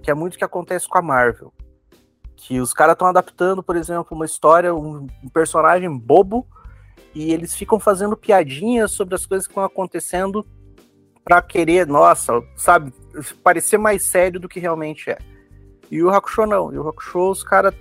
Que 0.02 0.12
é 0.12 0.14
muito 0.14 0.36
o 0.36 0.38
que 0.38 0.44
acontece 0.44 0.88
com 0.88 0.98
a 0.98 1.02
Marvel. 1.02 1.54
Que 2.36 2.60
os 2.60 2.72
caras 2.72 2.94
estão 2.94 3.08
adaptando, 3.08 3.64
por 3.64 3.76
exemplo, 3.76 4.16
uma 4.16 4.26
história, 4.26 4.74
um, 4.74 5.08
um 5.24 5.30
personagem 5.30 5.90
bobo 5.98 6.48
e 7.14 7.34
eles 7.34 7.56
ficam 7.56 7.80
fazendo 7.80 8.16
piadinhas 8.16 8.92
sobre 8.92 9.16
as 9.16 9.26
coisas 9.26 9.48
que 9.48 9.52
estão 9.52 9.64
acontecendo 9.64 10.46
para 11.28 11.42
querer, 11.42 11.86
nossa, 11.86 12.42
sabe, 12.56 12.94
parecer 13.44 13.78
mais 13.78 14.04
sério 14.04 14.40
do 14.40 14.48
que 14.48 14.62
realmente 14.62 15.10
é. 15.10 15.18
E 15.92 16.02
o 16.02 16.10
Hakusho 16.10 16.46
não. 16.46 16.74
E 16.74 16.78
o 16.78 16.88
Hakusho, 16.88 17.30
os 17.30 17.44
caras. 17.44 17.74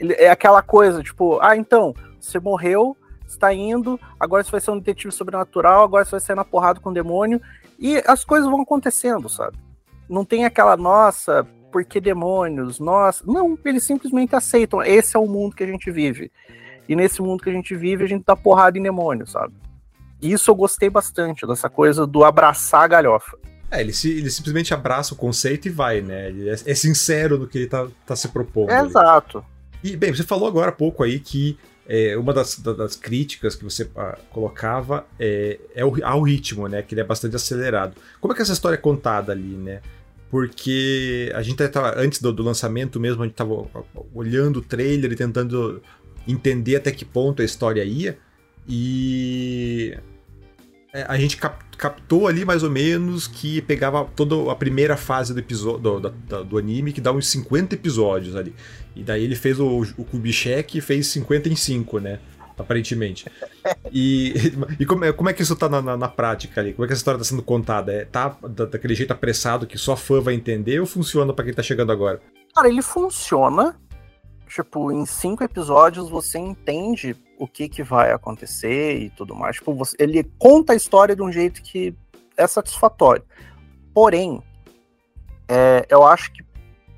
É 0.00 0.30
aquela 0.30 0.62
coisa, 0.62 1.02
tipo, 1.02 1.38
ah, 1.40 1.56
então, 1.56 1.94
você 2.20 2.38
morreu, 2.40 2.96
está 3.26 3.52
indo, 3.54 3.98
agora 4.18 4.42
você 4.42 4.50
vai 4.50 4.60
ser 4.60 4.70
um 4.72 4.78
detetive 4.78 5.12
sobrenatural, 5.12 5.82
agora 5.82 6.04
você 6.04 6.12
vai 6.12 6.20
sair 6.20 6.36
na 6.36 6.44
porrada 6.44 6.80
com 6.80 6.90
o 6.90 6.94
demônio, 6.94 7.40
e 7.78 8.02
as 8.06 8.24
coisas 8.24 8.48
vão 8.48 8.62
acontecendo, 8.62 9.28
sabe? 9.28 9.56
Não 10.08 10.24
tem 10.24 10.44
aquela, 10.44 10.76
nossa, 10.76 11.44
por 11.70 11.84
que 11.84 12.00
demônios? 12.00 12.80
Nossa. 12.80 13.24
Não, 13.26 13.56
eles 13.64 13.84
simplesmente 13.84 14.34
aceitam. 14.34 14.82
Esse 14.82 15.16
é 15.16 15.20
o 15.20 15.26
mundo 15.26 15.54
que 15.54 15.64
a 15.64 15.66
gente 15.66 15.90
vive. 15.90 16.32
E 16.88 16.96
nesse 16.96 17.20
mundo 17.20 17.42
que 17.42 17.50
a 17.50 17.52
gente 17.52 17.76
vive, 17.76 18.04
a 18.04 18.08
gente 18.08 18.24
dá 18.24 18.34
porrada 18.34 18.78
em 18.78 18.82
demônio, 18.82 19.26
sabe? 19.26 19.54
Isso 20.20 20.50
eu 20.50 20.54
gostei 20.54 20.90
bastante, 20.90 21.46
dessa 21.46 21.68
coisa 21.68 22.06
do 22.06 22.24
abraçar 22.24 22.82
a 22.82 22.86
galhofa. 22.88 23.36
É, 23.70 23.80
ele, 23.80 23.92
se, 23.92 24.10
ele 24.10 24.30
simplesmente 24.30 24.72
abraça 24.72 25.14
o 25.14 25.16
conceito 25.16 25.68
e 25.68 25.70
vai, 25.70 26.00
né? 26.00 26.28
Ele 26.28 26.48
é, 26.48 26.52
é 26.52 26.74
sincero 26.74 27.38
no 27.38 27.46
que 27.46 27.58
ele 27.58 27.66
tá, 27.66 27.86
tá 28.06 28.16
se 28.16 28.28
propondo. 28.28 28.70
É 28.70 28.80
exato. 28.80 29.44
E, 29.84 29.96
bem, 29.96 30.12
você 30.12 30.24
falou 30.24 30.48
agora 30.48 30.70
há 30.70 30.72
pouco 30.72 31.02
aí 31.02 31.20
que 31.20 31.58
é, 31.86 32.16
uma 32.16 32.32
das, 32.32 32.58
das, 32.58 32.96
críticas 32.96 33.54
que 33.54 33.64
você 33.64 33.88
ah, 33.96 34.18
colocava 34.30 35.06
é, 35.18 35.58
é 35.74 35.84
o, 35.84 35.94
ao 36.04 36.22
ritmo, 36.22 36.66
né? 36.66 36.82
Que 36.82 36.94
ele 36.94 37.02
é 37.02 37.04
bastante 37.04 37.36
acelerado. 37.36 37.94
Como 38.20 38.32
é 38.32 38.36
que 38.36 38.42
essa 38.42 38.52
história 38.52 38.76
é 38.76 38.80
contada 38.80 39.32
ali, 39.32 39.56
né? 39.56 39.80
Porque 40.30 41.32
a 41.34 41.42
gente 41.42 41.66
tava, 41.68 41.94
antes 41.98 42.20
do, 42.20 42.32
do 42.32 42.42
lançamento 42.42 43.00
mesmo, 43.00 43.22
a 43.22 43.26
gente 43.26 43.36
tava 43.36 43.66
olhando 44.14 44.58
o 44.58 44.62
trailer 44.62 45.12
e 45.12 45.16
tentando 45.16 45.82
entender 46.26 46.76
até 46.76 46.90
que 46.90 47.04
ponto 47.04 47.40
a 47.40 47.44
história 47.44 47.82
ia. 47.82 48.18
E 48.68 49.96
é, 50.92 51.02
a 51.08 51.16
gente 51.16 51.36
cap 51.36 51.66
captou 51.78 52.26
ali 52.26 52.44
mais 52.44 52.64
ou 52.64 52.70
menos 52.70 53.28
que 53.28 53.62
pegava 53.62 54.04
toda 54.04 54.50
a 54.50 54.54
primeira 54.56 54.96
fase 54.96 55.32
do 55.32 55.38
episódio 55.38 55.78
do, 55.78 56.00
do, 56.00 56.44
do, 56.44 56.58
anime, 56.58 56.92
que 56.92 57.00
dá 57.00 57.12
uns 57.12 57.28
50 57.28 57.76
episódios 57.76 58.34
ali. 58.34 58.52
E 58.96 59.02
daí 59.04 59.22
ele 59.22 59.36
fez 59.36 59.60
o, 59.60 59.82
o 59.82 60.06
e 60.24 60.80
fez 60.80 61.06
50 61.06 61.48
em 61.48 61.54
5, 61.54 62.00
né? 62.00 62.18
Aparentemente. 62.58 63.26
E, 63.92 64.34
e 64.80 64.84
como, 64.84 65.04
é, 65.04 65.12
como 65.12 65.30
é 65.30 65.32
que 65.32 65.40
isso 65.40 65.54
tá 65.54 65.68
na, 65.68 65.80
na, 65.80 65.96
na, 65.96 66.08
prática 66.08 66.60
ali? 66.60 66.72
Como 66.72 66.84
é 66.84 66.88
que 66.88 66.92
essa 66.92 67.00
história 67.00 67.18
tá 67.18 67.24
sendo 67.24 67.44
contada? 67.44 67.92
É, 67.92 68.04
tá 68.04 68.36
da, 68.42 68.64
daquele 68.64 68.96
jeito 68.96 69.12
apressado 69.12 69.68
que 69.68 69.78
só 69.78 69.94
fã 69.94 70.20
vai 70.20 70.34
entender 70.34 70.80
ou 70.80 70.86
funciona 70.86 71.32
para 71.32 71.44
quem 71.44 71.54
tá 71.54 71.62
chegando 71.62 71.92
agora? 71.92 72.20
Cara, 72.52 72.68
ele 72.68 72.82
funciona 72.82 73.76
tipo, 74.48 74.90
em 74.90 75.06
cinco 75.06 75.44
episódios 75.44 76.10
você 76.10 76.38
entende 76.38 77.14
o 77.38 77.46
que, 77.46 77.68
que 77.68 77.82
vai 77.82 78.12
acontecer 78.12 78.98
e 78.98 79.10
tudo 79.10 79.34
mais. 79.34 79.56
Tipo, 79.56 79.74
você, 79.74 79.96
ele 79.98 80.24
conta 80.38 80.72
a 80.72 80.76
história 80.76 81.14
de 81.14 81.22
um 81.22 81.30
jeito 81.30 81.62
que 81.62 81.94
é 82.36 82.46
satisfatório. 82.46 83.24
Porém, 83.94 84.42
é, 85.48 85.86
eu 85.88 86.04
acho 86.04 86.32
que 86.32 86.44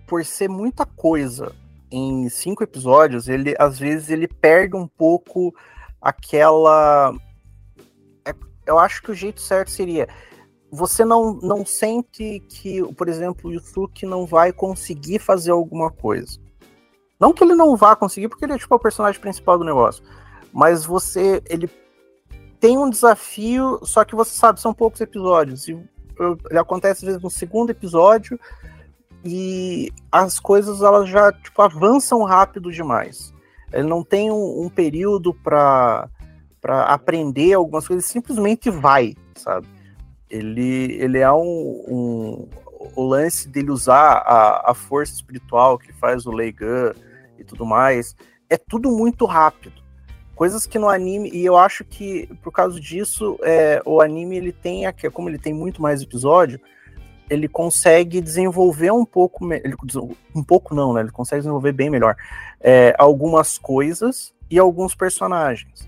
por 0.07 0.25
ser 0.25 0.49
muita 0.49 0.85
coisa 0.85 1.55
em 1.91 2.29
cinco 2.29 2.63
episódios, 2.63 3.29
ele 3.29 3.55
às 3.59 3.79
vezes 3.79 4.11
ele 4.11 4.27
perde 4.27 4.77
um 4.77 4.87
pouco 4.87 5.55
aquela. 6.01 7.13
É, 8.25 8.35
eu 8.67 8.79
acho 8.79 9.03
que 9.03 9.11
o 9.11 9.15
jeito 9.15 9.41
certo 9.41 9.71
seria 9.71 10.09
você 10.71 11.05
não, 11.05 11.35
não 11.35 11.67
sente 11.67 12.41
que, 12.49 12.81
por 12.95 13.09
exemplo, 13.09 13.51
o 13.51 13.53
Yusuke 13.53 14.07
não 14.07 14.25
vai 14.25 14.53
conseguir 14.53 15.19
fazer 15.19 15.51
alguma 15.51 15.91
coisa. 15.91 16.39
Não 17.19 17.33
que 17.33 17.43
ele 17.43 17.55
não 17.55 17.77
vá 17.77 17.97
conseguir, 17.97 18.29
porque 18.29 18.45
ele 18.45 18.53
é 18.53 18.59
tipo 18.59 18.75
o 18.75 18.79
personagem 18.79 19.21
principal 19.21 19.59
do 19.59 19.65
negócio. 19.65 20.03
Mas 20.53 20.85
você. 20.85 21.43
Ele 21.49 21.69
tem 22.59 22.77
um 22.77 22.91
desafio, 22.91 23.81
só 23.83 24.05
que 24.05 24.15
você 24.15 24.37
sabe, 24.37 24.61
são 24.61 24.75
poucos 24.75 25.01
episódios. 25.01 25.67
E 25.69 25.73
ele 26.51 26.59
acontece 26.59 27.05
às 27.05 27.07
vezes 27.07 27.23
no 27.23 27.31
segundo 27.31 27.71
episódio 27.71 28.39
e 29.25 29.91
as 30.13 30.39
coisas 30.39 30.83
elas 30.83 31.09
já 31.09 31.33
tipo, 31.33 31.61
avançam 31.63 32.23
rápido 32.25 32.71
demais. 32.71 33.33
Ele 33.73 33.89
não 33.89 34.03
tem 34.03 34.31
um, 34.31 34.65
um 34.65 34.69
período 34.69 35.33
para 35.33 36.09
para 36.61 36.83
aprender 36.85 37.55
algumas 37.55 37.89
coisas, 37.89 38.05
simplesmente 38.05 38.69
vai, 38.69 39.17
sabe? 39.35 39.67
Ele, 40.29 40.93
ele 41.01 41.19
é 41.19 41.33
um, 41.33 41.85
um 41.89 42.49
o 42.95 43.03
lance 43.03 43.49
dele 43.49 43.71
usar 43.71 44.23
a, 44.27 44.71
a 44.71 44.75
força 44.75 45.15
espiritual 45.15 45.79
que 45.79 45.91
faz 45.93 46.27
o 46.27 46.31
Leigan 46.31 46.93
e 47.39 47.45
tudo 47.45 47.65
mais. 47.65 48.15
É 48.49 48.59
tudo 48.59 48.91
muito 48.91 49.25
rápido. 49.25 49.81
Coisas 50.41 50.65
que 50.65 50.79
no 50.79 50.89
anime, 50.89 51.29
e 51.35 51.45
eu 51.45 51.55
acho 51.55 51.85
que 51.85 52.27
por 52.43 52.51
causa 52.51 52.81
disso, 52.81 53.39
é, 53.43 53.83
o 53.85 54.01
anime 54.01 54.39
ele 54.39 54.53
tem, 54.53 54.85
como 55.13 55.29
ele 55.29 55.37
tem 55.37 55.53
muito 55.53 55.83
mais 55.83 56.01
episódio, 56.01 56.59
ele 57.29 57.47
consegue 57.47 58.23
desenvolver 58.23 58.91
um 58.91 59.05
pouco, 59.05 59.53
ele, 59.53 59.75
um 60.35 60.43
pouco 60.43 60.75
não, 60.75 60.95
né? 60.95 61.03
Ele 61.03 61.11
consegue 61.11 61.41
desenvolver 61.43 61.73
bem 61.73 61.91
melhor 61.91 62.17
é, 62.59 62.95
algumas 62.99 63.59
coisas 63.59 64.33
e 64.51 64.59
alguns 64.59 64.95
personagens. 64.95 65.87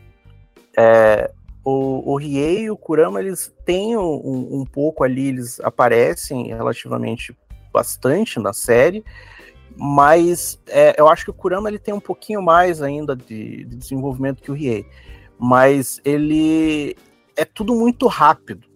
É, 0.76 1.32
o, 1.64 2.12
o 2.12 2.16
Riei 2.18 2.64
e 2.64 2.70
o 2.70 2.76
Kurama, 2.76 3.20
eles 3.20 3.50
têm 3.64 3.96
um, 3.96 4.60
um 4.60 4.66
pouco 4.66 5.02
ali, 5.02 5.28
eles 5.28 5.60
aparecem 5.60 6.48
relativamente 6.48 7.34
bastante 7.72 8.38
na 8.38 8.52
série, 8.52 9.02
mas 9.76 10.60
é, 10.68 10.94
eu 10.98 11.08
acho 11.08 11.24
que 11.24 11.30
o 11.30 11.34
Kurama 11.34 11.68
ele 11.68 11.78
tem 11.78 11.94
um 11.94 12.00
pouquinho 12.00 12.42
mais 12.42 12.82
ainda 12.82 13.14
de, 13.16 13.64
de, 13.64 13.76
desenvolvimento 13.76 14.42
que 14.42 14.50
o 14.50 14.54
Riei. 14.54 14.86
Mas 15.38 16.00
ele 16.04 16.96
é 17.36 17.44
tudo 17.44 17.74
muito 17.74 18.06
rápido. 18.06 18.66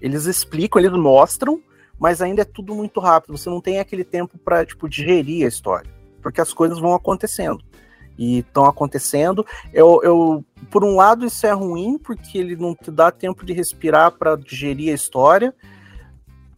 Eles 0.00 0.24
explicam, 0.26 0.80
eles 0.80 0.92
mostram, 0.92 1.60
mas 1.98 2.22
ainda 2.22 2.42
é 2.42 2.44
tudo 2.44 2.74
muito 2.74 3.00
rápido. 3.00 3.36
Você 3.36 3.50
não 3.50 3.60
tem 3.60 3.78
aquele 3.78 4.04
tempo 4.04 4.38
para 4.38 4.64
tipo 4.64 4.88
digerir 4.88 5.44
a 5.44 5.48
história, 5.48 5.90
porque 6.22 6.40
as 6.40 6.52
coisas 6.52 6.78
vão 6.78 6.94
acontecendo 6.94 7.62
e 8.16 8.38
estão 8.38 8.64
acontecendo. 8.64 9.44
Eu, 9.72 10.00
eu, 10.02 10.44
por 10.70 10.84
um 10.84 10.96
lado, 10.96 11.26
isso 11.26 11.46
é 11.46 11.52
ruim 11.52 11.98
porque 11.98 12.38
ele 12.38 12.56
não 12.56 12.74
te 12.74 12.90
dá 12.90 13.10
tempo 13.10 13.44
de 13.44 13.52
respirar 13.52 14.12
para 14.12 14.36
digerir 14.36 14.92
a 14.92 14.94
história, 14.94 15.54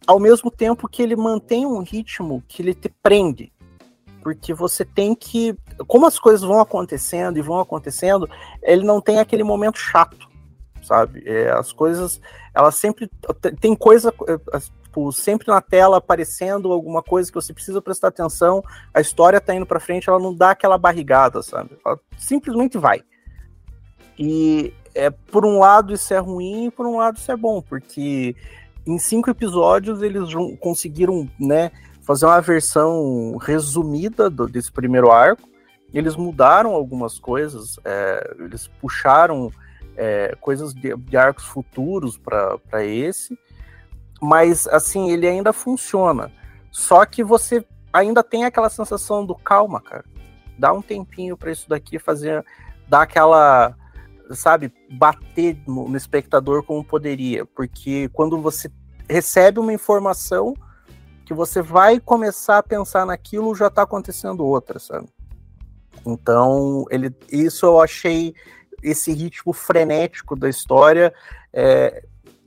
ao 0.05 0.19
mesmo 0.19 0.49
tempo 0.49 0.87
que 0.87 1.01
ele 1.01 1.15
mantém 1.15 1.65
um 1.65 1.81
ritmo 1.81 2.43
que 2.47 2.61
ele 2.61 2.73
te 2.73 2.89
prende 3.01 3.51
porque 4.21 4.53
você 4.53 4.85
tem 4.85 5.13
que. 5.15 5.55
Como 5.87 6.05
as 6.05 6.19
coisas 6.19 6.41
vão 6.41 6.59
acontecendo 6.59 7.37
e 7.37 7.41
vão 7.41 7.59
acontecendo, 7.59 8.29
ele 8.61 8.83
não 8.83 9.01
tem 9.01 9.19
aquele 9.19 9.43
momento 9.43 9.77
chato, 9.77 10.29
sabe? 10.83 11.23
É, 11.25 11.51
as 11.51 11.71
coisas, 11.71 12.21
elas 12.53 12.75
sempre. 12.75 13.09
Tem 13.59 13.75
coisa. 13.75 14.13
É, 14.27 14.59
tipo, 14.91 15.11
sempre 15.13 15.47
na 15.47 15.61
tela 15.61 15.97
aparecendo 15.97 16.71
alguma 16.71 17.01
coisa 17.01 17.31
que 17.31 17.35
você 17.35 17.53
precisa 17.53 17.81
prestar 17.81 18.09
atenção, 18.09 18.61
a 18.93 18.99
história 18.99 19.39
tá 19.39 19.55
indo 19.55 19.65
para 19.65 19.79
frente, 19.79 20.09
ela 20.09 20.19
não 20.19 20.35
dá 20.35 20.51
aquela 20.51 20.77
barrigada, 20.77 21.41
sabe? 21.41 21.77
Ela 21.83 21.97
simplesmente 22.17 22.77
vai. 22.77 23.01
E 24.19 24.73
é, 24.93 25.09
por 25.09 25.45
um 25.45 25.59
lado 25.59 25.93
isso 25.93 26.13
é 26.13 26.19
ruim, 26.19 26.69
por 26.69 26.85
um 26.85 26.97
lado 26.97 27.17
isso 27.17 27.31
é 27.31 27.37
bom, 27.37 27.61
porque 27.61 28.35
em 28.85 28.97
cinco 28.97 29.29
episódios 29.29 30.01
eles 30.01 30.29
conseguiram, 30.59 31.29
né, 31.39 31.71
fazer 32.11 32.25
uma 32.25 32.41
versão 32.41 33.37
resumida 33.37 34.29
do, 34.29 34.45
desse 34.45 34.69
primeiro 34.69 35.09
arco. 35.09 35.47
Eles 35.93 36.17
mudaram 36.17 36.71
algumas 36.71 37.17
coisas, 37.17 37.79
é, 37.85 38.35
eles 38.37 38.67
puxaram 38.67 39.49
é, 39.95 40.35
coisas 40.41 40.73
de, 40.73 40.93
de, 40.95 41.17
arcos 41.17 41.45
futuros 41.45 42.17
para 42.17 42.83
esse, 42.83 43.37
mas 44.21 44.67
assim, 44.67 45.09
ele 45.09 45.25
ainda 45.25 45.53
funciona. 45.53 46.29
Só 46.69 47.05
que 47.05 47.23
você 47.23 47.65
ainda 47.93 48.21
tem 48.21 48.43
aquela 48.43 48.69
sensação 48.69 49.25
do 49.25 49.35
calma, 49.35 49.79
cara. 49.79 50.03
Dá 50.59 50.73
um 50.73 50.81
tempinho 50.81 51.37
para 51.37 51.51
isso 51.51 51.69
daqui 51.69 51.97
fazer, 51.97 52.45
dar 52.89 53.03
aquela, 53.03 53.73
sabe, 54.31 54.73
bater 54.91 55.57
no, 55.65 55.87
no 55.87 55.95
espectador 55.95 56.61
como 56.63 56.83
poderia, 56.83 57.45
porque 57.45 58.09
quando 58.09 58.37
você 58.37 58.69
recebe 59.09 59.59
uma 59.59 59.73
informação 59.73 60.53
que 61.31 61.33
você 61.33 61.61
vai 61.61 61.97
começar 61.97 62.57
a 62.57 62.63
pensar 62.63 63.05
naquilo, 63.05 63.55
já 63.55 63.67
está 63.67 63.83
acontecendo 63.83 64.45
outra, 64.45 64.79
sabe? 64.79 65.07
Então, 66.05 66.83
ele, 66.89 67.15
isso 67.31 67.65
eu 67.65 67.79
achei 67.79 68.35
esse 68.83 69.13
ritmo 69.13 69.53
frenético 69.53 70.35
da 70.35 70.49
história, 70.49 71.13
é, 71.53 72.03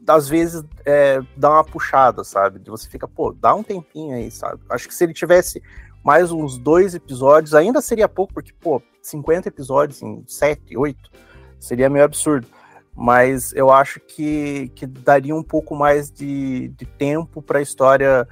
às 0.06 0.28
vezes 0.28 0.62
é, 0.84 1.18
dá 1.34 1.52
uma 1.52 1.64
puxada, 1.64 2.22
sabe? 2.24 2.60
Você 2.66 2.86
fica, 2.86 3.08
pô, 3.08 3.32
dá 3.32 3.54
um 3.54 3.62
tempinho 3.62 4.14
aí, 4.14 4.30
sabe? 4.30 4.60
Acho 4.68 4.86
que 4.86 4.94
se 4.94 5.02
ele 5.02 5.14
tivesse 5.14 5.62
mais 6.04 6.30
uns 6.30 6.58
dois 6.58 6.94
episódios, 6.94 7.54
ainda 7.54 7.80
seria 7.80 8.06
pouco, 8.06 8.34
porque, 8.34 8.52
pô, 8.52 8.82
50 9.00 9.48
episódios 9.48 10.02
em 10.02 10.22
7, 10.26 10.76
8, 10.76 11.10
seria 11.58 11.88
meio 11.88 12.04
absurdo. 12.04 12.46
Mas 12.94 13.50
eu 13.54 13.72
acho 13.72 13.98
que, 13.98 14.68
que 14.74 14.86
daria 14.86 15.34
um 15.34 15.42
pouco 15.42 15.74
mais 15.74 16.10
de, 16.10 16.68
de 16.68 16.84
tempo 16.84 17.40
para 17.40 17.60
a 17.60 17.62
história 17.62 18.28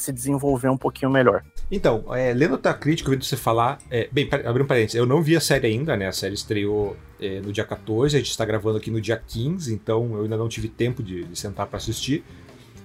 se 0.00 0.12
desenvolver 0.12 0.68
um 0.68 0.76
pouquinho 0.76 1.10
melhor. 1.10 1.44
Então, 1.70 2.04
é, 2.14 2.32
lendo 2.32 2.54
a 2.54 2.58
tua 2.58 2.74
crítica, 2.74 3.08
ouvindo 3.08 3.24
você 3.24 3.36
falar. 3.36 3.78
É, 3.90 4.08
bem, 4.12 4.28
abrindo 4.30 4.64
um 4.64 4.66
parênteses, 4.66 4.94
eu 4.94 5.06
não 5.06 5.22
vi 5.22 5.36
a 5.36 5.40
série 5.40 5.66
ainda, 5.66 5.96
né? 5.96 6.06
A 6.06 6.12
série 6.12 6.34
estreou 6.34 6.96
é, 7.20 7.40
no 7.40 7.52
dia 7.52 7.64
14, 7.64 8.16
a 8.16 8.18
gente 8.18 8.30
está 8.30 8.44
gravando 8.44 8.78
aqui 8.78 8.90
no 8.90 9.00
dia 9.00 9.16
15, 9.16 9.72
então 9.72 10.14
eu 10.16 10.22
ainda 10.22 10.36
não 10.36 10.48
tive 10.48 10.68
tempo 10.68 11.02
de, 11.02 11.24
de 11.24 11.38
sentar 11.38 11.66
para 11.66 11.78
assistir. 11.78 12.24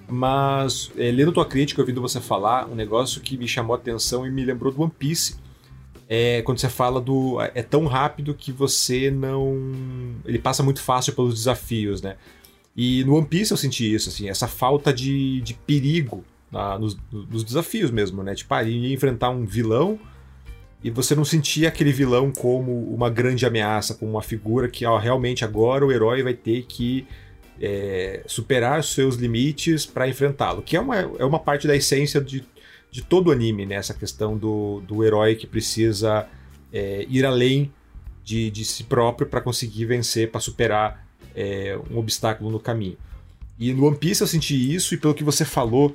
Mas, 0.08 0.92
é, 0.98 1.12
lendo 1.12 1.32
tua 1.32 1.46
crítica, 1.46 1.82
ouvindo 1.82 2.02
você 2.02 2.20
falar, 2.20 2.68
um 2.68 2.76
negócio 2.76 3.22
que 3.22 3.38
me 3.38 3.48
chamou 3.48 3.76
a 3.76 3.80
atenção 3.80 4.26
e 4.26 4.32
me 4.32 4.44
lembrou 4.44 4.72
do 4.72 4.82
One 4.82 4.92
Piece. 4.98 5.36
É 6.10 6.42
quando 6.42 6.60
você 6.60 6.68
fala 6.68 7.00
do. 7.00 7.40
É 7.40 7.64
tão 7.64 7.86
rápido 7.86 8.34
que 8.34 8.52
você 8.52 9.10
não. 9.10 9.58
Ele 10.26 10.38
passa 10.38 10.62
muito 10.62 10.82
fácil 10.82 11.14
pelos 11.14 11.36
desafios, 11.36 12.02
né? 12.02 12.18
E 12.76 13.04
no 13.06 13.16
One 13.16 13.26
Piece 13.26 13.52
eu 13.52 13.58
senti 13.58 13.94
isso, 13.94 14.10
assim, 14.10 14.30
essa 14.30 14.48
falta 14.48 14.94
de, 14.94 15.40
de 15.42 15.54
perigo 15.54 16.26
na, 16.52 16.78
nos, 16.78 16.98
nos, 17.12 17.44
desafios 17.44 17.92
mesmo, 17.92 18.22
né? 18.24 18.36
Tipo, 18.36 18.54
ah, 18.54 18.64
ia 18.64 18.94
enfrentar 18.94 19.30
um 19.30 19.46
vilão 19.46 20.00
e 20.84 20.90
você 20.90 21.16
não 21.16 21.24
sentia 21.24 21.70
aquele 21.70 21.92
vilão 21.92 22.32
como 22.32 22.94
uma 22.94 23.10
grande 23.10 23.46
ameaça, 23.46 23.94
como 23.94 24.12
uma 24.12 24.22
figura 24.22 24.68
que 24.68 24.86
ó, 24.86 24.98
realmente 24.98 25.46
agora 25.46 25.86
o 25.86 25.92
herói 25.92 26.24
vai 26.24 26.34
ter 26.34 26.64
que 26.64 27.08
é, 27.62 28.24
superar 28.26 28.80
os 28.80 28.94
seus 28.94 29.16
limites 29.16 29.86
para 29.86 30.08
enfrentá-lo, 30.08 30.62
que 30.62 30.76
é 30.76 30.82
uma, 30.82 30.98
é 30.98 31.24
uma 31.24 31.40
parte 31.40 31.68
da 31.68 31.76
essência 31.76 32.20
de, 32.20 32.44
de 32.90 33.02
todo 33.04 33.28
o 33.28 33.32
anime, 33.32 33.66
né? 33.66 33.76
Essa 33.76 33.94
questão 33.94 34.38
do, 34.38 34.82
do 34.82 35.04
herói 35.04 35.36
que 35.36 35.46
precisa 35.46 36.28
é, 36.74 37.06
ir 37.08 37.26
além 37.26 37.72
de, 38.24 38.50
de 38.50 38.66
si 38.66 38.84
próprio 38.84 39.28
para 39.28 39.42
conseguir 39.42 39.86
vencer, 39.86 40.32
para 40.32 40.42
superar 40.42 41.08
é, 41.36 41.80
um 41.90 41.98
obstáculo 41.98 42.50
no 42.50 42.60
caminho. 42.60 42.98
E 43.60 43.74
no 43.74 43.86
One 43.86 43.98
Piece 43.98 44.22
eu 44.22 44.28
senti 44.28 44.74
isso, 44.74 44.96
e 44.96 44.98
pelo 44.98 45.14
que 45.14 45.24
você 45.24 45.46
falou 45.46 45.94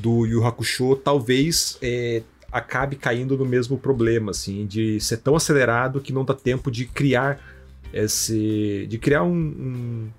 do 0.00 0.26
Yu 0.26 0.44
Hakusho 0.44 0.96
talvez 0.96 1.78
é, 1.82 2.22
acabe 2.50 2.96
caindo 2.96 3.36
no 3.36 3.44
mesmo 3.44 3.78
problema, 3.78 4.30
assim, 4.30 4.66
de 4.66 5.00
ser 5.00 5.18
tão 5.18 5.36
acelerado 5.36 6.00
que 6.00 6.12
não 6.12 6.24
dá 6.24 6.34
tempo 6.34 6.70
de 6.70 6.86
criar 6.86 7.40
esse. 7.92 8.86
de 8.88 8.98
criar 8.98 9.22
um, 9.22 10.10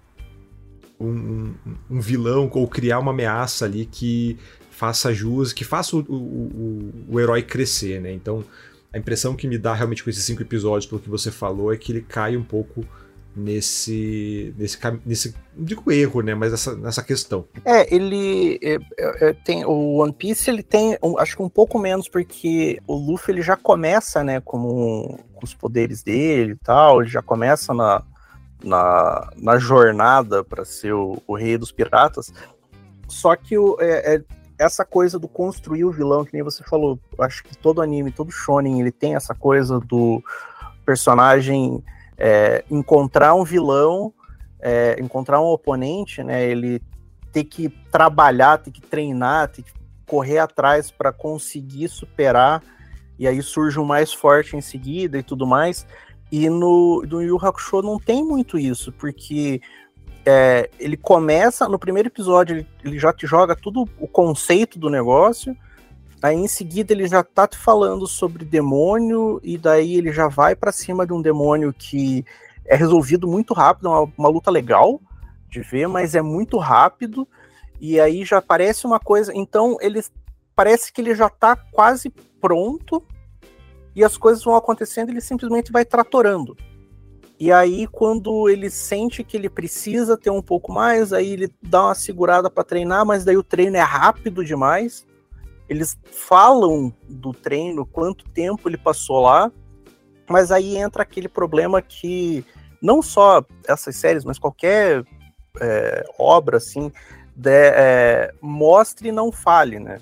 um, 1.00 1.06
um, 1.06 1.54
um 1.90 2.02
vilão 2.02 2.50
ou 2.54 2.68
criar 2.68 3.00
uma 3.00 3.12
ameaça 3.12 3.66
ali 3.66 3.86
que 3.86 4.38
faça 4.70 5.14
jus, 5.14 5.52
que 5.52 5.64
faça 5.64 5.96
o, 5.96 6.00
o, 6.00 6.94
o, 7.10 7.20
herói 7.20 7.44
crescer, 7.44 8.00
né? 8.00 8.14
Então, 8.14 8.44
a 8.94 8.98
impressão 8.98 9.36
que 9.36 9.48
me 9.48 9.58
dá 9.58 9.74
realmente 9.74 10.04
com 10.04 10.10
esses 10.10 10.24
cinco 10.24 10.42
episódios, 10.42 10.86
pelo 10.86 11.02
que 11.02 11.10
você 11.10 11.30
falou, 11.30 11.74
é 11.74 11.78
que 11.78 11.92
ele 11.92 12.02
cai 12.02 12.38
um 12.38 12.44
pouco 12.44 12.86
nesse 13.40 14.54
nesse 14.58 14.78
nesse 15.06 15.36
não 15.56 15.66
digo 15.66 15.92
erro 15.92 16.22
né 16.22 16.36
mas 16.36 16.54
essa, 16.54 16.76
nessa 16.76 17.02
questão. 17.04 17.46
É 17.66 17.94
ele 17.94 18.60
é, 18.62 18.76
é, 18.98 19.30
é, 19.30 19.34
tem 19.34 19.66
o 19.66 19.98
One 19.98 20.14
Piece 20.14 20.50
ele 20.50 20.64
tem 20.64 20.98
um, 21.02 21.18
acho 21.18 21.36
que 21.36 21.44
um 21.44 21.50
pouco 21.50 21.80
menos 21.80 22.08
porque 22.08 22.80
o 22.86 22.96
Luffy 22.96 23.34
ele 23.34 23.42
já 23.42 23.56
começa 23.56 24.24
né 24.24 24.42
como 24.42 25.20
com 25.34 25.46
os 25.46 25.54
poderes 25.54 26.04
dele 26.04 26.54
e 26.54 26.58
tal 26.58 27.02
ele 27.02 27.10
já 27.10 27.22
começa 27.22 27.74
na 27.74 28.04
na, 28.64 29.30
na 29.38 29.58
jornada 29.58 30.44
para 30.44 30.66
ser 30.66 30.94
o, 30.94 31.22
o, 31.26 31.36
rei 31.36 31.58
dos 31.58 31.72
piratas. 31.72 32.34
Só 33.08 33.36
que 33.36 33.58
o, 33.58 33.78
é, 33.80 34.16
é, 34.16 34.24
essa 34.58 34.84
coisa 34.84 35.18
do 35.18 35.28
construir 35.28 35.86
o 35.86 35.92
vilão 35.92 36.26
que 36.26 36.34
nem 36.34 36.44
você 36.44 36.64
falou 36.64 37.00
acho 37.20 37.44
que 37.44 37.58
todo 37.58 37.82
anime 37.82 38.12
todo 38.12 38.32
shonen 38.32 38.82
ele 38.82 38.92
tem 38.92 39.16
essa 39.16 39.34
coisa 39.34 39.80
do 39.80 40.22
personagem 40.86 41.82
é, 42.20 42.66
encontrar 42.70 43.34
um 43.34 43.46
vilão, 43.46 44.14
é, 44.60 44.98
encontrar 45.00 45.40
um 45.40 45.46
oponente, 45.46 46.22
né? 46.22 46.46
Ele 46.46 46.82
ter 47.32 47.46
que 47.46 47.70
trabalhar, 47.92 48.58
ter 48.58 48.72
que 48.72 48.82
treinar, 48.82 49.48
ter 49.48 49.64
que 49.64 49.72
correr 50.06 50.40
atrás 50.40 50.92
para 50.92 51.14
conseguir 51.14 51.88
superar, 51.88 52.62
e 53.18 53.28
aí 53.28 53.42
surge 53.42 53.80
um 53.80 53.86
mais 53.86 54.12
forte 54.12 54.58
em 54.58 54.62
seguida 54.62 55.18
e 55.18 55.24
tudo 55.24 55.48
mais. 55.48 55.88
E 56.32 56.50
no, 56.50 57.04
no 57.08 57.22
Yu 57.22 57.38
Hakusho 57.38 57.82
não 57.82 58.00
tem 58.00 58.24
muito 58.24 58.58
isso, 58.58 58.92
porque 58.92 59.62
é, 60.26 60.70
ele 60.80 60.98
começa, 60.98 61.68
no 61.68 61.80
primeiro 61.80 62.10
episódio, 62.10 62.58
ele, 62.58 62.68
ele 62.84 63.00
já 63.00 63.14
te 63.14 63.26
joga 63.26 63.56
tudo 63.56 63.88
o 64.00 64.08
conceito 64.08 64.78
do 64.78 64.90
negócio, 64.90 65.56
Aí 66.22 66.36
em 66.36 66.48
seguida 66.48 66.92
ele 66.92 67.08
já 67.08 67.24
tá 67.24 67.48
falando 67.52 68.06
sobre 68.06 68.44
demônio, 68.44 69.40
e 69.42 69.58
daí 69.58 69.96
ele 69.96 70.12
já 70.12 70.28
vai 70.28 70.56
para 70.56 70.72
cima 70.72 71.06
de 71.06 71.14
um 71.14 71.22
demônio 71.22 71.74
que 71.74 72.26
é 72.66 72.76
resolvido 72.76 73.28
muito 73.28 73.54
rápido, 73.54 73.88
é 73.88 73.92
uma, 73.92 74.14
uma 74.18 74.30
luta 74.30 74.52
legal 74.52 75.02
de 75.50 75.62
ver, 75.62 75.88
mas 75.88 76.16
é 76.16 76.22
muito 76.22 76.58
rápido, 76.58 77.28
e 77.80 78.00
aí 78.00 78.26
já 78.26 78.42
parece 78.42 78.86
uma 78.86 79.00
coisa. 79.00 79.32
Então 79.34 79.78
ele 79.80 80.04
parece 80.54 80.92
que 80.92 81.00
ele 81.00 81.16
já 81.16 81.30
tá 81.30 81.56
quase 81.56 82.10
pronto, 82.42 83.02
e 83.96 84.04
as 84.04 84.18
coisas 84.18 84.44
vão 84.44 84.56
acontecendo, 84.56 85.10
ele 85.10 85.22
simplesmente 85.22 85.72
vai 85.72 85.86
tratorando. 85.86 86.56
E 87.40 87.54
aí, 87.54 87.88
quando 87.88 88.50
ele 88.50 88.70
sente 88.70 89.24
que 89.24 89.38
ele 89.38 89.50
precisa 89.50 90.18
ter 90.18 90.30
um 90.30 90.42
pouco 90.42 90.74
mais, 90.74 91.14
aí 91.14 91.32
ele 91.32 91.50
dá 91.62 91.86
uma 91.86 91.96
segurada 91.96 92.50
para 92.50 92.66
treinar, 92.66 93.06
mas 93.06 93.24
daí 93.24 93.38
o 93.38 93.44
treino 93.44 93.78
é 93.78 93.82
rápido 93.82 94.44
demais 94.44 95.08
eles 95.70 95.98
falam 96.12 96.92
do 97.08 97.32
treino, 97.32 97.86
quanto 97.86 98.26
tempo 98.32 98.68
ele 98.68 98.78
passou 98.78 99.22
lá, 99.22 99.52
mas 100.28 100.52
aí 100.52 100.76
entra 100.76 101.04
aquele 101.04 101.30
problema 101.30 101.82
que 101.82 102.44
não 102.82 103.02
só 103.02 103.46
essas 103.68 103.96
séries, 103.96 104.26
mas 104.26 104.40
qualquer 104.40 105.04
é, 105.62 106.06
obra 106.18 106.58
assim 106.58 106.92
de, 107.36 107.52
é, 107.52 108.34
mostre 108.42 109.10
e 109.10 109.12
não 109.12 109.32
fale, 109.32 109.80
né? 109.80 110.00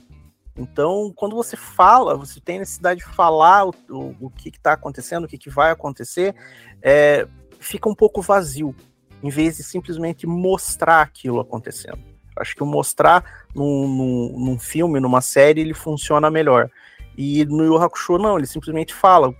Então, 0.58 1.14
quando 1.16 1.36
você 1.36 1.56
fala, 1.56 2.18
você 2.18 2.40
tem 2.40 2.60
necessidade 2.60 3.02
de 3.02 3.06
falar 3.06 3.68
o, 3.68 3.74
o, 3.90 4.16
o 4.22 4.30
que 4.30 4.50
está 4.50 4.74
acontecendo, 4.74 5.26
o 5.26 5.28
que, 5.28 5.38
que 5.38 5.50
vai 5.50 5.70
acontecer, 5.70 6.34
é, 6.82 7.28
fica 7.60 7.88
um 7.88 7.94
pouco 7.94 8.22
vazio, 8.22 8.76
em 9.22 9.30
vez 9.30 9.58
de 9.58 9.64
simplesmente 9.64 10.26
mostrar 10.26 11.02
aquilo 11.02 11.40
acontecendo. 11.40 12.00
Acho 12.40 12.56
que 12.56 12.64
mostrar 12.64 13.24
num, 13.56 13.88
num, 13.88 14.40
num, 14.46 14.60
filme, 14.60 15.00
numa 15.00 15.22
série, 15.22 15.62
ele 15.62 15.74
funciona 15.74 16.30
melhor. 16.30 16.70
E 17.18 17.46
no 17.46 17.64
Yu 17.64 17.78
Hakusho, 17.78 18.18
não, 18.18 18.38
ele 18.38 18.48
simplesmente 18.48 18.94
fala. 18.94 19.34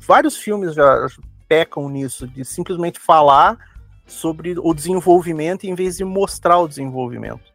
Vários 0.00 0.36
filmes 0.36 0.74
já 0.74 1.06
pecam 1.48 1.88
nisso, 1.88 2.26
de 2.26 2.44
simplesmente 2.44 2.98
falar 2.98 3.58
sobre 4.06 4.54
o 4.58 4.74
desenvolvimento 4.74 5.64
em 5.64 5.74
vez 5.74 5.96
de 5.96 6.04
mostrar 6.04 6.58
o 6.58 6.68
desenvolvimento. 6.68 7.52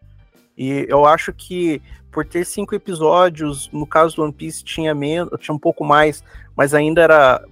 E 0.57 0.86
eu 0.89 1.05
acho 1.05 1.31
que 1.31 1.81
por 2.12 2.25
ter 2.25 2.45
cinco 2.45 2.73
episódios, 2.73 3.69
no 3.71 3.86
caso 3.86 4.15
do 4.15 4.23
One 4.23 4.33
Piece 4.33 4.63
tinha 4.63 4.95
menos, 4.95 5.31
tinha 5.39 5.53
um 5.53 5.60
pouco 5.60 5.86
mais, 5.86 6.23
mas 6.55 6.73
ainda 6.73 7.01
era 7.01 7.43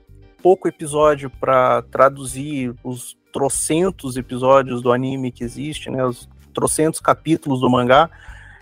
pouco 0.41 0.67
episódio 0.67 1.29
para 1.29 1.83
traduzir 1.83 2.73
os 2.83 3.15
trocentos 3.31 4.17
episódios 4.17 4.81
do 4.81 4.91
anime 4.91 5.31
que 5.31 5.43
existe, 5.43 5.89
né? 5.89 6.03
Os 6.03 6.29
trocentos 6.55 6.99
capítulos 6.99 7.59
do 7.59 7.69
mangá. 7.69 8.09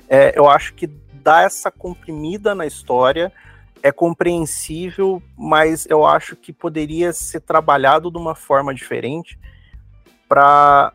É, 0.10 0.38
eu 0.38 0.50
acho 0.50 0.74
que 0.74 0.88
dá 0.88 1.44
essa 1.44 1.72
comprimida 1.72 2.54
na 2.54 2.66
história 2.66 3.32
é 3.84 3.92
compreensível, 3.92 5.22
mas 5.38 5.86
eu 5.90 6.06
acho 6.06 6.38
que 6.38 6.54
poderia 6.54 7.12
ser 7.12 7.42
trabalhado 7.42 8.10
de 8.10 8.18
uma 8.18 8.34
forma 8.34 8.74
diferente 8.74 9.38
para 10.28 10.94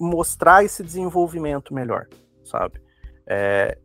mostrar 0.00 0.64
esse 0.64 0.82
desenvolvimento 0.82 1.74
melhor, 1.74 2.06
sabe? 2.42 2.80
É, 3.26 3.76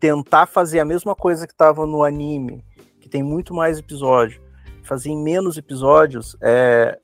tentar 0.00 0.46
fazer 0.46 0.80
a 0.80 0.84
mesma 0.84 1.14
coisa 1.14 1.46
que 1.46 1.52
estava 1.52 1.86
no 1.86 2.02
anime, 2.02 2.64
que 3.00 3.08
tem 3.08 3.22
muito 3.22 3.54
mais 3.54 3.78
episódio, 3.78 4.42
fazer 4.82 5.10
em 5.10 5.22
menos 5.22 5.56
episódios, 5.56 6.36
é, 6.42 6.98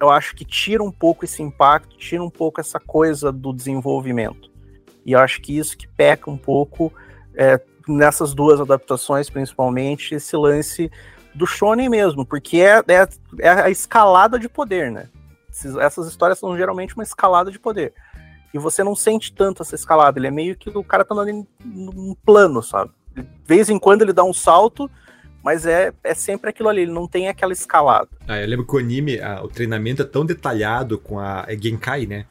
eu 0.00 0.10
acho 0.10 0.34
que 0.34 0.44
tira 0.44 0.82
um 0.82 0.90
pouco 0.90 1.24
esse 1.24 1.42
impacto, 1.42 1.96
tira 1.96 2.22
um 2.22 2.30
pouco 2.30 2.60
essa 2.60 2.80
coisa 2.80 3.30
do 3.30 3.52
desenvolvimento. 3.52 4.50
E 5.04 5.12
eu 5.12 5.20
acho 5.20 5.40
que 5.40 5.56
isso 5.56 5.76
que 5.76 5.86
peca 5.86 6.30
um 6.30 6.36
pouco 6.36 6.92
é, 7.34 7.60
nessas 7.86 8.34
duas 8.34 8.60
adaptações, 8.60 9.30
principalmente, 9.30 10.14
esse 10.14 10.36
lance 10.36 10.90
do 11.34 11.46
shonen 11.46 11.88
mesmo, 11.88 12.26
porque 12.26 12.58
é, 12.58 12.78
é, 12.88 13.08
é 13.38 13.48
a 13.48 13.70
escalada 13.70 14.38
de 14.38 14.48
poder, 14.48 14.90
né? 14.90 15.08
Essas 15.80 16.06
histórias 16.08 16.38
são 16.38 16.56
geralmente 16.56 16.94
uma 16.94 17.02
escalada 17.02 17.50
de 17.50 17.58
poder. 17.58 17.94
E 18.52 18.58
você 18.58 18.82
não 18.82 18.94
sente 18.94 19.32
tanto 19.32 19.62
essa 19.62 19.74
escalada, 19.74 20.18
ele 20.18 20.26
é 20.26 20.30
meio 20.30 20.56
que 20.56 20.70
o 20.70 20.84
cara 20.84 21.04
tá 21.04 21.14
andando 21.14 21.30
em 21.30 21.46
um 21.64 22.16
plano, 22.24 22.62
sabe? 22.62 22.90
De 23.14 23.26
vez 23.44 23.68
em 23.68 23.78
quando 23.78 24.02
ele 24.02 24.12
dá 24.12 24.24
um 24.24 24.32
salto, 24.32 24.90
mas 25.42 25.66
é, 25.66 25.92
é 26.02 26.14
sempre 26.14 26.50
aquilo 26.50 26.68
ali, 26.68 26.82
ele 26.82 26.92
não 26.92 27.06
tem 27.06 27.28
aquela 27.28 27.52
escalada. 27.52 28.08
Ah, 28.26 28.40
eu 28.40 28.46
lembro 28.46 28.66
que 28.66 28.74
o 28.74 28.78
anime, 28.78 29.20
a, 29.20 29.42
o 29.42 29.48
treinamento 29.48 30.02
é 30.02 30.04
tão 30.04 30.24
detalhado 30.24 30.98
com 30.98 31.18
a 31.18 31.44
é 31.48 31.56
Genkai, 31.56 32.06
né? 32.06 32.26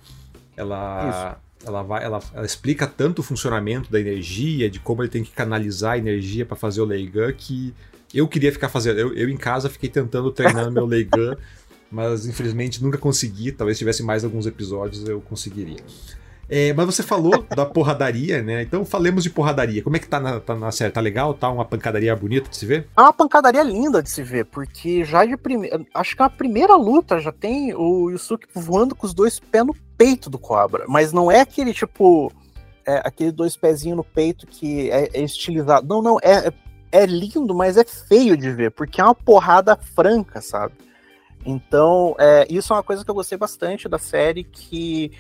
Ela. 0.56 1.10
Isso 1.10 1.48
ela, 1.66 1.82
vai, 1.82 2.04
ela, 2.04 2.20
ela, 2.34 2.46
explica 2.46 2.88
tanto 2.88 3.20
o 3.20 3.24
funcionamento 3.24 3.92
da 3.92 4.00
energia, 4.00 4.70
de 4.70 4.80
como 4.80 5.02
ele 5.02 5.10
tem 5.10 5.24
que 5.24 5.32
canalizar 5.32 5.94
a 5.94 5.98
energia 5.98 6.46
para 6.46 6.56
fazer 6.56 6.82
o 6.82 6.86
Leigan, 6.86 7.32
que 7.34 7.74
eu 8.14 8.28
queria 8.28 8.52
ficar 8.52 8.70
fazendo. 8.70 9.00
Eu, 9.00 9.14
eu 9.14 9.30
em 9.30 9.38
casa 9.38 9.70
fiquei 9.70 9.90
tentando 9.90 10.32
treinar 10.32 10.72
meu 10.72 10.86
Leigan, 10.88 11.36
mas 11.92 12.26
infelizmente 12.26 12.82
nunca 12.82 12.98
consegui. 12.98 13.52
Talvez 13.52 13.78
tivesse 13.78 14.04
mais 14.04 14.24
alguns 14.24 14.46
episódios 14.46 15.08
eu 15.08 15.20
conseguiria. 15.22 15.84
É, 16.50 16.74
mas 16.74 16.86
você 16.86 17.04
falou 17.04 17.46
da 17.56 17.66
porradaria, 17.66 18.42
né? 18.42 18.62
Então 18.62 18.86
falemos 18.86 19.24
de 19.24 19.30
porradaria. 19.30 19.84
Como 19.84 19.96
é 19.96 20.00
que 20.00 20.08
tá 20.08 20.20
na, 20.20 20.40
tá 20.40 20.56
na 20.56 20.72
série? 20.72 20.92
Tá 20.92 21.02
legal? 21.02 21.34
Tá 21.34 21.50
uma 21.50 21.66
pancadaria 21.66 22.16
bonita 22.16 22.50
de 22.50 22.56
se 22.56 22.66
ver? 22.66 22.88
É 22.96 23.02
uma 23.02 23.14
pancadaria 23.14 23.64
linda 23.64 24.02
de 24.02 24.10
se 24.10 24.24
ver, 24.24 24.46
porque 24.46 25.04
já 25.04 25.26
de 25.26 25.36
primeira. 25.36 25.86
Acho 25.94 26.16
que 26.16 26.24
a 26.24 26.30
primeira 26.30 26.76
luta 26.76 27.20
já 27.20 27.32
tem 27.32 27.74
o 27.76 28.10
Yusuke 28.10 28.48
voando 28.54 28.96
com 28.96 29.06
os 29.06 29.14
dois 29.14 29.40
pés 29.40 29.66
no 29.66 29.76
peito 29.98 30.30
do 30.30 30.40
Cobra. 30.40 30.86
Mas 30.88 31.12
não 31.12 31.30
é 31.30 31.42
aquele 31.42 31.74
tipo. 31.74 32.32
É, 32.86 33.02
aquele 33.04 33.32
dois 33.32 33.58
pezinhos 33.58 33.98
no 33.98 34.04
peito 34.04 34.48
que 34.48 34.90
é, 34.90 35.10
é 35.14 35.22
estilizado. 35.22 35.86
Não, 35.86 36.02
não. 36.02 36.18
É, 36.22 36.52
é 36.90 37.06
lindo, 37.06 37.54
mas 37.54 37.76
é 37.76 37.84
feio 37.84 38.38
de 38.38 38.50
ver, 38.52 38.72
porque 38.72 39.02
é 39.02 39.04
uma 39.04 39.14
porrada 39.14 39.76
franca, 39.76 40.40
sabe? 40.40 40.74
Então, 41.46 42.16
é, 42.18 42.48
isso 42.50 42.72
é 42.72 42.76
uma 42.78 42.84
coisa 42.84 43.04
que 43.04 43.12
eu 43.12 43.16
gostei 43.16 43.38
bastante 43.38 43.90
da 43.90 43.98
série, 43.98 44.44
que 44.44 45.12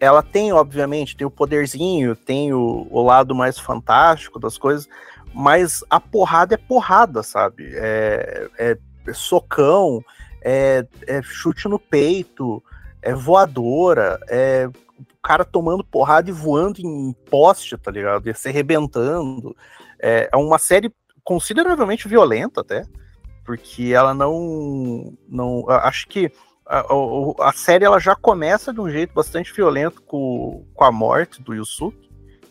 ela 0.00 0.22
tem, 0.22 0.50
obviamente, 0.50 1.14
tem 1.14 1.26
o 1.26 1.30
poderzinho, 1.30 2.16
tem 2.16 2.54
o, 2.54 2.88
o 2.90 3.02
lado 3.02 3.34
mais 3.34 3.58
fantástico 3.58 4.40
das 4.40 4.56
coisas, 4.56 4.88
mas 5.34 5.84
a 5.90 6.00
porrada 6.00 6.54
é 6.54 6.58
porrada, 6.58 7.22
sabe? 7.22 7.70
É, 7.74 8.48
é, 8.58 8.78
é 9.06 9.12
socão, 9.12 10.02
é, 10.40 10.86
é, 11.06 11.20
chute 11.22 11.68
no 11.68 11.78
peito, 11.78 12.62
é 13.02 13.14
voadora, 13.14 14.18
é 14.28 14.66
o 14.66 15.22
cara 15.22 15.44
tomando 15.44 15.84
porrada 15.84 16.30
e 16.30 16.32
voando 16.32 16.80
em 16.80 17.12
poste, 17.30 17.76
tá 17.76 17.90
ligado? 17.90 18.28
E 18.28 18.34
se 18.34 18.48
arrebentando. 18.48 19.54
É, 19.98 20.30
é 20.32 20.36
uma 20.36 20.58
série 20.58 20.90
consideravelmente 21.22 22.08
violenta 22.08 22.62
até, 22.62 22.84
porque 23.44 23.92
ela 23.94 24.14
não. 24.14 25.12
não 25.28 25.68
acho 25.68 26.08
que 26.08 26.32
a, 26.70 27.48
a, 27.48 27.52
série 27.52 27.84
ela 27.84 27.98
já 27.98 28.14
começa 28.14 28.72
de 28.72 28.80
um 28.80 28.88
jeito 28.88 29.12
bastante 29.12 29.52
violento 29.52 30.00
com, 30.02 30.64
com 30.72 30.84
a 30.84 30.92
morte 30.92 31.42
do 31.42 31.52
Yusuke, 31.52 32.08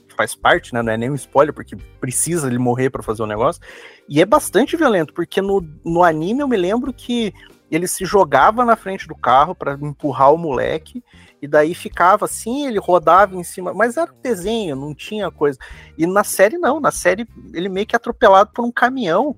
que 0.10 0.15
faz 0.15 0.36
parte, 0.36 0.73
né? 0.73 0.82
Não 0.82 0.91
é 0.91 0.97
nem 0.97 1.10
um 1.10 1.15
spoiler, 1.15 1.53
porque 1.53 1.77
precisa 2.01 2.47
ele 2.47 2.58
morrer 2.58 2.89
para 2.89 3.01
fazer 3.01 3.23
o 3.23 3.27
negócio. 3.27 3.62
E 4.10 4.21
é 4.21 4.25
bastante 4.25 4.75
violento, 4.75 5.13
porque 5.13 5.41
no, 5.41 5.65
no 5.86 6.03
anime 6.03 6.41
eu 6.41 6.49
me 6.49 6.58
lembro 6.58 6.91
que 6.91 7.34
ele 7.71 7.88
se 7.88 8.03
jogava 8.03 8.65
na 8.65 8.75
frente 8.75 9.08
do 9.08 9.15
carro 9.15 9.55
para 9.55 9.73
empurrar 9.73 10.34
o 10.34 10.38
moleque, 10.38 11.01
e 11.41 11.47
daí 11.47 11.73
ficava 11.73 12.25
assim, 12.25 12.67
ele 12.67 12.79
rodava 12.79 13.38
em 13.38 13.43
cima, 13.43 13.73
mas 13.73 13.95
era 13.95 14.12
um 14.12 14.21
desenho, 14.21 14.75
não 14.75 14.93
tinha 14.93 15.32
coisa. 15.32 15.58
E 15.97 16.05
na 16.05 16.25
série 16.25 16.58
não, 16.58 16.82
na 16.82 16.91
série 16.91 17.25
ele 17.53 17.69
meio 17.69 17.88
que 17.88 17.95
é 17.95 17.97
atropelado 17.97 18.51
por 18.53 18.65
um 18.65 18.71
caminhão, 18.71 19.34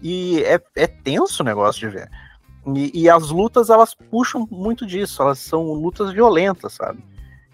e 0.00 0.40
é, 0.44 0.60
é 0.76 0.86
tenso 0.86 1.42
o 1.42 1.46
negócio 1.46 1.80
de 1.80 1.88
ver. 1.88 2.08
E, 2.66 3.02
e, 3.02 3.08
as 3.08 3.30
lutas, 3.30 3.70
elas 3.70 3.94
puxam 3.94 4.46
muito 4.50 4.86
disso, 4.86 5.22
elas 5.22 5.38
são 5.38 5.72
lutas 5.72 6.12
violentas, 6.12 6.74
sabe? 6.74 7.02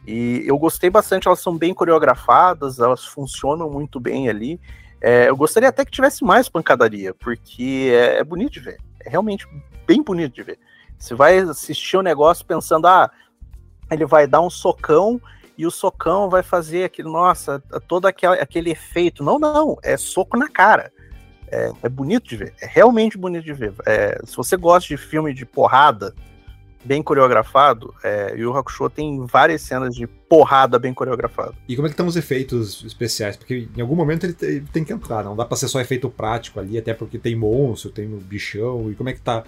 E 0.07 0.43
eu 0.47 0.59
gostei 0.59 0.91
bastante, 0.91 1.27
elas 1.27 1.41
são 1.41 1.57
bem 1.57 1.75
coreografadas, 1.75 2.79
elas 2.79 3.05
funcionam 3.05 3.71
muito 3.71 3.99
bem 3.99 4.29
ali. 4.29 4.61
É, 5.01 5.29
eu 5.29 5.37
gostaria 5.37 5.69
até 5.69 5.85
que 5.85 5.91
tivesse 5.91 6.25
mais 6.25 6.49
pancadaria, 6.49 7.15
porque 7.15 7.91
é, 7.93 8.19
é, 8.19 8.25
bonito 8.25 8.53
de 8.55 8.61
ver. 8.61 8.79
É 9.05 9.11
realmente 9.11 9.47
bem 9.87 10.03
bonito 10.03 10.35
de 10.35 10.43
ver. 10.43 10.59
Você 10.99 11.15
vai 11.15 11.39
assistir 11.39 11.97
o 11.97 12.01
um 12.01 12.03
negócio 12.03 12.45
pensando, 12.47 12.87
ah, 12.87 13.11
ele 13.91 14.07
vai 14.07 14.27
dar 14.27 14.41
um 14.41 14.51
socão 14.51 15.21
e 15.59 15.67
o 15.67 15.71
socão 15.71 16.29
vai 16.29 16.43
fazer 16.43 16.85
aquele, 16.85 17.09
nossa, 17.09 17.61
todo 17.87 18.07
aquele, 18.07 18.41
aquele 18.41 18.71
efeito. 18.71 19.23
Não, 19.23 19.39
não, 19.39 19.77
é 19.83 19.97
soco 19.97 20.37
na 20.37 20.49
cara. 20.49 20.93
É, 21.51 21.71
é, 21.83 21.89
bonito 21.89 22.29
de 22.29 22.37
ver, 22.37 22.55
é 22.61 22.67
realmente 22.67 23.17
bonito 23.17 23.45
de 23.45 23.53
ver. 23.53 23.73
É, 23.87 24.21
se 24.25 24.37
você 24.37 24.57
gosta 24.57 24.89
de 24.89 24.97
filme 24.97 25.33
de 25.33 25.47
porrada 25.47 26.15
bem 26.85 27.03
coreografado, 27.03 27.93
é, 28.03 28.35
Yu 28.37 28.57
Hakusho 28.57 28.89
tem 28.89 29.27
várias 29.27 29.63
cenas 29.63 29.95
de 29.95 30.07
porrada 30.07 30.79
bem 30.79 30.95
coreografado. 30.95 31.55
E 31.69 31.75
como 31.75 31.87
é 31.87 31.91
que 31.91 31.95
estão 31.95 32.07
os 32.07 32.17
efeitos 32.17 32.85
especiais? 32.85 33.37
Porque 33.37 33.69
em 33.77 33.81
algum 33.81 33.97
momento 33.97 34.25
ele, 34.25 34.37
ele 34.41 34.67
tem 34.73 34.85
que 34.85 34.93
entrar, 34.93 35.25
não 35.25 35.37
dá 35.37 35.45
pra 35.45 35.57
ser 35.57 35.69
só 35.69 35.81
efeito 35.81 36.09
prático 36.09 36.61
ali, 36.61 36.79
até 36.79 36.95
porque 36.95 37.19
tem 37.19 37.35
monstro, 37.35 37.91
tem 37.91 38.07
o 38.07 38.19
bichão, 38.19 38.91
e 38.91 38.95
como 38.95 39.09
é 39.09 39.13
que 39.13 39.21
tá 39.21 39.45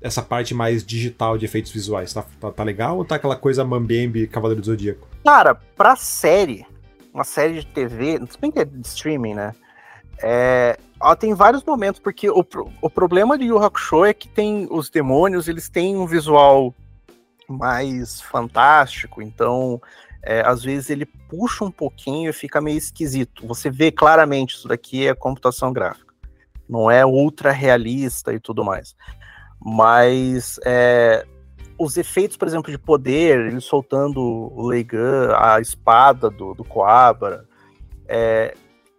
essa 0.00 0.22
parte 0.22 0.54
mais 0.54 0.84
digital 0.84 1.36
de 1.36 1.44
efeitos 1.44 1.72
visuais? 1.72 2.12
Tá, 2.12 2.24
tá, 2.40 2.52
tá 2.52 2.62
legal 2.62 2.96
ou 2.96 3.04
tá 3.04 3.16
aquela 3.16 3.36
coisa 3.36 3.64
Mambembe 3.64 4.26
Cavaleiro 4.28 4.60
do 4.60 4.66
Zodíaco? 4.66 5.08
Cara, 5.24 5.54
pra 5.54 5.96
série, 5.96 6.64
uma 7.12 7.24
série 7.24 7.60
de 7.60 7.66
TV, 7.66 8.20
se 8.30 8.38
bem 8.40 8.52
que 8.52 8.60
é 8.60 8.64
de 8.64 8.86
streaming, 8.86 9.34
né? 9.34 9.54
É, 10.22 10.78
tem 11.18 11.34
vários 11.34 11.62
momentos, 11.62 12.00
porque 12.00 12.30
o, 12.30 12.44
o 12.80 12.90
problema 12.90 13.36
de 13.36 13.44
Yu 13.46 13.58
Hakusho 13.58 14.04
é 14.04 14.14
que 14.14 14.28
tem 14.28 14.66
os 14.70 14.88
demônios, 14.88 15.48
eles 15.48 15.68
têm 15.68 15.96
um 15.96 16.06
visual 16.06 16.74
mais 17.48 18.20
fantástico, 18.20 19.22
então 19.22 19.80
é, 20.22 20.40
às 20.40 20.62
vezes 20.64 20.90
ele 20.90 21.06
puxa 21.06 21.64
um 21.64 21.70
pouquinho 21.70 22.30
e 22.30 22.32
fica 22.32 22.60
meio 22.60 22.78
esquisito. 22.78 23.46
Você 23.46 23.70
vê 23.70 23.92
claramente 23.92 24.56
isso 24.56 24.68
daqui 24.68 25.06
é 25.06 25.14
computação 25.14 25.72
gráfica, 25.72 26.12
não 26.68 26.90
é 26.90 27.04
ultra 27.04 27.52
realista 27.52 28.32
e 28.32 28.40
tudo 28.40 28.64
mais. 28.64 28.96
Mas 29.60 30.58
é, 30.64 31.26
os 31.78 31.96
efeitos, 31.96 32.36
por 32.36 32.48
exemplo, 32.48 32.72
de 32.72 32.78
poder, 32.78 33.46
ele 33.46 33.60
soltando 33.60 34.20
o 34.20 34.66
Leigan, 34.66 35.36
a 35.36 35.60
espada 35.60 36.30
do, 36.30 36.54
do 36.54 36.64
Coabra, 36.64 37.44
é, 38.08 38.54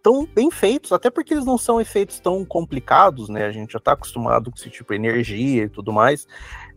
tão 0.08 0.24
bem 0.24 0.50
feitos, 0.50 0.90
até 0.90 1.10
porque 1.10 1.34
eles 1.34 1.44
não 1.44 1.58
são 1.58 1.78
efeitos 1.78 2.18
tão 2.18 2.42
complicados, 2.42 3.28
né? 3.28 3.44
A 3.44 3.52
gente 3.52 3.74
já 3.74 3.78
tá 3.78 3.92
acostumado 3.92 4.50
com 4.50 4.56
esse 4.56 4.70
tipo 4.70 4.94
de 4.94 4.98
energia 4.98 5.64
e 5.64 5.68
tudo 5.68 5.92
mais. 5.92 6.26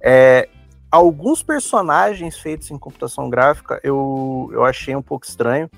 É, 0.01 0.49
alguns 0.91 1.41
personagens 1.41 2.37
feitos 2.37 2.69
em 2.71 2.77
computação 2.77 3.29
gráfica 3.29 3.79
eu, 3.85 4.49
eu 4.51 4.65
achei 4.65 4.93
um 4.97 5.01
pouco 5.01 5.25
estranho. 5.25 5.69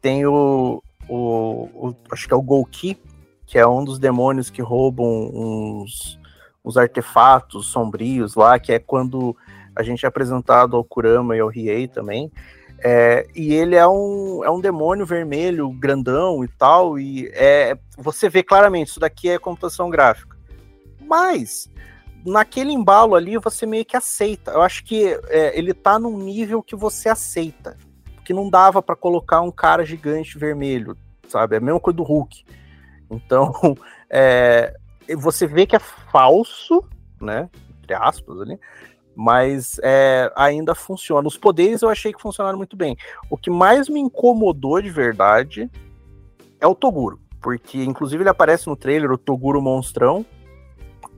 Tem 0.00 0.26
o, 0.26 0.82
o, 1.08 1.18
o 1.72 1.94
acho 2.10 2.26
que 2.26 2.34
é 2.34 2.36
o 2.36 2.42
Golki, 2.42 3.00
que 3.46 3.56
é 3.56 3.66
um 3.66 3.84
dos 3.84 4.00
demônios 4.00 4.50
que 4.50 4.60
roubam 4.60 5.30
uns, 5.32 6.18
uns 6.64 6.76
artefatos 6.76 7.68
sombrios 7.68 8.34
lá, 8.34 8.58
que 8.58 8.72
é 8.72 8.80
quando 8.80 9.36
a 9.76 9.84
gente 9.84 10.04
é 10.04 10.08
apresentado 10.08 10.76
ao 10.76 10.82
Kurama 10.82 11.36
e 11.36 11.38
ao 11.38 11.46
Riei 11.46 11.86
também. 11.86 12.28
É, 12.80 13.26
e 13.34 13.52
ele 13.54 13.74
é 13.74 13.86
um, 13.86 14.44
é 14.44 14.50
um 14.50 14.60
demônio 14.60 15.04
vermelho, 15.04 15.70
grandão 15.70 16.44
e 16.44 16.48
tal, 16.48 16.98
e 16.98 17.28
é, 17.34 17.76
você 17.96 18.28
vê 18.28 18.42
claramente, 18.42 18.88
isso 18.88 19.00
daqui 19.00 19.28
é 19.28 19.38
computação 19.38 19.90
gráfica. 19.90 20.36
Mas, 21.00 21.68
naquele 22.24 22.72
embalo 22.72 23.14
ali, 23.14 23.36
você 23.38 23.66
meio 23.66 23.84
que 23.84 23.96
aceita. 23.96 24.52
Eu 24.52 24.62
acho 24.62 24.84
que 24.84 25.18
é, 25.28 25.58
ele 25.58 25.74
tá 25.74 25.98
num 25.98 26.18
nível 26.18 26.62
que 26.62 26.76
você 26.76 27.08
aceita. 27.08 27.76
Porque 28.14 28.34
não 28.34 28.50
dava 28.50 28.82
para 28.82 28.94
colocar 28.94 29.40
um 29.40 29.50
cara 29.50 29.84
gigante 29.84 30.38
vermelho. 30.38 30.96
sabe? 31.26 31.56
É 31.56 31.58
a 31.58 31.62
mesma 31.62 31.80
coisa 31.80 31.96
do 31.96 32.02
Hulk. 32.02 32.44
Então, 33.10 33.52
é, 34.10 34.76
você 35.16 35.46
vê 35.46 35.66
que 35.66 35.74
é 35.74 35.80
falso, 35.80 36.84
né? 37.20 37.48
Entre 37.82 37.94
aspas 37.94 38.40
ali, 38.40 38.58
mas 39.20 39.80
é, 39.82 40.32
ainda 40.36 40.76
funciona. 40.76 41.26
Os 41.26 41.36
poderes 41.36 41.82
eu 41.82 41.88
achei 41.88 42.12
que 42.12 42.22
funcionaram 42.22 42.56
muito 42.56 42.76
bem. 42.76 42.96
O 43.28 43.36
que 43.36 43.50
mais 43.50 43.88
me 43.88 43.98
incomodou 43.98 44.80
de 44.80 44.90
verdade 44.90 45.68
é 46.60 46.66
o 46.68 46.74
Toguro, 46.74 47.18
porque 47.40 47.82
inclusive 47.82 48.22
ele 48.22 48.30
aparece 48.30 48.68
no 48.68 48.76
trailer, 48.76 49.10
o 49.10 49.18
Toguro 49.18 49.60
monstrão, 49.60 50.24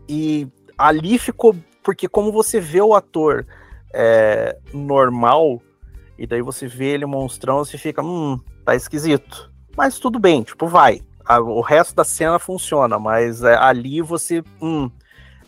e 0.08 0.48
ali 0.78 1.18
ficou. 1.18 1.54
Porque 1.82 2.08
como 2.08 2.32
você 2.32 2.58
vê 2.58 2.80
o 2.80 2.94
ator 2.94 3.46
é, 3.92 4.56
normal, 4.72 5.60
e 6.18 6.26
daí 6.26 6.40
você 6.40 6.66
vê 6.66 6.94
ele 6.94 7.04
monstrão, 7.04 7.58
você 7.58 7.76
fica, 7.76 8.02
hum, 8.02 8.40
tá 8.64 8.74
esquisito. 8.74 9.52
Mas 9.76 9.98
tudo 9.98 10.18
bem, 10.18 10.42
tipo, 10.42 10.66
vai. 10.66 11.02
O 11.28 11.60
resto 11.60 11.94
da 11.94 12.02
cena 12.02 12.38
funciona, 12.38 12.98
mas 12.98 13.42
é, 13.42 13.56
ali 13.56 14.00
você, 14.00 14.42
hum, 14.60 14.90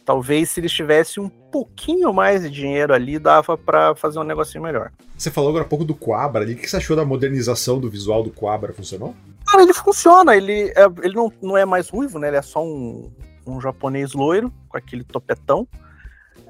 talvez 0.05 0.51
se 0.51 0.61
eles 0.61 0.73
tivessem 0.73 1.23
um 1.23 1.29
pouquinho 1.29 2.13
mais 2.13 2.43
de 2.43 2.51
dinheiro 2.51 2.95
ali, 2.95 3.19
dava 3.19 3.57
para 3.57 3.95
fazer 3.95 4.19
um 4.19 4.25
negocinho 4.25 4.63
melhor. 4.63 4.91
Você 5.17 5.31
falou 5.31 5.51
agora 5.51 5.65
há 5.65 5.69
pouco 5.69 5.85
do 5.85 5.95
Quabra 5.95 6.43
ali, 6.43 6.55
o 6.55 6.57
que 6.57 6.69
você 6.69 6.77
achou 6.77 6.97
da 6.97 7.05
modernização 7.05 7.79
do 7.79 7.91
visual 7.91 8.23
do 8.23 8.31
Quabra? 8.31 8.73
Funcionou? 8.73 9.15
Cara, 9.47 9.63
ele 9.63 9.75
funciona, 9.75 10.37
ele, 10.37 10.73
é, 10.77 10.85
ele 11.03 11.15
não, 11.15 11.33
não 11.41 11.57
é 11.57 11.65
mais 11.65 11.89
ruivo, 11.89 12.19
né? 12.19 12.29
Ele 12.29 12.37
é 12.37 12.43
só 12.43 12.65
um, 12.65 13.13
um 13.47 13.61
japonês 13.61 14.13
loiro, 14.13 14.53
com 14.69 14.77
aquele 14.77 15.05
topetão. 15.05 15.67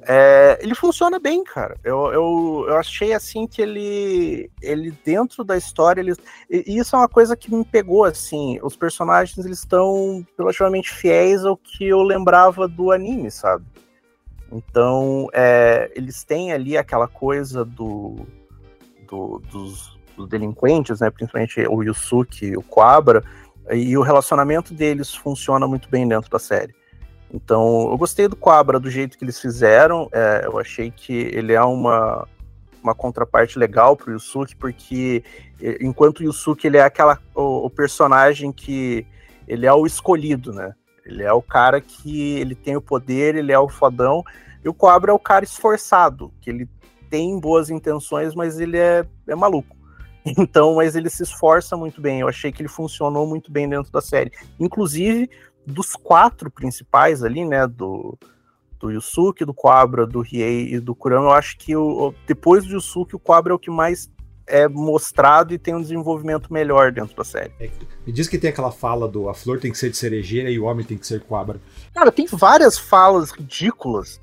É, 0.04 0.58
ele 0.60 0.74
funciona 0.74 1.18
bem, 1.18 1.44
cara. 1.44 1.76
Eu, 1.84 2.12
eu, 2.12 2.64
eu 2.68 2.76
achei 2.76 3.12
assim 3.12 3.46
que 3.46 3.62
ele, 3.62 4.50
ele 4.60 4.90
dentro 5.04 5.44
da 5.44 5.56
história, 5.56 6.00
ele, 6.00 6.14
e 6.50 6.78
isso 6.78 6.96
é 6.96 6.98
uma 6.98 7.08
coisa 7.08 7.36
que 7.36 7.54
me 7.54 7.64
pegou 7.64 8.04
assim. 8.04 8.58
Os 8.62 8.76
personagens 8.76 9.44
eles 9.44 9.58
estão 9.60 10.26
relativamente 10.36 10.92
fiéis 10.92 11.44
ao 11.44 11.56
que 11.56 11.86
eu 11.86 12.02
lembrava 12.02 12.66
do 12.66 12.90
anime, 12.90 13.30
sabe? 13.30 13.64
Então 14.50 15.28
é, 15.32 15.90
eles 15.94 16.24
têm 16.24 16.52
ali 16.52 16.76
aquela 16.76 17.06
coisa 17.06 17.64
do, 17.64 18.26
do 19.08 19.40
dos, 19.50 19.98
dos, 20.16 20.28
delinquentes, 20.28 21.00
né? 21.00 21.10
Principalmente 21.10 21.64
o 21.68 21.82
Yusuke 21.82 22.56
o 22.56 22.62
Quabra, 22.62 23.22
e 23.70 23.96
o 23.96 24.02
relacionamento 24.02 24.74
deles 24.74 25.14
funciona 25.14 25.66
muito 25.66 25.88
bem 25.88 26.08
dentro 26.08 26.28
da 26.28 26.40
série. 26.40 26.74
Então, 27.32 27.88
eu 27.90 27.96
gostei 27.96 28.28
do 28.28 28.36
Quabra 28.36 28.78
do 28.78 28.90
jeito 28.90 29.16
que 29.16 29.24
eles 29.24 29.40
fizeram. 29.40 30.08
É, 30.12 30.42
eu 30.44 30.58
achei 30.58 30.90
que 30.90 31.12
ele 31.12 31.54
é 31.54 31.62
uma, 31.62 32.28
uma 32.82 32.94
contraparte 32.94 33.58
legal 33.58 33.96
pro 33.96 34.12
Yusuke, 34.12 34.54
porque 34.54 35.24
enquanto 35.80 36.20
o 36.20 36.24
Yusuke 36.24 36.66
ele 36.66 36.76
é 36.76 36.82
aquela, 36.82 37.18
o, 37.34 37.66
o, 37.66 37.70
personagem 37.70 38.52
que 38.52 39.06
ele 39.48 39.66
é 39.66 39.72
o 39.72 39.86
escolhido, 39.86 40.52
né? 40.52 40.74
Ele 41.06 41.22
é 41.22 41.32
o 41.32 41.42
cara 41.42 41.80
que 41.80 42.38
ele 42.38 42.54
tem 42.54 42.76
o 42.76 42.82
poder, 42.82 43.34
ele 43.34 43.50
é 43.50 43.58
o 43.58 43.68
fodão. 43.68 44.22
E 44.62 44.68
o 44.68 44.74
Quabra 44.74 45.10
é 45.10 45.14
o 45.14 45.18
cara 45.18 45.44
esforçado, 45.44 46.32
que 46.40 46.50
ele 46.50 46.68
tem 47.10 47.38
boas 47.40 47.70
intenções, 47.70 48.34
mas 48.34 48.60
ele 48.60 48.78
é, 48.78 49.06
é 49.26 49.34
maluco. 49.34 49.76
Então, 50.38 50.76
mas 50.76 50.94
ele 50.94 51.10
se 51.10 51.24
esforça 51.24 51.76
muito 51.76 52.00
bem. 52.00 52.20
Eu 52.20 52.28
achei 52.28 52.52
que 52.52 52.62
ele 52.62 52.68
funcionou 52.68 53.26
muito 53.26 53.50
bem 53.50 53.68
dentro 53.68 53.90
da 53.90 54.00
série. 54.00 54.30
Inclusive, 54.58 55.28
dos 55.66 55.92
quatro 55.94 56.50
principais 56.50 57.22
ali, 57.22 57.44
né, 57.44 57.66
do, 57.66 58.18
do 58.78 58.90
Yusuke, 58.90 59.44
do 59.44 59.54
Quabra, 59.54 60.06
do 60.06 60.20
Riei 60.20 60.74
e 60.74 60.80
do 60.80 60.94
Kurama, 60.94 61.26
eu 61.26 61.32
acho 61.32 61.56
que 61.56 61.76
o, 61.76 62.14
depois 62.26 62.64
do 62.64 62.74
Yusuke, 62.74 63.16
o 63.16 63.20
Quabra 63.20 63.52
é 63.52 63.56
o 63.56 63.58
que 63.58 63.70
mais 63.70 64.10
é 64.46 64.66
mostrado 64.68 65.54
e 65.54 65.58
tem 65.58 65.74
um 65.74 65.80
desenvolvimento 65.80 66.52
melhor 66.52 66.90
dentro 66.90 67.16
da 67.16 67.24
série. 67.24 67.52
É, 67.60 67.70
me 68.04 68.12
diz 68.12 68.28
que 68.28 68.36
tem 68.36 68.50
aquela 68.50 68.72
fala 68.72 69.06
do 69.06 69.28
a 69.28 69.34
flor 69.34 69.60
tem 69.60 69.70
que 69.70 69.78
ser 69.78 69.90
de 69.90 69.96
cerejeira 69.96 70.50
e 70.50 70.58
o 70.58 70.64
homem 70.64 70.84
tem 70.84 70.98
que 70.98 71.06
ser 71.06 71.20
Quabra. 71.22 71.60
Cara, 71.94 72.10
tem 72.10 72.26
várias 72.26 72.76
falas 72.76 73.30
ridículas 73.30 74.20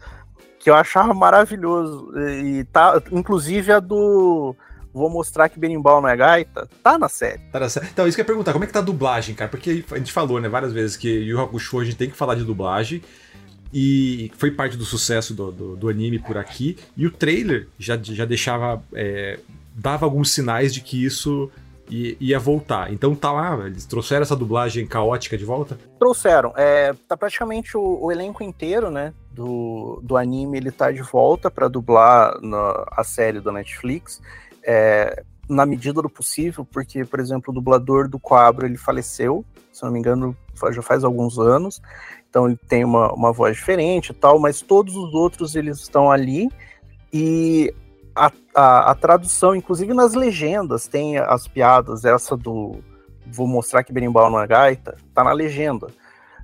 que 0.60 0.70
eu 0.70 0.76
achava 0.76 1.14
maravilhoso. 1.14 2.12
E 2.20 2.64
tá, 2.66 3.02
inclusive 3.12 3.72
a 3.72 3.80
do 3.80 4.56
vou 4.94 5.10
mostrar 5.10 5.50
que 5.50 5.60
berimbau 5.60 6.02
não 6.02 6.10
é 6.10 6.16
gaita, 6.16 6.68
tá 6.84 6.98
na 6.98 7.10
série. 7.10 7.42
Tá 7.52 7.60
na 7.60 7.70
série. 7.70 7.88
Então, 7.88 8.08
isso 8.08 8.16
que 8.16 8.22
eu 8.22 8.24
ia 8.24 8.28
perguntar, 8.28 8.54
como 8.54 8.64
é 8.64 8.68
que 8.68 8.74
tá 8.74 8.80
a 8.80 8.84
dublagem, 8.84 9.36
cara? 9.36 9.50
Porque 9.50 9.84
a 9.92 9.98
gente 9.98 10.12
falou, 10.12 10.40
né, 10.40 10.50
várias 10.50 10.74
vezes 10.74 10.98
que 10.98 11.10
Yu 11.10 11.40
Hakusho 11.40 11.80
a 11.80 11.86
gente 11.86 11.98
tem 11.98 12.10
que 12.10 12.18
falar 12.18 12.36
de 12.36 12.44
dublagem. 12.44 13.02
E 13.72 14.32
foi 14.36 14.50
parte 14.50 14.76
do 14.76 14.84
sucesso 14.84 15.34
do, 15.34 15.52
do, 15.52 15.76
do 15.76 15.90
anime 15.90 16.18
por 16.18 16.38
aqui. 16.38 16.76
E 16.98 17.06
o 17.06 17.12
trailer 17.12 17.68
já, 17.78 17.98
já 18.02 18.26
deixava. 18.26 18.82
É, 18.94 19.40
dava 19.76 20.06
alguns 20.06 20.32
sinais 20.32 20.74
de 20.74 20.82
que 20.82 21.06
isso 21.06 21.52
ia 21.92 22.40
voltar. 22.40 22.92
Então 22.94 23.16
tá 23.16 23.32
lá, 23.32 23.66
eles 23.66 23.86
trouxeram 23.86 24.22
essa 24.22 24.36
dublagem 24.36 24.86
caótica 24.86 25.38
de 25.38 25.46
volta? 25.46 25.78
Trouxeram. 25.98 26.54
É, 26.56 26.94
tá 27.08 27.18
praticamente 27.18 27.76
o, 27.76 28.00
o, 28.02 28.12
elenco 28.12 28.44
inteiro, 28.44 28.92
né, 28.92 29.14
do, 29.32 30.00
do 30.04 30.16
anime, 30.16 30.58
ele 30.58 30.72
tá 30.72 30.92
de 30.92 31.02
volta 31.02 31.50
para 31.50 31.68
dublar 31.68 32.40
na, 32.42 32.86
a 32.92 33.04
série 33.04 33.40
do 33.40 33.52
Netflix 33.52 34.22
é, 34.72 35.24
na 35.50 35.66
medida 35.66 36.00
do 36.00 36.08
possível, 36.08 36.64
porque, 36.64 37.04
por 37.04 37.20
exemplo, 37.20 37.52
o 37.52 37.54
dublador 37.56 38.08
do 38.08 38.20
Quabro 38.20 38.68
ele 38.68 38.78
faleceu, 38.78 39.44
se 39.74 39.82
não 39.82 39.92
me 39.92 39.98
engano, 39.98 40.38
já 40.72 40.84
faz 40.84 41.04
alguns 41.04 41.40
anos, 41.40 41.82
então 42.30 42.46
ele 42.46 42.60
tem 42.68 42.86
uma, 42.86 43.12
uma 43.12 43.34
voz 43.34 43.58
diferente 43.58 44.12
e 44.12 44.14
tal, 44.14 44.38
mas 44.38 44.62
todos 44.62 44.96
os 44.96 45.12
outros 45.16 45.56
eles 45.56 45.80
estão 45.80 46.12
ali 46.12 46.50
e 47.12 47.74
a, 48.16 48.32
a, 48.54 48.92
a, 48.92 48.96
tradução, 48.96 49.56
inclusive 49.56 49.92
nas 49.92 50.14
legendas, 50.14 50.86
tem 50.86 51.18
as 51.18 51.48
piadas, 51.48 52.06
essa 52.06 52.38
do 52.38 52.78
vou 53.26 53.48
mostrar 53.48 53.84
que 53.84 53.92
berimbau 53.92 54.40
é 54.40 54.46
gaita, 54.46 54.98
tá 55.16 55.24
na 55.24 55.32
legenda. 55.32 55.88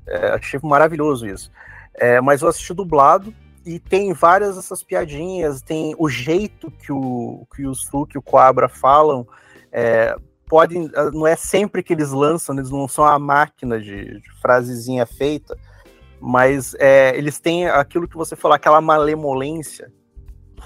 É, 0.07 0.29
achei 0.29 0.59
maravilhoso 0.63 1.27
isso. 1.27 1.51
É, 1.93 2.19
mas 2.21 2.41
eu 2.41 2.47
assisti 2.47 2.73
dublado, 2.73 3.33
e 3.65 3.79
tem 3.79 4.13
várias 4.13 4.55
dessas 4.55 4.83
piadinhas, 4.83 5.61
tem 5.61 5.95
o 5.97 6.07
jeito 6.07 6.69
que 6.69 6.91
o, 6.91 7.47
que 7.55 7.65
o 7.65 7.73
Suki 7.73 8.15
e 8.15 8.19
o 8.19 8.21
Quabra 8.21 8.69
falam, 8.69 9.27
é, 9.71 10.15
podem, 10.47 10.89
não 11.11 11.25
é 11.25 11.35
sempre 11.35 11.81
que 11.81 11.93
eles 11.93 12.11
lançam, 12.11 12.55
eles 12.55 12.69
não 12.69 12.87
são 12.87 13.03
a 13.03 13.17
máquina 13.17 13.81
de, 13.81 14.21
de 14.21 14.31
frasezinha 14.39 15.05
feita, 15.05 15.57
mas 16.21 16.75
é, 16.75 17.17
eles 17.17 17.39
têm 17.39 17.67
aquilo 17.67 18.07
que 18.07 18.15
você 18.15 18.35
falou, 18.35 18.55
aquela 18.55 18.79
malemolência 18.79 19.91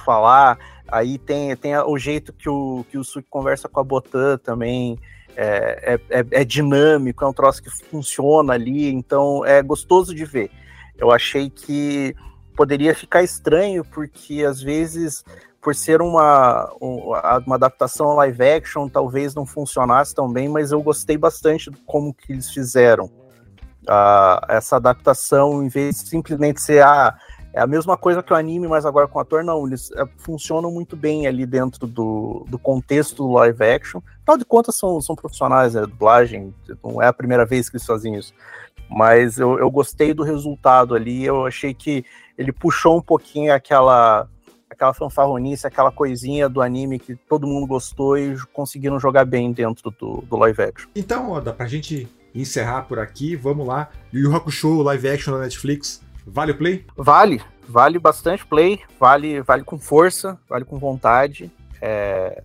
falar, 0.03 0.57
aí 0.87 1.17
tem, 1.17 1.55
tem 1.55 1.77
o 1.77 1.97
jeito 1.97 2.33
que 2.33 2.49
o, 2.49 2.85
que 2.89 2.97
o 2.97 3.03
Suki 3.03 3.29
conversa 3.29 3.69
com 3.69 3.79
a 3.79 3.83
Botan 3.83 4.37
também, 4.37 4.99
é, 5.37 5.93
é, 6.09 6.19
é, 6.19 6.25
é 6.31 6.43
dinâmico, 6.43 7.23
é 7.23 7.27
um 7.27 7.33
troço 7.33 7.63
que 7.63 7.69
funciona 7.69 8.53
ali, 8.53 8.89
então 8.89 9.45
é 9.45 9.61
gostoso 9.61 10.13
de 10.13 10.25
ver. 10.25 10.51
Eu 10.97 11.11
achei 11.11 11.49
que 11.49 12.13
poderia 12.59 12.93
ficar 12.93 13.23
estranho, 13.23 13.85
porque 13.85 14.43
às 14.43 14.61
vezes, 14.61 15.23
por 15.61 15.73
ser 15.73 16.01
uma, 16.01 16.69
uma 16.81 17.55
adaptação 17.55 18.15
live 18.15 18.43
action, 18.43 18.89
talvez 18.89 19.33
não 19.33 19.45
funcionasse 19.45 20.13
tão 20.13 20.29
bem, 20.29 20.49
mas 20.49 20.73
eu 20.73 20.81
gostei 20.81 21.17
bastante 21.17 21.71
de 21.71 21.77
como 21.85 22.13
que 22.13 22.33
eles 22.33 22.51
fizeram 22.51 23.09
essa 24.49 24.75
adaptação, 24.75 25.63
em 25.63 25.69
vez 25.69 26.03
de 26.03 26.09
simplesmente 26.09 26.61
ser 26.61 26.83
ah, 26.83 27.17
é 27.53 27.61
a 27.61 27.65
mesma 27.65 27.95
coisa 27.95 28.21
que 28.21 28.33
o 28.33 28.35
anime, 28.35 28.67
mas 28.67 28.85
agora 28.85 29.07
com 29.07 29.21
ator, 29.21 29.41
não, 29.41 29.65
eles 29.65 29.89
é, 29.93 30.05
funcionam 30.17 30.69
muito 30.69 30.97
bem 30.97 31.27
ali 31.27 31.45
dentro 31.45 31.87
do, 31.87 32.45
do 32.49 32.59
contexto 32.59 33.23
do 33.23 33.31
live 33.31 33.63
action. 33.63 34.01
Afinal 34.21 34.37
de 34.37 34.43
contas, 34.43 34.75
são, 34.75 34.99
são 34.99 35.15
profissionais, 35.15 35.75
né, 35.75 35.81
dublagem, 35.81 36.53
não 36.83 37.01
é 37.01 37.07
a 37.07 37.13
primeira 37.13 37.45
vez 37.45 37.69
que 37.69 37.77
eles 37.77 37.87
fazem 37.87 38.15
isso. 38.15 38.33
Mas 38.89 39.37
eu, 39.37 39.57
eu 39.59 39.71
gostei 39.71 40.13
do 40.13 40.23
resultado 40.23 40.93
ali, 40.93 41.23
eu 41.23 41.45
achei 41.45 41.73
que 41.73 42.03
ele 42.39 42.53
puxou 42.53 42.97
um 42.97 43.01
pouquinho 43.01 43.53
aquela 43.53 44.25
aquela 44.69 44.93
fanfarronice, 44.93 45.67
aquela 45.67 45.91
coisinha 45.91 46.47
do 46.47 46.61
anime 46.61 46.99
que 46.99 47.15
todo 47.15 47.45
mundo 47.45 47.67
gostou 47.67 48.17
e 48.17 48.37
conseguiram 48.53 48.99
jogar 48.99 49.25
bem 49.25 49.51
dentro 49.51 49.91
do, 49.99 50.21
do 50.21 50.37
live 50.37 50.61
action. 50.61 50.87
Então, 50.95 51.31
Oda, 51.31 51.51
pra 51.51 51.67
gente 51.67 52.07
encerrar 52.33 52.83
por 52.83 52.97
aqui, 52.99 53.35
vamos 53.35 53.67
lá. 53.67 53.89
Yu 54.13 54.21
Yu 54.21 54.35
Hakusho 54.35 54.81
live 54.83 55.09
action 55.09 55.33
na 55.33 55.41
Netflix, 55.41 56.01
vale 56.25 56.51
o 56.51 56.57
play? 56.57 56.85
Vale, 56.95 57.41
vale 57.67 57.99
bastante 57.99 58.45
play, 58.45 58.79
vale, 58.97 59.41
vale 59.41 59.63
com 59.63 59.77
força, 59.77 60.39
vale 60.47 60.63
com 60.63 60.77
vontade. 60.77 61.51
É, 61.81 62.41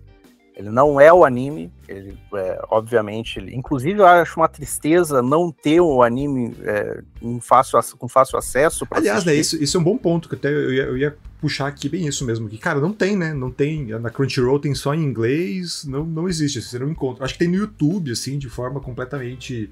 ele 0.55 0.69
não 0.69 0.99
é 1.01 1.11
o 1.11 1.25
anime, 1.25 1.69
ele, 1.87 2.17
é, 2.33 2.61
obviamente, 2.69 3.39
ele, 3.39 3.53
inclusive 3.53 3.99
eu 3.99 4.05
acho 4.05 4.39
uma 4.39 4.47
tristeza 4.47 5.21
não 5.21 5.51
ter 5.51 5.81
o 5.81 6.01
anime 6.01 6.55
é, 6.61 7.03
fácil, 7.41 7.77
com 7.97 8.07
fácil 8.07 8.37
acesso. 8.37 8.87
Aliás, 8.89 9.25
né, 9.25 9.35
isso, 9.35 9.61
isso 9.61 9.75
é 9.75 9.79
um 9.79 9.83
bom 9.83 9.97
ponto, 9.97 10.29
que 10.29 10.35
até 10.35 10.47
eu 10.47 10.73
ia, 10.73 10.83
eu 10.83 10.97
ia, 10.97 11.17
puxar 11.41 11.67
aqui 11.67 11.87
bem 11.87 12.07
isso 12.07 12.25
mesmo, 12.25 12.49
que, 12.49 12.57
cara, 12.57 12.79
não 12.79 12.91
tem, 12.91 13.15
né? 13.15 13.31
Não 13.31 13.51
tem. 13.51 13.85
Na 13.99 14.09
Crunchyroll 14.09 14.59
tem 14.59 14.73
só 14.73 14.95
em 14.95 15.03
inglês, 15.03 15.85
não, 15.85 16.03
não 16.03 16.27
existe, 16.27 16.59
você 16.59 16.79
não 16.79 16.89
encontra. 16.89 17.23
Acho 17.23 17.33
que 17.33 17.39
tem 17.39 17.49
no 17.49 17.55
YouTube, 17.55 18.11
assim, 18.11 18.39
de 18.39 18.49
forma 18.49 18.79
completamente 18.79 19.69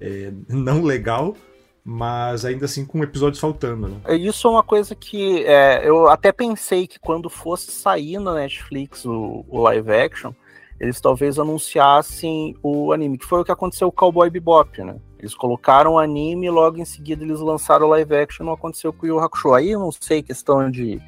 é, 0.00 0.32
não 0.48 0.82
legal 0.82 1.36
mas 1.84 2.44
ainda 2.44 2.66
assim 2.66 2.84
com 2.84 3.02
episódios 3.02 3.40
faltando. 3.40 3.88
Né? 3.88 4.00
É, 4.04 4.14
isso 4.14 4.46
é 4.46 4.50
uma 4.50 4.62
coisa 4.62 4.94
que 4.94 5.44
é, 5.44 5.88
eu 5.88 6.08
até 6.08 6.30
pensei 6.30 6.86
que 6.86 6.98
quando 6.98 7.28
fosse 7.28 7.72
sair 7.72 8.18
na 8.18 8.34
Netflix 8.34 9.04
o, 9.04 9.44
o 9.48 9.60
live 9.62 9.90
action, 9.90 10.32
eles 10.78 11.00
talvez 11.00 11.38
anunciassem 11.38 12.56
o 12.62 12.92
anime, 12.92 13.18
que 13.18 13.26
foi 13.26 13.40
o 13.40 13.44
que 13.44 13.52
aconteceu 13.52 13.90
com 13.90 13.94
o 13.94 13.98
Cowboy 13.98 14.30
Bebop, 14.30 14.82
né? 14.82 14.96
Eles 15.18 15.34
colocaram 15.34 15.92
o 15.92 15.98
anime 15.98 16.46
e 16.46 16.50
logo 16.50 16.78
em 16.78 16.84
seguida 16.84 17.22
eles 17.22 17.38
lançaram 17.38 17.86
o 17.86 17.90
live 17.90 18.16
action, 18.16 18.44
não 18.44 18.54
aconteceu 18.54 18.92
com 18.92 19.06
o 19.06 19.08
Yu 19.08 19.20
Hakusho. 19.20 19.54
Aí 19.54 19.70
eu 19.70 19.78
não 19.78 19.92
sei 19.92 20.22
questão 20.22 20.68
de, 20.68 21.00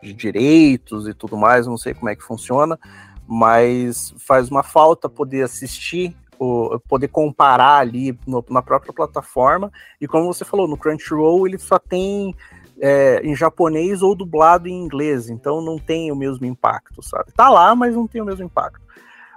de 0.00 0.12
direitos 0.12 1.08
e 1.08 1.14
tudo 1.14 1.36
mais, 1.36 1.66
não 1.66 1.76
sei 1.76 1.92
como 1.92 2.08
é 2.08 2.14
que 2.14 2.22
funciona, 2.22 2.78
mas 3.26 4.14
faz 4.18 4.48
uma 4.48 4.62
falta 4.62 5.08
poder 5.08 5.42
assistir 5.42 6.16
o, 6.38 6.78
poder 6.88 7.08
comparar 7.08 7.78
ali 7.78 8.18
no, 8.26 8.44
na 8.50 8.62
própria 8.62 8.92
plataforma. 8.92 9.70
E 10.00 10.06
como 10.06 10.32
você 10.32 10.44
falou, 10.44 10.68
no 10.68 10.76
Crunchyroll 10.76 11.46
ele 11.46 11.58
só 11.58 11.78
tem 11.78 12.34
é, 12.80 13.20
em 13.22 13.34
japonês 13.34 14.02
ou 14.02 14.14
dublado 14.14 14.68
em 14.68 14.84
inglês, 14.84 15.30
então 15.30 15.60
não 15.60 15.78
tem 15.78 16.12
o 16.12 16.16
mesmo 16.16 16.44
impacto, 16.46 17.02
sabe? 17.02 17.32
Tá 17.32 17.48
lá, 17.48 17.74
mas 17.74 17.94
não 17.94 18.06
tem 18.06 18.20
o 18.20 18.24
mesmo 18.24 18.44
impacto. 18.44 18.84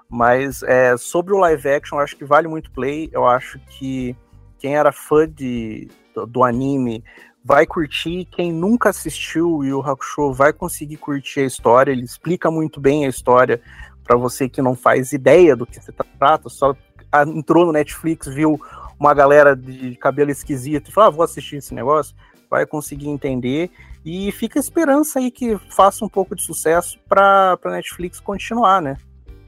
Mas 0.09 0.63
é, 0.63 0.97
sobre 0.97 1.33
o 1.33 1.37
live 1.37 1.69
action, 1.69 1.97
eu 1.97 2.03
acho 2.03 2.17
que 2.17 2.25
vale 2.25 2.47
muito 2.47 2.71
play. 2.71 3.09
Eu 3.11 3.27
acho 3.27 3.59
que 3.59 4.15
quem 4.57 4.75
era 4.75 4.91
fã 4.91 5.29
de, 5.29 5.87
do, 6.15 6.25
do 6.25 6.43
anime 6.43 7.03
vai 7.43 7.67
curtir. 7.67 8.25
Quem 8.25 8.51
nunca 8.51 8.89
assistiu 8.89 9.57
o 9.57 9.63
Yu 9.63 9.81
Hakusho 9.81 10.33
vai 10.33 10.51
conseguir 10.51 10.97
curtir 10.97 11.41
a 11.41 11.45
história. 11.45 11.91
Ele 11.91 12.03
explica 12.03 12.49
muito 12.49 12.81
bem 12.81 13.05
a 13.05 13.09
história 13.09 13.61
para 14.03 14.17
você 14.17 14.49
que 14.49 14.63
não 14.63 14.75
faz 14.75 15.13
ideia 15.13 15.55
do 15.55 15.67
que 15.67 15.79
se 15.79 15.91
trata, 16.17 16.49
só 16.49 16.75
entrou 17.27 17.65
no 17.65 17.71
Netflix, 17.71 18.27
viu 18.27 18.59
uma 18.99 19.13
galera 19.13 19.55
de 19.55 19.95
cabelo 19.95 20.31
esquisito 20.31 20.89
e 20.89 20.91
falou: 20.91 21.07
ah, 21.07 21.11
vou 21.11 21.23
assistir 21.23 21.57
esse 21.57 21.73
negócio. 21.73 22.15
Vai 22.49 22.65
conseguir 22.65 23.09
entender 23.09 23.69
e 24.03 24.31
fica 24.31 24.57
a 24.57 24.61
esperança 24.61 25.19
aí 25.19 25.29
que 25.29 25.57
faça 25.69 26.03
um 26.03 26.09
pouco 26.09 26.35
de 26.35 26.41
sucesso 26.41 26.97
para 27.07 27.57
Netflix 27.65 28.19
continuar, 28.19 28.81
né? 28.81 28.97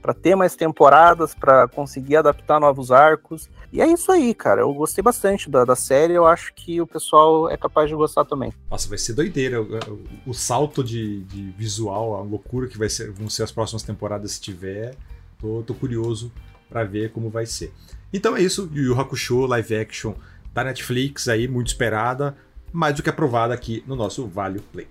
para 0.02 0.12
ter 0.12 0.34
mais 0.34 0.56
temporadas, 0.56 1.32
para 1.32 1.68
conseguir 1.68 2.16
adaptar 2.16 2.58
novos 2.58 2.90
arcos. 2.90 3.48
E 3.72 3.80
é 3.80 3.86
isso 3.86 4.10
aí, 4.10 4.34
cara. 4.34 4.62
Eu 4.62 4.74
gostei 4.74 5.00
bastante 5.00 5.48
da, 5.48 5.64
da 5.64 5.76
série. 5.76 6.12
Eu 6.12 6.26
acho 6.26 6.52
que 6.54 6.80
o 6.80 6.86
pessoal 6.86 7.48
é 7.48 7.56
capaz 7.56 7.88
de 7.88 7.94
gostar 7.94 8.24
também. 8.24 8.52
Nossa, 8.68 8.88
vai 8.88 8.98
ser 8.98 9.14
doideira. 9.14 9.62
O, 9.62 10.02
o 10.26 10.34
salto 10.34 10.82
de, 10.82 11.22
de, 11.22 11.52
visual, 11.52 12.16
a 12.16 12.20
loucura 12.20 12.66
que 12.66 12.76
vai 12.76 12.88
ser, 12.88 13.12
vão 13.12 13.30
ser 13.30 13.44
as 13.44 13.52
próximas 13.52 13.84
temporadas 13.84 14.32
se 14.32 14.40
tiver. 14.40 14.96
Tô, 15.38 15.62
tô 15.62 15.72
curioso 15.72 16.32
para 16.72 16.84
ver 16.84 17.12
como 17.12 17.28
vai 17.28 17.44
ser. 17.44 17.72
Então 18.12 18.34
é 18.36 18.42
isso. 18.42 18.70
Yu 18.72 18.84
Yu 18.84 19.00
Hakusho 19.00 19.46
live 19.46 19.76
action 19.76 20.14
da 20.54 20.64
Netflix 20.64 21.28
aí, 21.28 21.46
muito 21.46 21.68
esperada, 21.68 22.36
mais 22.72 22.94
do 22.94 23.02
que 23.02 23.10
aprovada 23.10 23.52
aqui 23.52 23.84
no 23.86 23.94
nosso 23.94 24.26
Vale 24.26 24.60
Play. 24.72 24.88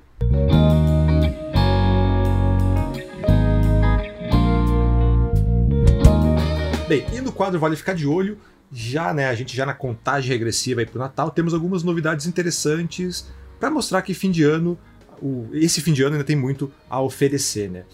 Bem, 6.88 7.06
e 7.14 7.22
no 7.22 7.32
quadro 7.32 7.60
Vale 7.60 7.76
Ficar 7.76 7.94
de 7.94 8.06
Olho, 8.06 8.38
já, 8.72 9.14
né, 9.14 9.28
a 9.28 9.36
gente 9.36 9.56
já 9.56 9.66
na 9.66 9.74
contagem 9.74 10.30
regressiva 10.30 10.82
aí 10.82 10.86
pro 10.86 11.00
Natal, 11.00 11.32
temos 11.32 11.54
algumas 11.54 11.84
novidades 11.84 12.26
interessantes 12.26 13.28
para 13.60 13.70
mostrar 13.70 14.02
que 14.02 14.14
fim 14.14 14.30
de 14.32 14.44
ano, 14.44 14.78
o, 15.22 15.48
esse 15.54 15.82
fim 15.82 15.94
de 15.94 16.04
ano 16.04 16.14
ainda 16.14 16.26
tem 16.26 16.36
muito 16.36 16.72
a 16.90 17.02
oferecer, 17.02 17.70
né? 17.70 17.86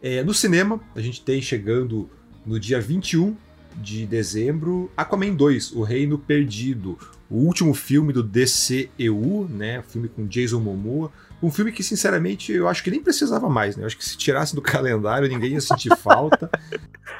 É, 0.00 0.22
no 0.22 0.32
cinema, 0.32 0.80
a 0.94 1.00
gente 1.00 1.22
tem 1.22 1.42
chegando 1.42 2.08
no 2.46 2.60
dia 2.60 2.80
21 2.80 3.36
de 3.76 4.06
dezembro, 4.06 4.90
Aquaman 4.96 5.34
2, 5.34 5.72
O 5.72 5.82
Reino 5.82 6.16
Perdido, 6.18 6.98
o 7.28 7.36
último 7.38 7.74
filme 7.74 8.12
do 8.12 8.22
DCEU, 8.22 9.48
né, 9.50 9.82
filme 9.88 10.08
com 10.08 10.26
Jason 10.26 10.60
Momoa, 10.60 11.10
um 11.42 11.50
filme 11.50 11.70
que, 11.70 11.82
sinceramente, 11.82 12.52
eu 12.52 12.68
acho 12.68 12.82
que 12.82 12.90
nem 12.90 13.02
precisava 13.02 13.48
mais, 13.48 13.76
né? 13.76 13.82
Eu 13.82 13.86
acho 13.86 13.96
que 13.96 14.04
se 14.04 14.16
tirasse 14.16 14.54
do 14.54 14.62
calendário, 14.62 15.28
ninguém 15.28 15.52
ia 15.52 15.60
sentir 15.60 15.94
falta. 15.96 16.50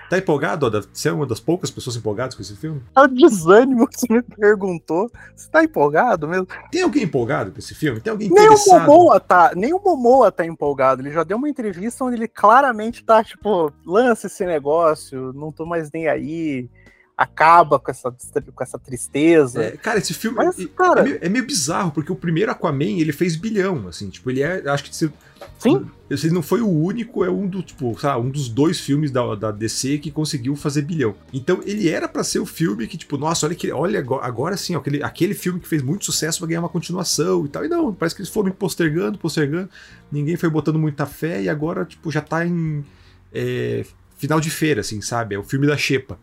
Tá 0.09 0.19
empolgado, 0.19 0.67
Oda? 0.67 0.83
Você 0.93 1.09
é 1.09 1.13
uma 1.13 1.27
das 1.27 1.41
poucas 1.41 1.71
pessoas 1.71 1.97
empolgadas 1.97 2.35
com 2.35 2.43
esse 2.43 2.57
filme? 2.57 2.81
É 2.95 3.01
o 3.01 3.07
desânimo 3.09 3.89
que 3.89 3.99
você 3.99 4.13
me 4.13 4.23
perguntou. 4.23 5.11
Você 5.35 5.51
tá 5.51 5.65
empolgado 5.65 6.29
mesmo? 6.29 6.47
Tem 6.71 6.83
alguém 6.83 7.03
empolgado 7.03 7.51
com 7.51 7.59
esse 7.59 7.75
filme? 7.75 8.01
Tem 8.01 8.11
alguém 8.11 8.31
nem 8.31 8.49
o 8.49 8.57
Momoa 8.67 9.19
tá, 9.19 9.53
Nem 9.55 9.75
o 9.75 9.81
Momoa 9.81 10.31
tá 10.31 10.47
empolgado. 10.47 11.03
Ele 11.03 11.11
já 11.11 11.25
deu 11.25 11.37
uma 11.37 11.49
entrevista 11.49 12.05
onde 12.05 12.17
ele 12.17 12.29
claramente 12.29 13.05
tá, 13.05 13.23
tipo, 13.23 13.73
lança 13.85 14.29
esse 14.29 14.47
negócio, 14.47 15.33
não 15.33 15.51
tô 15.51 15.67
mais 15.67 15.91
nem 15.91 16.09
aí 16.09 16.69
acaba 17.17 17.79
com 17.79 17.91
essa, 17.91 18.11
com 18.11 18.63
essa 18.63 18.79
tristeza. 18.79 19.65
É, 19.65 19.71
cara, 19.73 19.99
esse 19.99 20.13
filme 20.13 20.37
Mas, 20.37 20.59
é, 20.59 20.67
cara... 20.67 21.01
É, 21.01 21.05
meio, 21.05 21.19
é, 21.23 21.29
meio, 21.29 21.47
bizarro, 21.47 21.91
porque 21.91 22.13
o 22.13 22.17
primeiro 22.17 22.53
Aquaman, 22.53 22.99
ele 22.99 23.13
fez 23.13 23.37
bilhão, 23.37 23.89
assim, 23.89 24.11
tipo, 24.11 24.29
ele 24.31 24.43
é, 24.43 24.69
acho 24.69 24.85
que 24.85 24.95
se, 24.95 25.11
Sim. 25.59 25.87
Se 26.17 26.27
ele 26.27 26.35
não 26.35 26.43
foi 26.43 26.61
o 26.61 26.69
único, 26.69 27.25
é 27.25 27.31
um 27.31 27.47
do, 27.47 27.63
tipo, 27.63 27.99
sabe, 27.99 28.25
um 28.25 28.31
dos 28.31 28.49
dois 28.49 28.79
filmes 28.79 29.11
da, 29.11 29.35
da 29.35 29.51
DC 29.51 29.99
que 29.99 30.11
conseguiu 30.11 30.55
fazer 30.55 30.83
bilhão. 30.83 31.15
Então, 31.33 31.61
ele 31.65 31.89
era 31.89 32.07
para 32.07 32.23
ser 32.23 32.39
o 32.39 32.47
filme 32.47 32.87
que, 32.87 32.97
tipo, 32.97 33.17
nossa, 33.17 33.47
olha 33.47 33.55
que, 33.55 33.73
olha 33.73 33.99
agora, 33.99 34.25
agora 34.25 34.57
sim, 34.57 34.77
ó, 34.77 34.79
aquele, 34.79 35.03
aquele 35.03 35.35
filme 35.35 35.59
que 35.59 35.67
fez 35.67 35.83
muito 35.83 36.05
sucesso 36.05 36.41
vai 36.41 36.51
ganhar 36.51 36.61
uma 36.61 36.69
continuação 36.69 37.45
e 37.45 37.49
tal. 37.49 37.65
E 37.65 37.69
não, 37.69 37.93
parece 37.93 38.15
que 38.15 38.23
eles 38.23 38.31
foram 38.31 38.53
postergando, 38.53 39.19
postergando, 39.19 39.69
ninguém 40.13 40.37
foi 40.37 40.49
botando 40.49 40.79
muita 40.79 41.07
fé 41.07 41.43
e 41.43 41.49
agora, 41.49 41.85
tipo, 41.85 42.11
já 42.11 42.21
tá 42.21 42.47
em 42.47 42.85
é, 43.33 43.85
final 44.17 44.39
de 44.41 44.51
feira, 44.51 44.83
assim, 44.83 45.01
sabe? 45.01 45.35
É 45.35 45.39
o 45.39 45.43
filme 45.43 45.67
da 45.67 45.77
Xepa. 45.77 46.19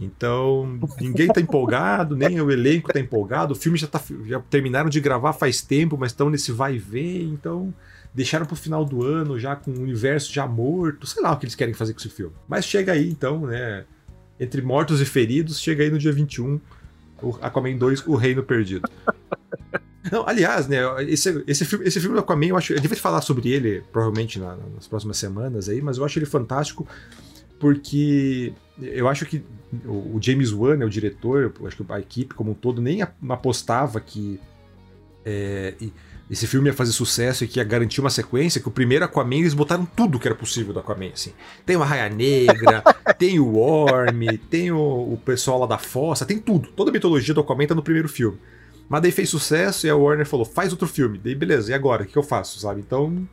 Então, 0.00 0.80
ninguém 0.98 1.28
tá 1.28 1.42
empolgado, 1.42 2.16
nem 2.16 2.40
o 2.40 2.50
elenco 2.50 2.90
tá 2.90 2.98
empolgado. 2.98 3.52
O 3.52 3.56
filme 3.56 3.76
já, 3.76 3.86
tá, 3.86 4.02
já 4.24 4.40
terminaram 4.40 4.88
de 4.88 4.98
gravar 4.98 5.34
faz 5.34 5.60
tempo, 5.60 5.98
mas 5.98 6.12
estão 6.12 6.30
nesse 6.30 6.50
vai 6.50 6.76
e 6.76 6.78
vem. 6.78 7.24
Então, 7.24 7.72
deixaram 8.14 8.46
pro 8.46 8.56
final 8.56 8.82
do 8.82 9.04
ano 9.04 9.38
já 9.38 9.54
com 9.54 9.70
o 9.70 9.80
universo 9.82 10.32
já 10.32 10.46
morto. 10.46 11.06
Sei 11.06 11.22
lá 11.22 11.32
o 11.32 11.36
que 11.36 11.44
eles 11.44 11.54
querem 11.54 11.74
fazer 11.74 11.92
com 11.92 12.00
esse 12.00 12.08
filme. 12.08 12.32
Mas 12.48 12.64
chega 12.64 12.92
aí, 12.92 13.10
então, 13.10 13.46
né? 13.46 13.84
Entre 14.38 14.62
mortos 14.62 15.02
e 15.02 15.04
feridos, 15.04 15.60
chega 15.60 15.84
aí 15.84 15.90
no 15.90 15.98
dia 15.98 16.12
21, 16.12 16.58
o 17.22 17.36
Aquaman 17.42 17.76
2, 17.76 18.06
O 18.06 18.16
Reino 18.16 18.42
Perdido. 18.42 18.88
Não, 20.10 20.26
aliás, 20.26 20.66
né, 20.66 20.78
esse, 21.06 21.44
esse, 21.46 21.62
filme, 21.66 21.86
esse 21.86 22.00
filme 22.00 22.16
do 22.16 22.20
Aquaman, 22.20 22.46
eu 22.46 22.56
acho. 22.56 22.72
A 22.72 22.76
gente 22.76 22.88
vai 22.88 22.96
falar 22.96 23.20
sobre 23.20 23.50
ele, 23.50 23.82
provavelmente, 23.92 24.38
na, 24.38 24.56
nas 24.74 24.88
próximas 24.88 25.18
semanas 25.18 25.68
aí, 25.68 25.82
mas 25.82 25.98
eu 25.98 26.04
acho 26.06 26.18
ele 26.18 26.24
fantástico 26.24 26.88
porque 27.60 28.54
eu 28.82 29.08
acho 29.08 29.26
que 29.26 29.42
o 29.84 30.18
James 30.20 30.52
Wan, 30.52 30.76
né, 30.76 30.84
o 30.84 30.90
diretor, 30.90 31.52
acho 31.64 31.76
que 31.76 31.92
a 31.92 32.00
equipe 32.00 32.34
como 32.34 32.52
um 32.52 32.54
todo 32.54 32.80
nem 32.80 33.02
apostava 33.02 34.00
que 34.00 34.40
é, 35.24 35.74
esse 36.30 36.46
filme 36.46 36.68
ia 36.68 36.72
fazer 36.72 36.92
sucesso 36.92 37.42
e 37.42 37.48
que 37.48 37.58
ia 37.58 37.64
garantir 37.64 38.00
uma 38.00 38.10
sequência, 38.10 38.60
que 38.60 38.68
o 38.68 38.70
primeiro 38.70 39.04
Aquaman 39.04 39.36
eles 39.36 39.52
botaram 39.52 39.84
tudo 39.84 40.18
que 40.18 40.28
era 40.28 40.34
possível 40.34 40.72
do 40.72 40.78
Aquaman, 40.78 41.10
assim. 41.12 41.32
Tem 41.66 41.76
o 41.76 41.80
Raia 41.80 42.08
Negra, 42.08 42.82
tem 43.18 43.40
o 43.40 43.46
Worm, 43.46 44.38
tem 44.48 44.70
o, 44.70 44.78
o, 44.78 45.20
pessoal 45.24 45.58
lá 45.58 45.66
da 45.66 45.78
Fossa, 45.78 46.24
tem 46.24 46.38
tudo. 46.38 46.68
Toda 46.70 46.90
a 46.90 46.92
mitologia 46.92 47.34
do 47.34 47.40
Aquaman 47.40 47.66
tá 47.66 47.74
no 47.74 47.82
primeiro 47.82 48.08
filme. 48.08 48.38
Mas 48.88 49.02
daí 49.02 49.10
fez 49.10 49.28
sucesso 49.28 49.86
e 49.86 49.90
a 49.90 49.96
Warner 49.96 50.26
falou, 50.26 50.44
faz 50.44 50.72
outro 50.72 50.86
filme. 50.86 51.18
Daí 51.18 51.34
beleza, 51.34 51.70
e 51.70 51.74
agora? 51.74 52.04
O 52.04 52.06
que 52.06 52.16
eu 52.16 52.22
faço, 52.22 52.60
sabe? 52.60 52.80
Então 52.80 53.28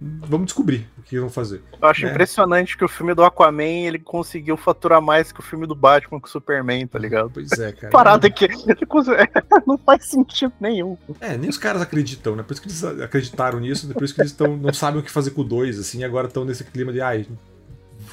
vamos 0.00 0.46
descobrir 0.46 0.86
o 0.98 1.02
que 1.02 1.18
vão 1.18 1.30
fazer. 1.30 1.62
Eu 1.80 1.88
acho 1.88 2.04
né? 2.04 2.10
impressionante 2.10 2.76
que 2.76 2.84
o 2.84 2.88
filme 2.88 3.14
do 3.14 3.24
Aquaman 3.24 3.64
ele 3.64 3.98
conseguiu 3.98 4.56
faturar 4.56 5.00
mais 5.00 5.32
que 5.32 5.40
o 5.40 5.42
filme 5.42 5.66
do 5.66 5.74
Batman 5.74 6.20
com 6.20 6.26
o 6.26 6.30
Superman, 6.30 6.86
tá 6.86 6.98
ligado? 6.98 7.30
Pois 7.30 7.50
é, 7.52 7.72
cara. 7.72 7.90
Parada 7.90 8.30
que 8.30 8.46
não 9.66 9.78
faz 9.78 10.04
sentido 10.06 10.52
nenhum. 10.60 10.98
É, 11.20 11.36
nem 11.36 11.48
os 11.48 11.56
caras 11.56 11.80
acreditam, 11.80 12.36
né? 12.36 12.42
Por 12.42 12.52
isso 12.52 12.62
que 12.62 12.68
eles 12.68 12.84
acreditaram 13.02 13.58
nisso, 13.58 13.86
depois 13.86 14.12
que 14.12 14.20
eles 14.20 14.32
tão, 14.32 14.56
não 14.56 14.72
sabem 14.72 15.00
o 15.00 15.02
que 15.02 15.10
fazer 15.10 15.30
com 15.30 15.40
o 15.40 15.44
2, 15.44 15.78
assim, 15.78 16.04
agora 16.04 16.28
estão 16.28 16.44
nesse 16.44 16.64
clima 16.64 16.92
de, 16.92 17.00
ai, 17.00 17.26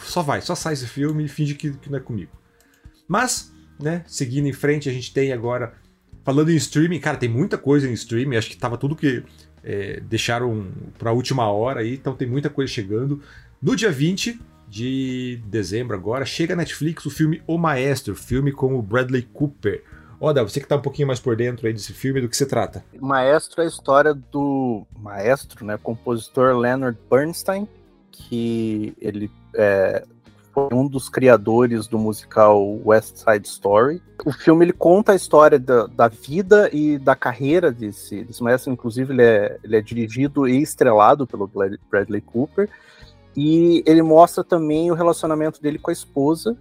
só 0.04 0.22
vai, 0.22 0.42
só 0.42 0.56
sai 0.56 0.74
esse 0.74 0.88
filme 0.88 1.26
e 1.26 1.28
finge 1.28 1.56
que, 1.56 1.72
que 1.72 1.92
não 1.92 1.98
é 1.98 2.02
comigo. 2.02 2.32
Mas, 3.08 3.52
né, 3.80 4.04
seguindo 4.08 4.48
em 4.48 4.54
frente, 4.54 4.88
a 4.88 4.94
gente 4.94 5.14
tem 5.14 5.34
agora 5.34 5.74
Falando 6.24 6.52
em 6.52 6.56
streaming, 6.56 7.00
cara, 7.00 7.18
tem 7.18 7.30
muita 7.30 7.58
coisa 7.58 7.88
em 7.88 7.94
streaming. 7.94 8.38
Acho 8.38 8.50
que 8.50 8.58
tava 8.58 8.78
tudo 8.78 8.96
que 8.96 9.24
é, 9.64 10.00
deixaram 10.02 10.68
para 10.98 11.10
a 11.10 11.14
última 11.14 11.50
hora 11.50 11.82
aí, 11.82 11.94
então 11.94 12.16
tem 12.16 12.28
muita 12.28 12.50
coisa 12.50 12.72
chegando. 12.72 13.22
No 13.62 13.76
dia 13.76 13.92
20 13.92 14.40
de 14.68 15.42
dezembro 15.46 15.96
agora, 15.96 16.26
chega 16.26 16.54
a 16.54 16.58
Netflix 16.58 17.06
o 17.06 17.10
filme 17.10 17.42
O 17.46 17.58
Maestro, 17.58 18.16
filme 18.16 18.52
com 18.52 18.78
o 18.78 18.82
Bradley 18.82 19.22
Cooper. 19.22 19.84
Oda, 20.20 20.42
você 20.42 20.62
que 20.62 20.68
tá 20.68 20.78
um 20.78 20.82
pouquinho 20.82 21.08
mais 21.08 21.20
por 21.20 21.36
dentro 21.36 21.68
aí 21.68 21.74
desse 21.74 21.92
filme, 21.92 22.22
do 22.22 22.30
que 22.30 22.38
se 22.38 22.46
trata? 22.46 22.84
Maestro 23.00 23.62
é 23.62 23.66
a 23.66 23.68
história 23.68 24.14
do 24.14 24.88
maestro, 24.98 25.66
né, 25.66 25.78
compositor 25.78 26.58
Leonard 26.58 26.98
Bernstein, 27.12 27.68
que 28.10 28.96
ele 29.02 29.30
é, 29.54 30.06
foi 30.54 30.70
um 30.72 30.88
dos 30.88 31.10
criadores 31.10 31.88
do 31.88 31.98
musical 31.98 32.80
West 32.86 33.18
Side 33.18 33.48
Story. 33.48 34.02
O 34.24 34.32
filme 34.32 34.66
ele 34.66 34.74
conta 34.74 35.12
a 35.12 35.16
história 35.16 35.58
da, 35.58 35.88
da 35.88 36.08
vida 36.08 36.70
e 36.72 37.00
da 37.00 37.16
carreira 37.16 37.72
desse, 37.72 38.24
desse 38.24 38.44
maestro, 38.44 38.72
inclusive 38.72 39.14
ele 39.14 39.24
é, 39.24 39.58
ele 39.64 39.76
é 39.76 39.82
dirigido 39.82 40.48
e 40.48 40.62
estrelado 40.62 41.26
pelo 41.26 41.50
Bradley 41.90 42.22
Cooper, 42.22 42.70
e 43.36 43.84
ele 43.88 44.04
mostra 44.04 44.44
também 44.44 44.92
o 44.92 44.94
relacionamento 44.94 45.60
dele 45.60 45.80
com 45.80 45.90
a 45.90 45.94
esposa, 45.94 46.56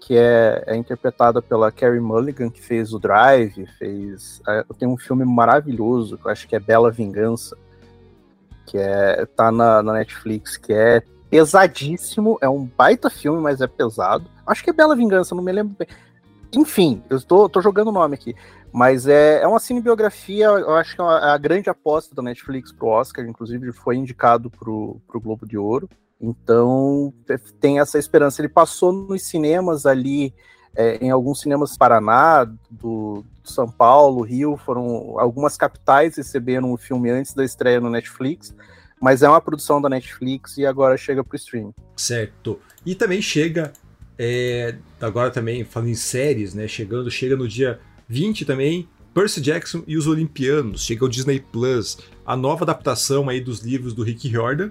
que 0.00 0.16
é, 0.16 0.62
é 0.64 0.76
interpretada 0.76 1.42
pela 1.42 1.72
Carrie 1.72 1.98
Mulligan, 1.98 2.48
que 2.48 2.62
fez 2.62 2.92
o 2.94 2.98
Drive, 3.00 3.66
fez. 3.76 4.40
É, 4.46 4.64
tem 4.78 4.86
um 4.86 4.96
filme 4.96 5.24
maravilhoso, 5.24 6.16
que 6.16 6.26
eu 6.26 6.30
acho 6.30 6.46
que 6.46 6.54
é 6.54 6.60
Bela 6.60 6.92
Vingança, 6.92 7.56
que 8.66 8.78
é 8.78 9.26
tá 9.26 9.50
na, 9.50 9.82
na 9.82 9.94
Netflix, 9.94 10.56
que 10.56 10.72
é 10.72 11.02
pesadíssimo, 11.30 12.38
é 12.40 12.48
um 12.48 12.64
baita 12.64 13.10
filme, 13.10 13.40
mas 13.40 13.60
é 13.60 13.66
pesado. 13.66 14.26
Acho 14.46 14.62
que 14.62 14.70
é 14.70 14.72
Bela 14.72 14.96
Vingança, 14.96 15.34
não 15.34 15.42
me 15.42 15.52
lembro 15.52 15.74
bem. 15.78 15.88
Enfim, 16.54 17.02
eu 17.10 17.16
estou 17.16 17.50
jogando 17.60 17.88
o 17.88 17.92
nome 17.92 18.14
aqui. 18.14 18.34
Mas 18.72 19.06
é, 19.06 19.40
é 19.42 19.46
uma 19.46 19.58
cinebiografia, 19.58 20.46
eu 20.46 20.74
acho 20.74 20.94
que 20.94 21.00
é 21.00 21.04
a, 21.04 21.32
a 21.32 21.38
grande 21.38 21.70
aposta 21.70 22.14
da 22.14 22.22
Netflix 22.22 22.70
pro 22.72 22.88
Oscar, 22.88 23.26
inclusive 23.26 23.72
foi 23.72 23.96
indicado 23.96 24.50
pro, 24.50 25.00
pro 25.06 25.20
Globo 25.20 25.46
de 25.46 25.56
Ouro. 25.56 25.88
Então 26.20 27.12
tem 27.60 27.78
essa 27.78 27.98
esperança. 27.98 28.40
Ele 28.40 28.48
passou 28.48 28.92
nos 28.92 29.22
cinemas 29.22 29.86
ali, 29.86 30.34
é, 30.74 30.96
em 30.96 31.10
alguns 31.10 31.40
cinemas 31.40 31.76
Paraná, 31.76 32.44
do, 32.44 33.24
do, 33.42 33.50
São 33.50 33.70
Paulo, 33.70 34.22
Rio, 34.22 34.56
foram 34.56 35.18
algumas 35.18 35.56
capitais 35.56 36.16
receberam 36.16 36.72
o 36.72 36.76
filme 36.76 37.10
antes 37.10 37.34
da 37.34 37.44
estreia 37.44 37.80
no 37.80 37.90
Netflix, 37.90 38.54
mas 39.00 39.22
é 39.22 39.28
uma 39.28 39.40
produção 39.40 39.80
da 39.80 39.88
Netflix 39.88 40.56
e 40.56 40.66
agora 40.66 40.96
chega 40.96 41.22
pro 41.22 41.36
stream. 41.36 41.74
Certo. 41.96 42.60
E 42.84 42.94
também 42.94 43.20
chega, 43.20 43.72
é, 44.18 44.76
agora 45.00 45.30
também 45.30 45.64
falando 45.64 45.90
em 45.90 45.94
séries, 45.94 46.54
né? 46.54 46.66
Chegando, 46.66 47.10
chega 47.10 47.36
no 47.36 47.46
dia 47.46 47.80
20 48.08 48.44
também, 48.44 48.88
Percy 49.12 49.40
Jackson 49.40 49.82
e 49.86 49.96
os 49.96 50.06
Olimpianos, 50.06 50.84
chega 50.84 51.04
o 51.04 51.08
Disney 51.08 51.40
Plus, 51.40 51.98
a 52.24 52.36
nova 52.36 52.64
adaptação 52.64 53.28
aí 53.28 53.40
dos 53.40 53.60
livros 53.60 53.94
do 53.94 54.02
Rick 54.02 54.28
Riordan, 54.28 54.70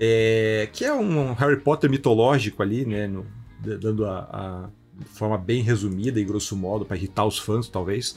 é, 0.00 0.68
que 0.72 0.84
é 0.84 0.92
um 0.92 1.32
Harry 1.32 1.60
Potter 1.60 1.88
mitológico 1.88 2.62
ali, 2.62 2.84
né, 2.84 3.06
no, 3.06 3.26
dando 3.60 4.04
a, 4.04 4.18
a, 4.32 4.70
forma 5.06 5.38
bem 5.38 5.62
resumida 5.62 6.18
e 6.18 6.24
grosso 6.24 6.56
modo 6.56 6.84
para 6.84 6.96
irritar 6.96 7.24
os 7.24 7.38
fãs, 7.38 7.68
talvez. 7.68 8.16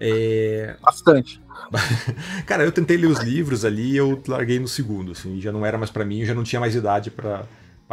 É... 0.00 0.76
Bastante. 0.82 1.40
Cara, 2.46 2.64
eu 2.64 2.72
tentei 2.72 2.96
ler 2.96 3.08
os 3.08 3.20
livros 3.20 3.64
ali 3.64 3.92
e 3.92 3.96
eu 3.96 4.22
larguei 4.26 4.58
no 4.58 4.68
segundo, 4.68 5.12
assim, 5.12 5.40
já 5.40 5.52
não 5.52 5.66
era 5.66 5.76
mais 5.76 5.90
para 5.90 6.04
mim, 6.04 6.24
já 6.24 6.34
não 6.34 6.44
tinha 6.44 6.60
mais 6.60 6.74
idade 6.74 7.10
para 7.10 7.46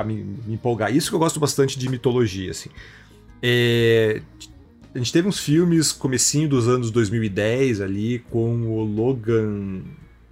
me, 0.05 0.15
me, 0.15 0.53
empolgar. 0.53 0.95
Isso 0.95 1.09
que 1.09 1.15
eu 1.15 1.19
gosto 1.19 1.39
bastante 1.39 1.77
de 1.77 1.89
mitologia, 1.89 2.51
assim. 2.51 2.69
É, 3.41 4.21
a 4.93 4.97
gente 4.97 5.11
teve 5.11 5.27
uns 5.27 5.39
filmes 5.39 5.91
comecinho 5.91 6.47
dos 6.47 6.67
anos 6.67 6.89
2010 6.91 7.81
ali 7.81 8.19
com 8.29 8.61
o 8.61 8.83
Logan. 8.83 9.81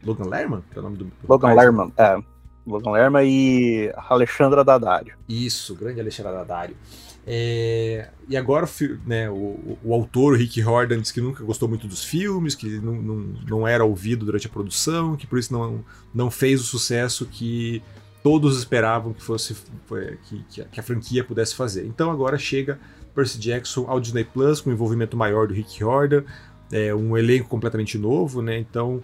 Logan 0.05 0.29
Lerman? 0.29 0.63
Que 0.71 0.77
é 0.77 0.79
o 0.79 0.83
nome 0.83 0.97
do. 0.97 1.11
Logan 1.27 1.53
Lerman, 1.53 1.91
é. 1.97 2.17
Logan 2.65 2.91
Lerman 2.91 3.27
e 3.27 3.91
Alexandra 4.09 4.63
Daddario. 4.63 5.15
Isso, 5.27 5.75
grande 5.75 5.99
Alexandra 5.99 6.31
Daddario. 6.31 6.75
É, 7.25 8.09
e 8.27 8.35
agora 8.35 8.67
né, 9.05 9.29
o, 9.29 9.77
o, 9.83 9.93
autor, 9.93 10.33
o 10.33 10.35
Rick 10.35 10.61
Jordan, 10.61 10.99
disse 10.99 11.13
que 11.13 11.21
nunca 11.21 11.43
gostou 11.43 11.69
muito 11.69 11.87
dos 11.87 12.03
filmes, 12.03 12.53
que 12.53 12.67
não, 12.79 12.93
não, 12.93 13.15
não 13.47 13.67
era 13.67 13.83
ouvido 13.83 14.25
durante 14.25 14.47
a 14.47 14.49
produção, 14.49 15.15
que 15.15 15.25
por 15.25 15.39
isso 15.39 15.53
não, 15.53 15.83
não 16.13 16.29
fez 16.29 16.59
o 16.59 16.63
sucesso 16.63 17.25
que 17.25 17.81
todos 18.21 18.57
esperavam 18.57 19.13
que 19.13 19.21
fosse 19.21 19.55
que, 20.29 20.63
que 20.71 20.79
a 20.79 20.83
franquia 20.83 21.23
pudesse 21.23 21.55
fazer. 21.55 21.85
Então 21.85 22.09
agora 22.09 22.37
chega 22.37 22.79
Percy 23.13 23.39
Jackson 23.39 23.85
ao 23.87 23.99
Disney 23.99 24.23
Plus, 24.23 24.61
com 24.61 24.71
envolvimento 24.71 25.15
maior 25.15 25.47
do 25.47 25.53
Rick 25.53 25.77
Riordan, 25.79 26.23
é, 26.71 26.95
um 26.95 27.17
elenco 27.17 27.47
completamente 27.47 27.97
novo, 27.97 28.41
né? 28.41 28.57
Então 28.57 29.01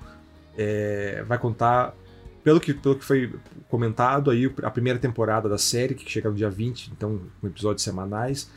é, 0.57 1.24
vai 1.28 1.38
contar, 1.38 1.93
pelo 2.44 2.60
que, 2.60 2.74
pelo 2.74 2.96
que 2.96 3.06
foi 3.06 3.34
comentado 3.68 4.32
aí, 4.32 4.52
a 4.64 4.72
primeira 4.72 4.98
temporada 4.98 5.48
da 5.50 5.58
série, 5.58 5.96
que 5.96 6.10
chega 6.10 6.30
no 6.30 6.36
dia 6.36 6.50
20, 6.50 6.92
então 6.96 7.22
com 7.40 7.48
episódios 7.48 7.84
semanais, 7.84 8.50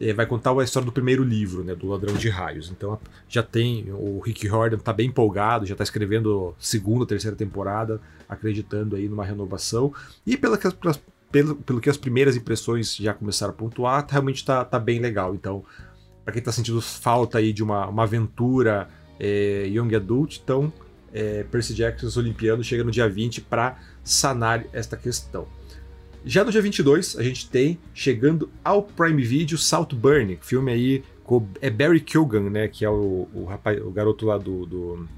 é, 0.00 0.12
vai 0.12 0.26
contar 0.26 0.58
a 0.58 0.64
história 0.64 0.86
do 0.86 0.92
primeiro 0.92 1.22
livro, 1.22 1.62
né, 1.62 1.74
do 1.74 1.88
Ladrão 1.88 2.14
de 2.14 2.28
Raios. 2.28 2.70
Então 2.70 2.98
já 3.28 3.42
tem, 3.42 3.86
o 3.92 4.20
Rick 4.20 4.46
Riordan 4.46 4.76
está 4.76 4.92
bem 4.92 5.08
empolgado, 5.08 5.66
já 5.66 5.74
está 5.74 5.84
escrevendo 5.84 6.54
segunda, 6.58 7.06
terceira 7.06 7.36
temporada, 7.36 8.00
acreditando 8.28 8.96
aí 8.96 9.08
numa 9.08 9.24
renovação. 9.24 9.92
E 10.26 10.36
pela, 10.36 10.56
pelas, 10.56 11.00
pelo, 11.30 11.56
pelo 11.56 11.80
que 11.80 11.90
as 11.90 11.96
primeiras 11.96 12.36
impressões 12.36 12.96
já 12.96 13.14
começaram 13.14 13.52
a 13.52 13.56
pontuar, 13.56 14.06
realmente 14.08 14.36
está 14.36 14.64
tá 14.64 14.78
bem 14.78 15.00
legal. 15.00 15.34
Então, 15.34 15.64
para 16.24 16.32
quem 16.32 16.40
está 16.40 16.52
sentindo 16.52 16.80
falta 16.80 17.38
aí 17.38 17.52
de 17.52 17.62
uma, 17.62 17.86
uma 17.86 18.04
aventura 18.04 18.88
é, 19.18 19.66
young 19.68 19.94
adult, 19.94 20.40
então 20.42 20.72
é, 21.14 21.44
Percy 21.44 21.72
Jackson 21.72 22.06
os 22.06 22.16
Olimpianos 22.16 22.66
chega 22.66 22.82
no 22.82 22.90
dia 22.90 23.08
20 23.08 23.40
para 23.42 23.78
sanar 24.02 24.64
esta 24.72 24.96
questão. 24.96 25.46
Já 26.26 26.42
no 26.42 26.50
dia 26.50 26.60
22, 26.60 27.16
a 27.16 27.22
gente 27.22 27.48
tem, 27.48 27.78
chegando 27.94 28.50
ao 28.64 28.82
Prime 28.82 29.22
Video, 29.22 29.56
Saltburn, 29.56 30.38
filme 30.40 30.72
aí 30.72 31.04
é 31.60 31.70
Barry 31.70 32.00
Keoghan, 32.00 32.50
né, 32.50 32.68
que 32.68 32.84
é 32.84 32.90
o, 32.90 33.28
o, 33.32 33.44
rapaz, 33.44 33.80
o 33.80 33.90
garoto 33.90 34.26
lá 34.26 34.36
do, 34.36 34.66
do, 34.66 35.08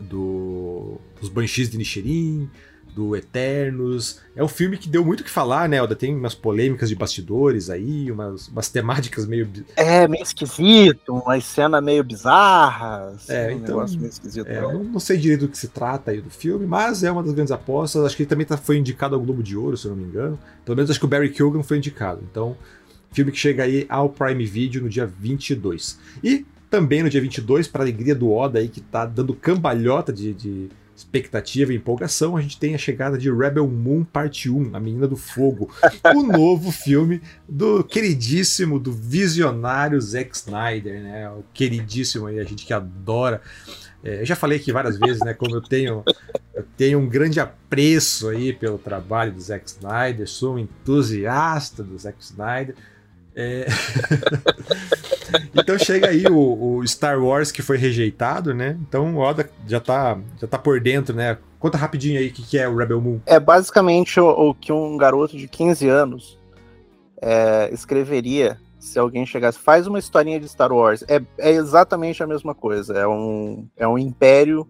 do 0.00 1.00
dos 1.20 1.28
Banshees 1.28 1.70
de 1.70 1.78
Nichirin, 1.78 2.50
do 2.94 3.16
Eternos. 3.16 4.20
É 4.36 4.42
um 4.42 4.48
filme 4.48 4.78
que 4.78 4.88
deu 4.88 5.04
muito 5.04 5.20
o 5.20 5.24
que 5.24 5.30
falar, 5.30 5.68
né, 5.68 5.76
Elda? 5.76 5.96
Tem 5.96 6.14
umas 6.14 6.34
polêmicas 6.34 6.88
de 6.88 6.94
bastidores 6.94 7.68
aí, 7.68 8.10
umas, 8.10 8.48
umas 8.48 8.68
temáticas 8.68 9.26
meio. 9.26 9.48
É, 9.76 10.06
meio 10.06 10.22
esquisito, 10.22 11.14
uma 11.14 11.40
cena 11.40 11.80
meio 11.80 12.04
bizarra. 12.04 13.16
é, 13.28 13.48
um 13.48 13.50
então. 13.50 13.84
Meio 13.84 14.06
esquisito, 14.06 14.46
é, 14.46 14.60
não, 14.60 14.84
não, 14.84 15.00
sei 15.00 15.16
direito 15.16 15.42
do 15.42 15.48
que 15.48 15.58
se 15.58 15.68
trata 15.68 16.12
aí 16.12 16.20
do 16.20 16.30
filme, 16.30 16.66
mas 16.66 17.02
é 17.02 17.10
uma 17.10 17.22
das 17.22 17.32
grandes 17.32 17.52
apostas. 17.52 18.04
Acho 18.04 18.16
que 18.16 18.22
ele 18.22 18.30
também 18.30 18.46
tá, 18.46 18.56
foi 18.56 18.78
indicado 18.78 19.14
ao 19.14 19.20
Globo 19.20 19.42
de 19.42 19.56
Ouro, 19.56 19.76
se 19.76 19.86
eu 19.86 19.90
não 19.90 19.98
me 19.98 20.04
engano. 20.04 20.38
Pelo 20.64 20.76
menos 20.76 20.90
acho 20.90 21.00
que 21.00 21.06
o 21.06 21.08
Barry 21.08 21.30
Keoghan 21.30 21.62
foi 21.62 21.78
indicado. 21.78 22.22
Então, 22.30 22.56
filme 23.12 23.32
que 23.32 23.38
chega 23.38 23.64
aí 23.64 23.86
ao 23.88 24.08
Prime 24.08 24.44
Video 24.46 24.82
no 24.82 24.88
dia 24.88 25.06
22. 25.06 25.98
E 26.22 26.46
também 26.70 27.02
no 27.02 27.10
dia 27.10 27.20
22, 27.20 27.68
para 27.68 27.82
alegria 27.82 28.14
do 28.14 28.32
Oda 28.32 28.58
aí, 28.58 28.68
que 28.68 28.80
tá 28.80 29.06
dando 29.06 29.32
cambalhota 29.34 30.12
de, 30.12 30.34
de 30.34 30.68
expectativa 30.96 31.72
e 31.72 31.76
empolgação, 31.76 32.36
a 32.36 32.40
gente 32.40 32.58
tem 32.58 32.74
a 32.74 32.78
chegada 32.78 33.18
de 33.18 33.30
Rebel 33.30 33.66
Moon 33.66 34.04
Parte 34.04 34.48
1, 34.48 34.74
A 34.74 34.80
Menina 34.80 35.08
do 35.08 35.16
Fogo, 35.16 35.70
o 36.14 36.22
novo 36.22 36.70
filme 36.70 37.20
do 37.48 37.82
queridíssimo, 37.82 38.78
do 38.78 38.92
visionário 38.92 40.00
Zack 40.00 40.36
Snyder, 40.36 41.02
né? 41.02 41.28
O 41.30 41.44
queridíssimo 41.52 42.26
aí, 42.26 42.38
a 42.38 42.44
gente 42.44 42.64
que 42.64 42.72
adora. 42.72 43.42
É, 44.04 44.20
eu 44.20 44.26
já 44.26 44.36
falei 44.36 44.58
aqui 44.58 44.70
várias 44.70 44.98
vezes, 44.98 45.20
né? 45.20 45.34
Como 45.34 45.56
eu 45.56 45.62
tenho, 45.62 46.04
eu 46.54 46.64
tenho 46.76 46.98
um 46.98 47.08
grande 47.08 47.40
apreço 47.40 48.28
aí 48.28 48.52
pelo 48.52 48.78
trabalho 48.78 49.32
do 49.32 49.40
Zack 49.40 49.66
Snyder, 49.66 50.28
sou 50.28 50.54
um 50.54 50.58
entusiasta 50.58 51.82
do 51.82 51.98
Zack 51.98 52.18
Snyder. 52.20 52.76
É... 53.36 53.66
então 55.54 55.78
chega 55.78 56.08
aí 56.08 56.24
o, 56.26 56.76
o, 56.76 56.86
Star 56.86 57.20
Wars 57.22 57.50
que 57.50 57.62
foi 57.62 57.76
rejeitado, 57.76 58.54
né? 58.54 58.76
Então 58.88 59.16
o 59.16 59.18
Oda 59.18 59.50
já 59.66 59.80
tá, 59.80 60.18
já 60.40 60.46
tá 60.46 60.58
por 60.58 60.80
dentro, 60.80 61.14
né? 61.14 61.36
Conta 61.58 61.76
rapidinho 61.78 62.18
aí 62.18 62.28
o 62.28 62.32
que, 62.32 62.42
que 62.42 62.58
é 62.58 62.68
o 62.68 62.76
Rebel 62.76 63.00
Moon. 63.00 63.20
É 63.26 63.40
basicamente 63.40 64.20
o, 64.20 64.28
o 64.28 64.54
que 64.54 64.72
um 64.72 64.96
garoto 64.96 65.36
de 65.36 65.48
15 65.48 65.88
anos 65.88 66.38
é, 67.20 67.70
escreveria 67.72 68.58
se 68.78 68.98
alguém 68.98 69.24
chegasse. 69.24 69.58
Faz 69.58 69.86
uma 69.86 69.98
historinha 69.98 70.38
de 70.38 70.48
Star 70.48 70.72
Wars. 70.72 71.02
É, 71.08 71.20
é 71.38 71.50
exatamente 71.50 72.22
a 72.22 72.26
mesma 72.26 72.54
coisa. 72.54 72.92
É 72.98 73.06
um, 73.06 73.66
é 73.76 73.88
um 73.88 73.98
império 73.98 74.68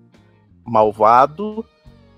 malvado 0.65 1.65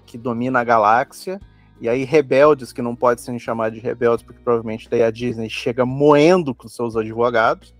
que 0.05 0.17
domina 0.17 0.61
a 0.61 0.65
galáxia 0.65 1.41
e 1.81 1.89
aí, 1.89 2.05
rebeldes, 2.05 2.73
que 2.73 2.81
não 2.81 2.97
pode 2.97 3.21
ser 3.21 3.39
chamado 3.39 3.75
de 3.75 3.81
rebeldes, 3.81 4.25
porque 4.25 4.41
provavelmente 4.43 4.89
daí 4.89 5.03
a 5.03 5.11
Disney 5.11 5.51
chega 5.51 5.85
moendo 5.85 6.55
com 6.55 6.69
seus 6.69 6.97
advogados, 6.97 7.75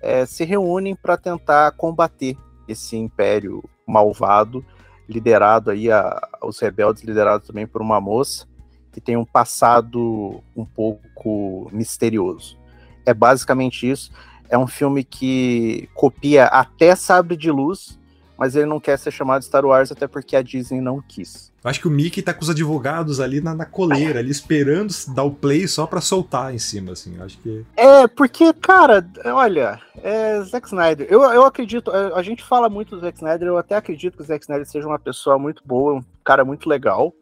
é, 0.00 0.24
se 0.26 0.44
reúnem 0.44 0.94
para 0.94 1.16
tentar 1.16 1.72
combater 1.72 2.36
esse 2.68 2.96
império 2.96 3.62
malvado, 3.86 4.64
liderado 5.08 5.70
aí, 5.70 5.90
a, 5.90 6.20
os 6.42 6.58
rebeldes 6.60 7.02
liderados 7.02 7.46
também 7.46 7.66
por 7.66 7.82
uma 7.82 8.00
moça 8.00 8.46
que 8.92 9.00
tem 9.00 9.16
um 9.16 9.24
passado 9.24 10.42
um 10.54 10.64
pouco 10.64 11.68
misterioso. 11.72 12.58
É 13.06 13.14
basicamente 13.14 13.90
isso. 13.90 14.12
É 14.48 14.58
um 14.58 14.66
filme 14.66 15.02
que 15.02 15.88
copia 15.94 16.44
até 16.44 16.94
Sabre 16.94 17.36
de 17.36 17.50
Luz, 17.50 17.98
mas 18.42 18.56
ele 18.56 18.66
não 18.66 18.80
quer 18.80 18.98
ser 18.98 19.12
chamado 19.12 19.44
Star 19.44 19.64
Wars 19.64 19.92
até 19.92 20.08
porque 20.08 20.34
a 20.34 20.42
Disney 20.42 20.80
não 20.80 21.00
quis. 21.00 21.52
Eu 21.62 21.70
acho 21.70 21.78
que 21.78 21.86
o 21.86 21.90
Mickey 21.92 22.20
tá 22.20 22.34
com 22.34 22.42
os 22.42 22.50
advogados 22.50 23.20
ali 23.20 23.40
na, 23.40 23.54
na 23.54 23.64
coleira, 23.64 24.18
ali 24.18 24.32
esperando 24.32 24.92
dar 25.14 25.22
o 25.22 25.30
play 25.30 25.68
só 25.68 25.86
pra 25.86 26.00
soltar 26.00 26.52
em 26.52 26.58
cima, 26.58 26.90
assim. 26.90 27.16
Eu 27.16 27.24
acho 27.24 27.38
que. 27.38 27.64
É, 27.76 28.08
porque, 28.08 28.52
cara, 28.54 29.08
olha, 29.26 29.80
é 30.02 30.40
Zack 30.40 30.66
Snyder. 30.66 31.06
Eu, 31.08 31.22
eu 31.22 31.44
acredito, 31.44 31.92
a 31.92 32.20
gente 32.20 32.42
fala 32.42 32.68
muito 32.68 32.96
do 32.96 33.00
Zack 33.00 33.16
Snyder, 33.16 33.46
eu 33.46 33.58
até 33.58 33.76
acredito 33.76 34.16
que 34.16 34.24
o 34.24 34.26
Zack 34.26 34.42
Snyder 34.42 34.66
seja 34.66 34.88
uma 34.88 34.98
pessoa 34.98 35.38
muito 35.38 35.62
boa, 35.64 35.94
um 35.94 36.04
cara 36.24 36.44
muito 36.44 36.68
legal. 36.68 37.14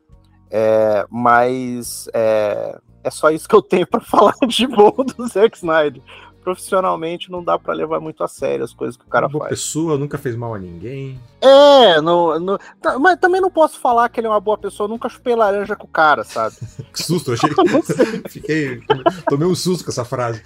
É, 0.50 1.04
mas 1.10 2.08
é, 2.14 2.78
é 3.04 3.10
só 3.10 3.30
isso 3.30 3.46
que 3.46 3.54
eu 3.54 3.60
tenho 3.60 3.86
para 3.86 4.00
falar 4.08 4.32
de 4.48 4.66
bom 4.66 5.04
do 5.04 5.28
Zack 5.28 5.58
Snyder 5.58 6.00
profissionalmente 6.42 7.30
não 7.30 7.44
dá 7.44 7.58
para 7.58 7.74
levar 7.74 8.00
muito 8.00 8.24
a 8.24 8.28
sério 8.28 8.64
as 8.64 8.72
coisas 8.72 8.96
que 8.96 9.04
o 9.04 9.08
cara 9.08 9.26
uma 9.26 9.32
boa 9.32 9.44
faz. 9.44 9.60
pessoa, 9.60 9.98
nunca 9.98 10.18
fez 10.18 10.34
mal 10.34 10.54
a 10.54 10.58
ninguém. 10.58 11.20
É, 11.40 12.00
no, 12.00 12.38
no, 12.38 12.58
tá, 12.80 12.98
mas 12.98 13.18
também 13.18 13.40
não 13.40 13.50
posso 13.50 13.78
falar 13.78 14.08
que 14.08 14.20
ele 14.20 14.26
é 14.26 14.30
uma 14.30 14.40
boa 14.40 14.58
pessoa, 14.58 14.88
nunca 14.88 15.08
chupei 15.08 15.34
laranja 15.34 15.76
com 15.76 15.86
o 15.86 15.90
cara, 15.90 16.24
sabe? 16.24 16.56
que 16.92 17.02
susto, 17.02 17.32
achei. 17.32 17.50
Fiquei. 18.28 18.80
Tomei 19.28 19.46
um 19.46 19.54
susto 19.54 19.84
com 19.84 19.90
essa 19.90 20.04
frase. 20.04 20.42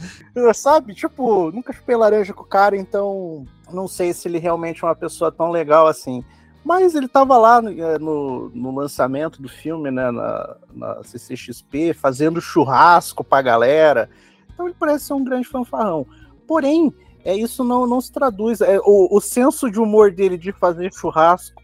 Sabe? 0.54 0.94
Tipo, 0.94 1.50
nunca 1.52 1.72
chupei 1.72 1.96
laranja 1.96 2.32
com 2.32 2.42
o 2.42 2.46
cara, 2.46 2.76
então 2.76 3.46
não 3.72 3.88
sei 3.88 4.12
se 4.12 4.28
ele 4.28 4.38
realmente 4.38 4.84
é 4.84 4.86
uma 4.86 4.96
pessoa 4.96 5.30
tão 5.30 5.50
legal 5.50 5.86
assim. 5.86 6.24
Mas 6.64 6.94
ele 6.94 7.06
estava 7.06 7.36
lá 7.36 7.60
no, 7.60 7.70
no, 7.98 8.50
no, 8.54 8.74
lançamento 8.74 9.42
do 9.42 9.50
filme, 9.50 9.90
né, 9.90 10.10
na, 10.10 10.56
na 10.72 11.04
CCXP, 11.04 11.92
fazendo 11.92 12.40
churrasco 12.40 13.22
pra 13.22 13.42
galera. 13.42 14.08
Então 14.54 14.66
ele 14.66 14.76
parece 14.78 15.06
ser 15.06 15.12
um 15.12 15.24
grande 15.24 15.46
fanfarrão. 15.46 16.06
Porém, 16.46 16.94
é 17.24 17.36
isso 17.36 17.64
não, 17.64 17.86
não 17.86 18.00
se 18.00 18.12
traduz. 18.12 18.60
É, 18.60 18.78
o, 18.78 19.16
o 19.16 19.20
senso 19.20 19.70
de 19.70 19.80
humor 19.80 20.12
dele 20.12 20.38
de 20.38 20.52
fazer 20.52 20.92
churrasco 20.94 21.62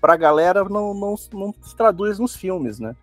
pra 0.00 0.16
galera 0.16 0.64
não, 0.64 0.94
não, 0.94 1.14
não 1.32 1.54
se 1.62 1.76
traduz 1.76 2.18
nos 2.18 2.34
filmes, 2.34 2.80
né? 2.80 2.96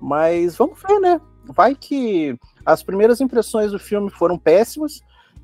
Mas 0.00 0.56
vamos 0.56 0.78
ver, 0.80 1.00
né? 1.00 1.20
Vai 1.44 1.74
que 1.74 2.38
as 2.64 2.82
primeiras 2.82 3.20
impressões 3.20 3.72
do 3.72 3.78
filme 3.78 4.10
foram 4.10 4.38
péssimas, 4.38 5.00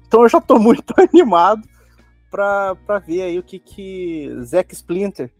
então 0.07 0.23
eu 0.23 0.29
já 0.29 0.41
tô 0.41 0.59
muito 0.61 0.95
animado 0.97 1.67
pra, 2.31 2.75
pra 2.87 2.99
ver 2.99 3.23
aí 3.23 3.39
o 3.39 3.43
que 3.43 3.59
que 3.59 4.31
Zack 4.43 4.75
Splinter 4.75 5.31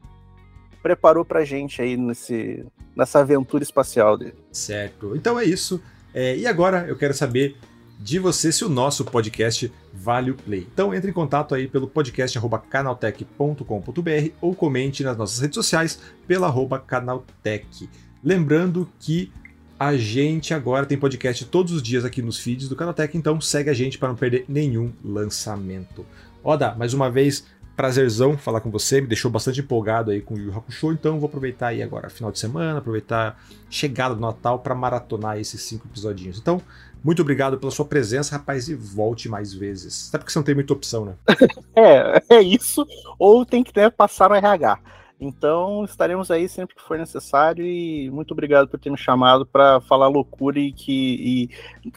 preparou 0.83 1.25
pra 1.25 1.45
gente 1.45 1.81
aí 1.81 1.97
nesse, 1.97 2.65
nessa 2.97 3.21
aventura 3.21 3.63
espacial 3.63 4.17
dele. 4.17 4.37
Certo. 4.51 5.15
Então 5.15 5.39
é 5.39 5.45
isso. 5.45 5.83
É, 6.15 6.37
e 6.37 6.47
agora 6.47 6.87
eu 6.89 6.97
quero 6.97 7.15
saber 7.15 7.57
de 8.03 8.19
você 8.19 8.51
se 8.51 8.65
o 8.65 8.69
nosso 8.69 9.05
podcast 9.05 9.73
vale 9.93 10.33
o 10.33 10.35
play. 10.35 10.67
Então 10.73 10.93
entre 10.93 11.11
em 11.11 11.15
contato 11.15 11.55
aí 11.55 11.69
pelo 11.69 11.87
podcast 11.87 12.39
canaltech.com.br 12.69 14.29
ou 14.41 14.55
comente 14.55 15.05
nas 15.05 15.17
nossas 15.17 15.39
redes 15.39 15.55
sociais 15.55 16.01
pela 16.27 16.49
arroba 16.49 16.81
canaltech. 16.81 17.89
Lembrando 18.23 18.89
que 18.99 19.33
a 19.79 19.97
gente 19.97 20.53
agora 20.53 20.87
tem 20.87 20.99
podcast 20.99 21.45
todos 21.47 21.73
os 21.73 21.83
dias 21.83 22.05
aqui 22.05 22.23
nos 22.23 22.39
feeds 22.39 22.69
do 22.69 22.77
Canaltech, 22.77 23.17
então 23.17 23.41
segue 23.41 23.69
a 23.69 23.75
gente 23.75 23.99
para 23.99 24.09
não 24.09 24.15
perder 24.15 24.45
nenhum 24.49 24.93
lançamento. 25.05 26.07
Oda, 26.45 26.73
mais 26.77 26.95
uma 26.95 27.11
vez, 27.11 27.45
prazerzão 27.77 28.39
falar 28.39 28.61
com 28.61 28.71
você, 28.71 29.01
me 29.01 29.09
deixou 29.09 29.29
bastante 29.29 29.59
empolgado 29.59 30.13
aí 30.13 30.21
com 30.21 30.35
o 30.35 30.39
Yu 30.39 30.57
Hakusho, 30.57 30.93
então 30.93 31.19
vou 31.19 31.27
aproveitar 31.27 31.69
aí 31.69 31.83
agora, 31.83 32.09
final 32.11 32.31
de 32.31 32.39
semana, 32.39 32.79
aproveitar 32.79 33.43
chegada 33.69 34.15
do 34.15 34.21
Natal 34.21 34.61
para 34.61 34.73
maratonar 34.73 35.39
esses 35.39 35.61
cinco 35.63 35.89
episodinhos. 35.89 36.39
Então, 36.39 36.63
muito 37.05 37.23
obrigado 37.23 37.59
pela 37.59 37.71
sua 37.71 37.85
presença, 37.85 38.37
rapaz, 38.37 38.69
e 38.69 38.75
volte 38.75 39.29
mais 39.29 39.53
vezes. 39.53 40.09
Até 40.09 40.19
porque 40.19 40.33
você 40.33 40.39
não 40.39 40.45
tem 40.45 40.55
muita 40.55 40.73
opção, 40.73 41.05
né? 41.05 41.15
é, 41.75 42.37
é 42.37 42.43
isso, 42.43 42.87
ou 43.19 43.45
tem 43.45 43.65
que 43.65 43.73
né, 43.79 43.91
passar 43.91 44.29
no 44.29 44.37
RH. 44.37 44.79
Então, 45.21 45.85
estaremos 45.85 46.33
aí 46.33 46.49
sempre 46.49 46.75
que 46.75 46.83
for 46.83 46.99
necessário 46.99 47.65
e 47.65 48.11
muito 48.11 48.33
obrigado 48.33 48.67
por 48.67 48.79
ter 48.79 48.91
me 48.91 48.99
chamado 48.99 49.47
para 49.47 49.81
falar 49.83 50.09
loucura 50.09 50.59
e 50.59 50.73
que 50.73 51.49
e 51.85 51.93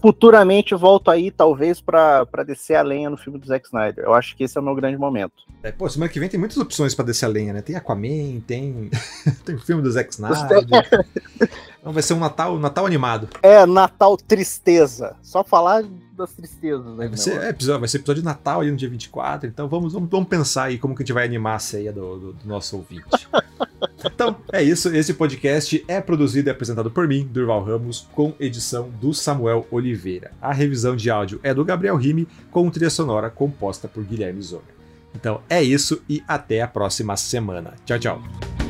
futuramente 0.00 0.74
volto 0.74 1.10
aí, 1.10 1.30
talvez, 1.30 1.80
para 1.80 2.24
descer 2.46 2.76
a 2.76 2.82
lenha 2.82 3.10
no 3.10 3.16
filme 3.16 3.38
do 3.38 3.46
Zack 3.46 3.66
Snyder. 3.66 4.04
Eu 4.04 4.14
acho 4.14 4.36
que 4.36 4.44
esse 4.44 4.56
é 4.56 4.60
o 4.60 4.64
meu 4.64 4.74
grande 4.74 4.96
momento. 4.96 5.34
É, 5.62 5.70
pô, 5.70 5.88
semana 5.88 6.10
que 6.10 6.20
vem 6.20 6.28
tem 6.28 6.40
muitas 6.40 6.58
opções 6.58 6.94
para 6.94 7.06
descer 7.06 7.26
a 7.26 7.28
lenha, 7.28 7.52
né? 7.52 7.62
Tem 7.62 7.76
Aquaman, 7.76 8.40
tem, 8.46 8.90
tem 9.44 9.54
o 9.54 9.60
filme 9.60 9.82
do 9.82 9.90
Zack 9.90 10.10
Snyder. 10.10 10.66
então 11.80 11.92
vai 11.92 12.02
ser 12.02 12.14
um 12.14 12.18
Natal, 12.18 12.54
um 12.54 12.60
Natal 12.60 12.86
animado. 12.86 13.28
É, 13.42 13.64
Natal 13.66 14.16
tristeza. 14.16 15.16
Só 15.22 15.44
falar 15.44 15.84
das 16.16 16.32
tristezas, 16.32 16.96
né? 16.96 17.08
Vai 17.08 17.16
ser, 17.16 17.42
é, 17.42 17.48
episódio, 17.48 17.80
vai 17.80 17.88
ser 17.88 17.98
episódio 17.98 18.22
de 18.22 18.26
Natal 18.26 18.60
aí 18.60 18.70
no 18.70 18.76
dia 18.76 18.88
24, 18.88 19.48
então 19.48 19.68
vamos, 19.68 19.92
vamos, 19.92 20.08
vamos 20.08 20.28
pensar 20.28 20.64
aí 20.64 20.78
como 20.78 20.94
que 20.94 21.02
a 21.02 21.04
gente 21.04 21.12
vai 21.12 21.24
animar 21.24 21.56
a 21.56 21.58
ceia 21.58 21.92
do, 21.92 22.18
do, 22.18 22.32
do 22.34 22.48
nosso 22.48 22.76
ouvinte. 22.76 23.28
Então, 24.04 24.36
é 24.52 24.62
isso. 24.62 24.94
Esse 24.94 25.14
podcast 25.14 25.84
é 25.88 26.00
produzido 26.00 26.48
e 26.48 26.52
apresentado 26.52 26.90
por 26.90 27.08
mim, 27.08 27.28
Durval 27.30 27.62
Ramos, 27.62 28.06
com 28.12 28.34
edição 28.38 28.90
do 29.00 29.12
Samuel 29.14 29.66
Oliveira. 29.70 30.30
A 30.40 30.52
revisão 30.52 30.96
de 30.96 31.10
áudio 31.10 31.40
é 31.42 31.54
do 31.54 31.64
Gabriel 31.64 31.96
Rime, 31.96 32.28
com 32.50 32.70
trilha 32.70 32.90
sonora 32.90 33.30
composta 33.30 33.88
por 33.88 34.04
Guilherme 34.04 34.42
Zomer. 34.42 34.74
Então 35.14 35.40
é 35.48 35.62
isso 35.62 36.02
e 36.08 36.22
até 36.26 36.60
a 36.60 36.68
próxima 36.68 37.16
semana. 37.16 37.74
Tchau, 37.84 37.98
tchau. 37.98 38.63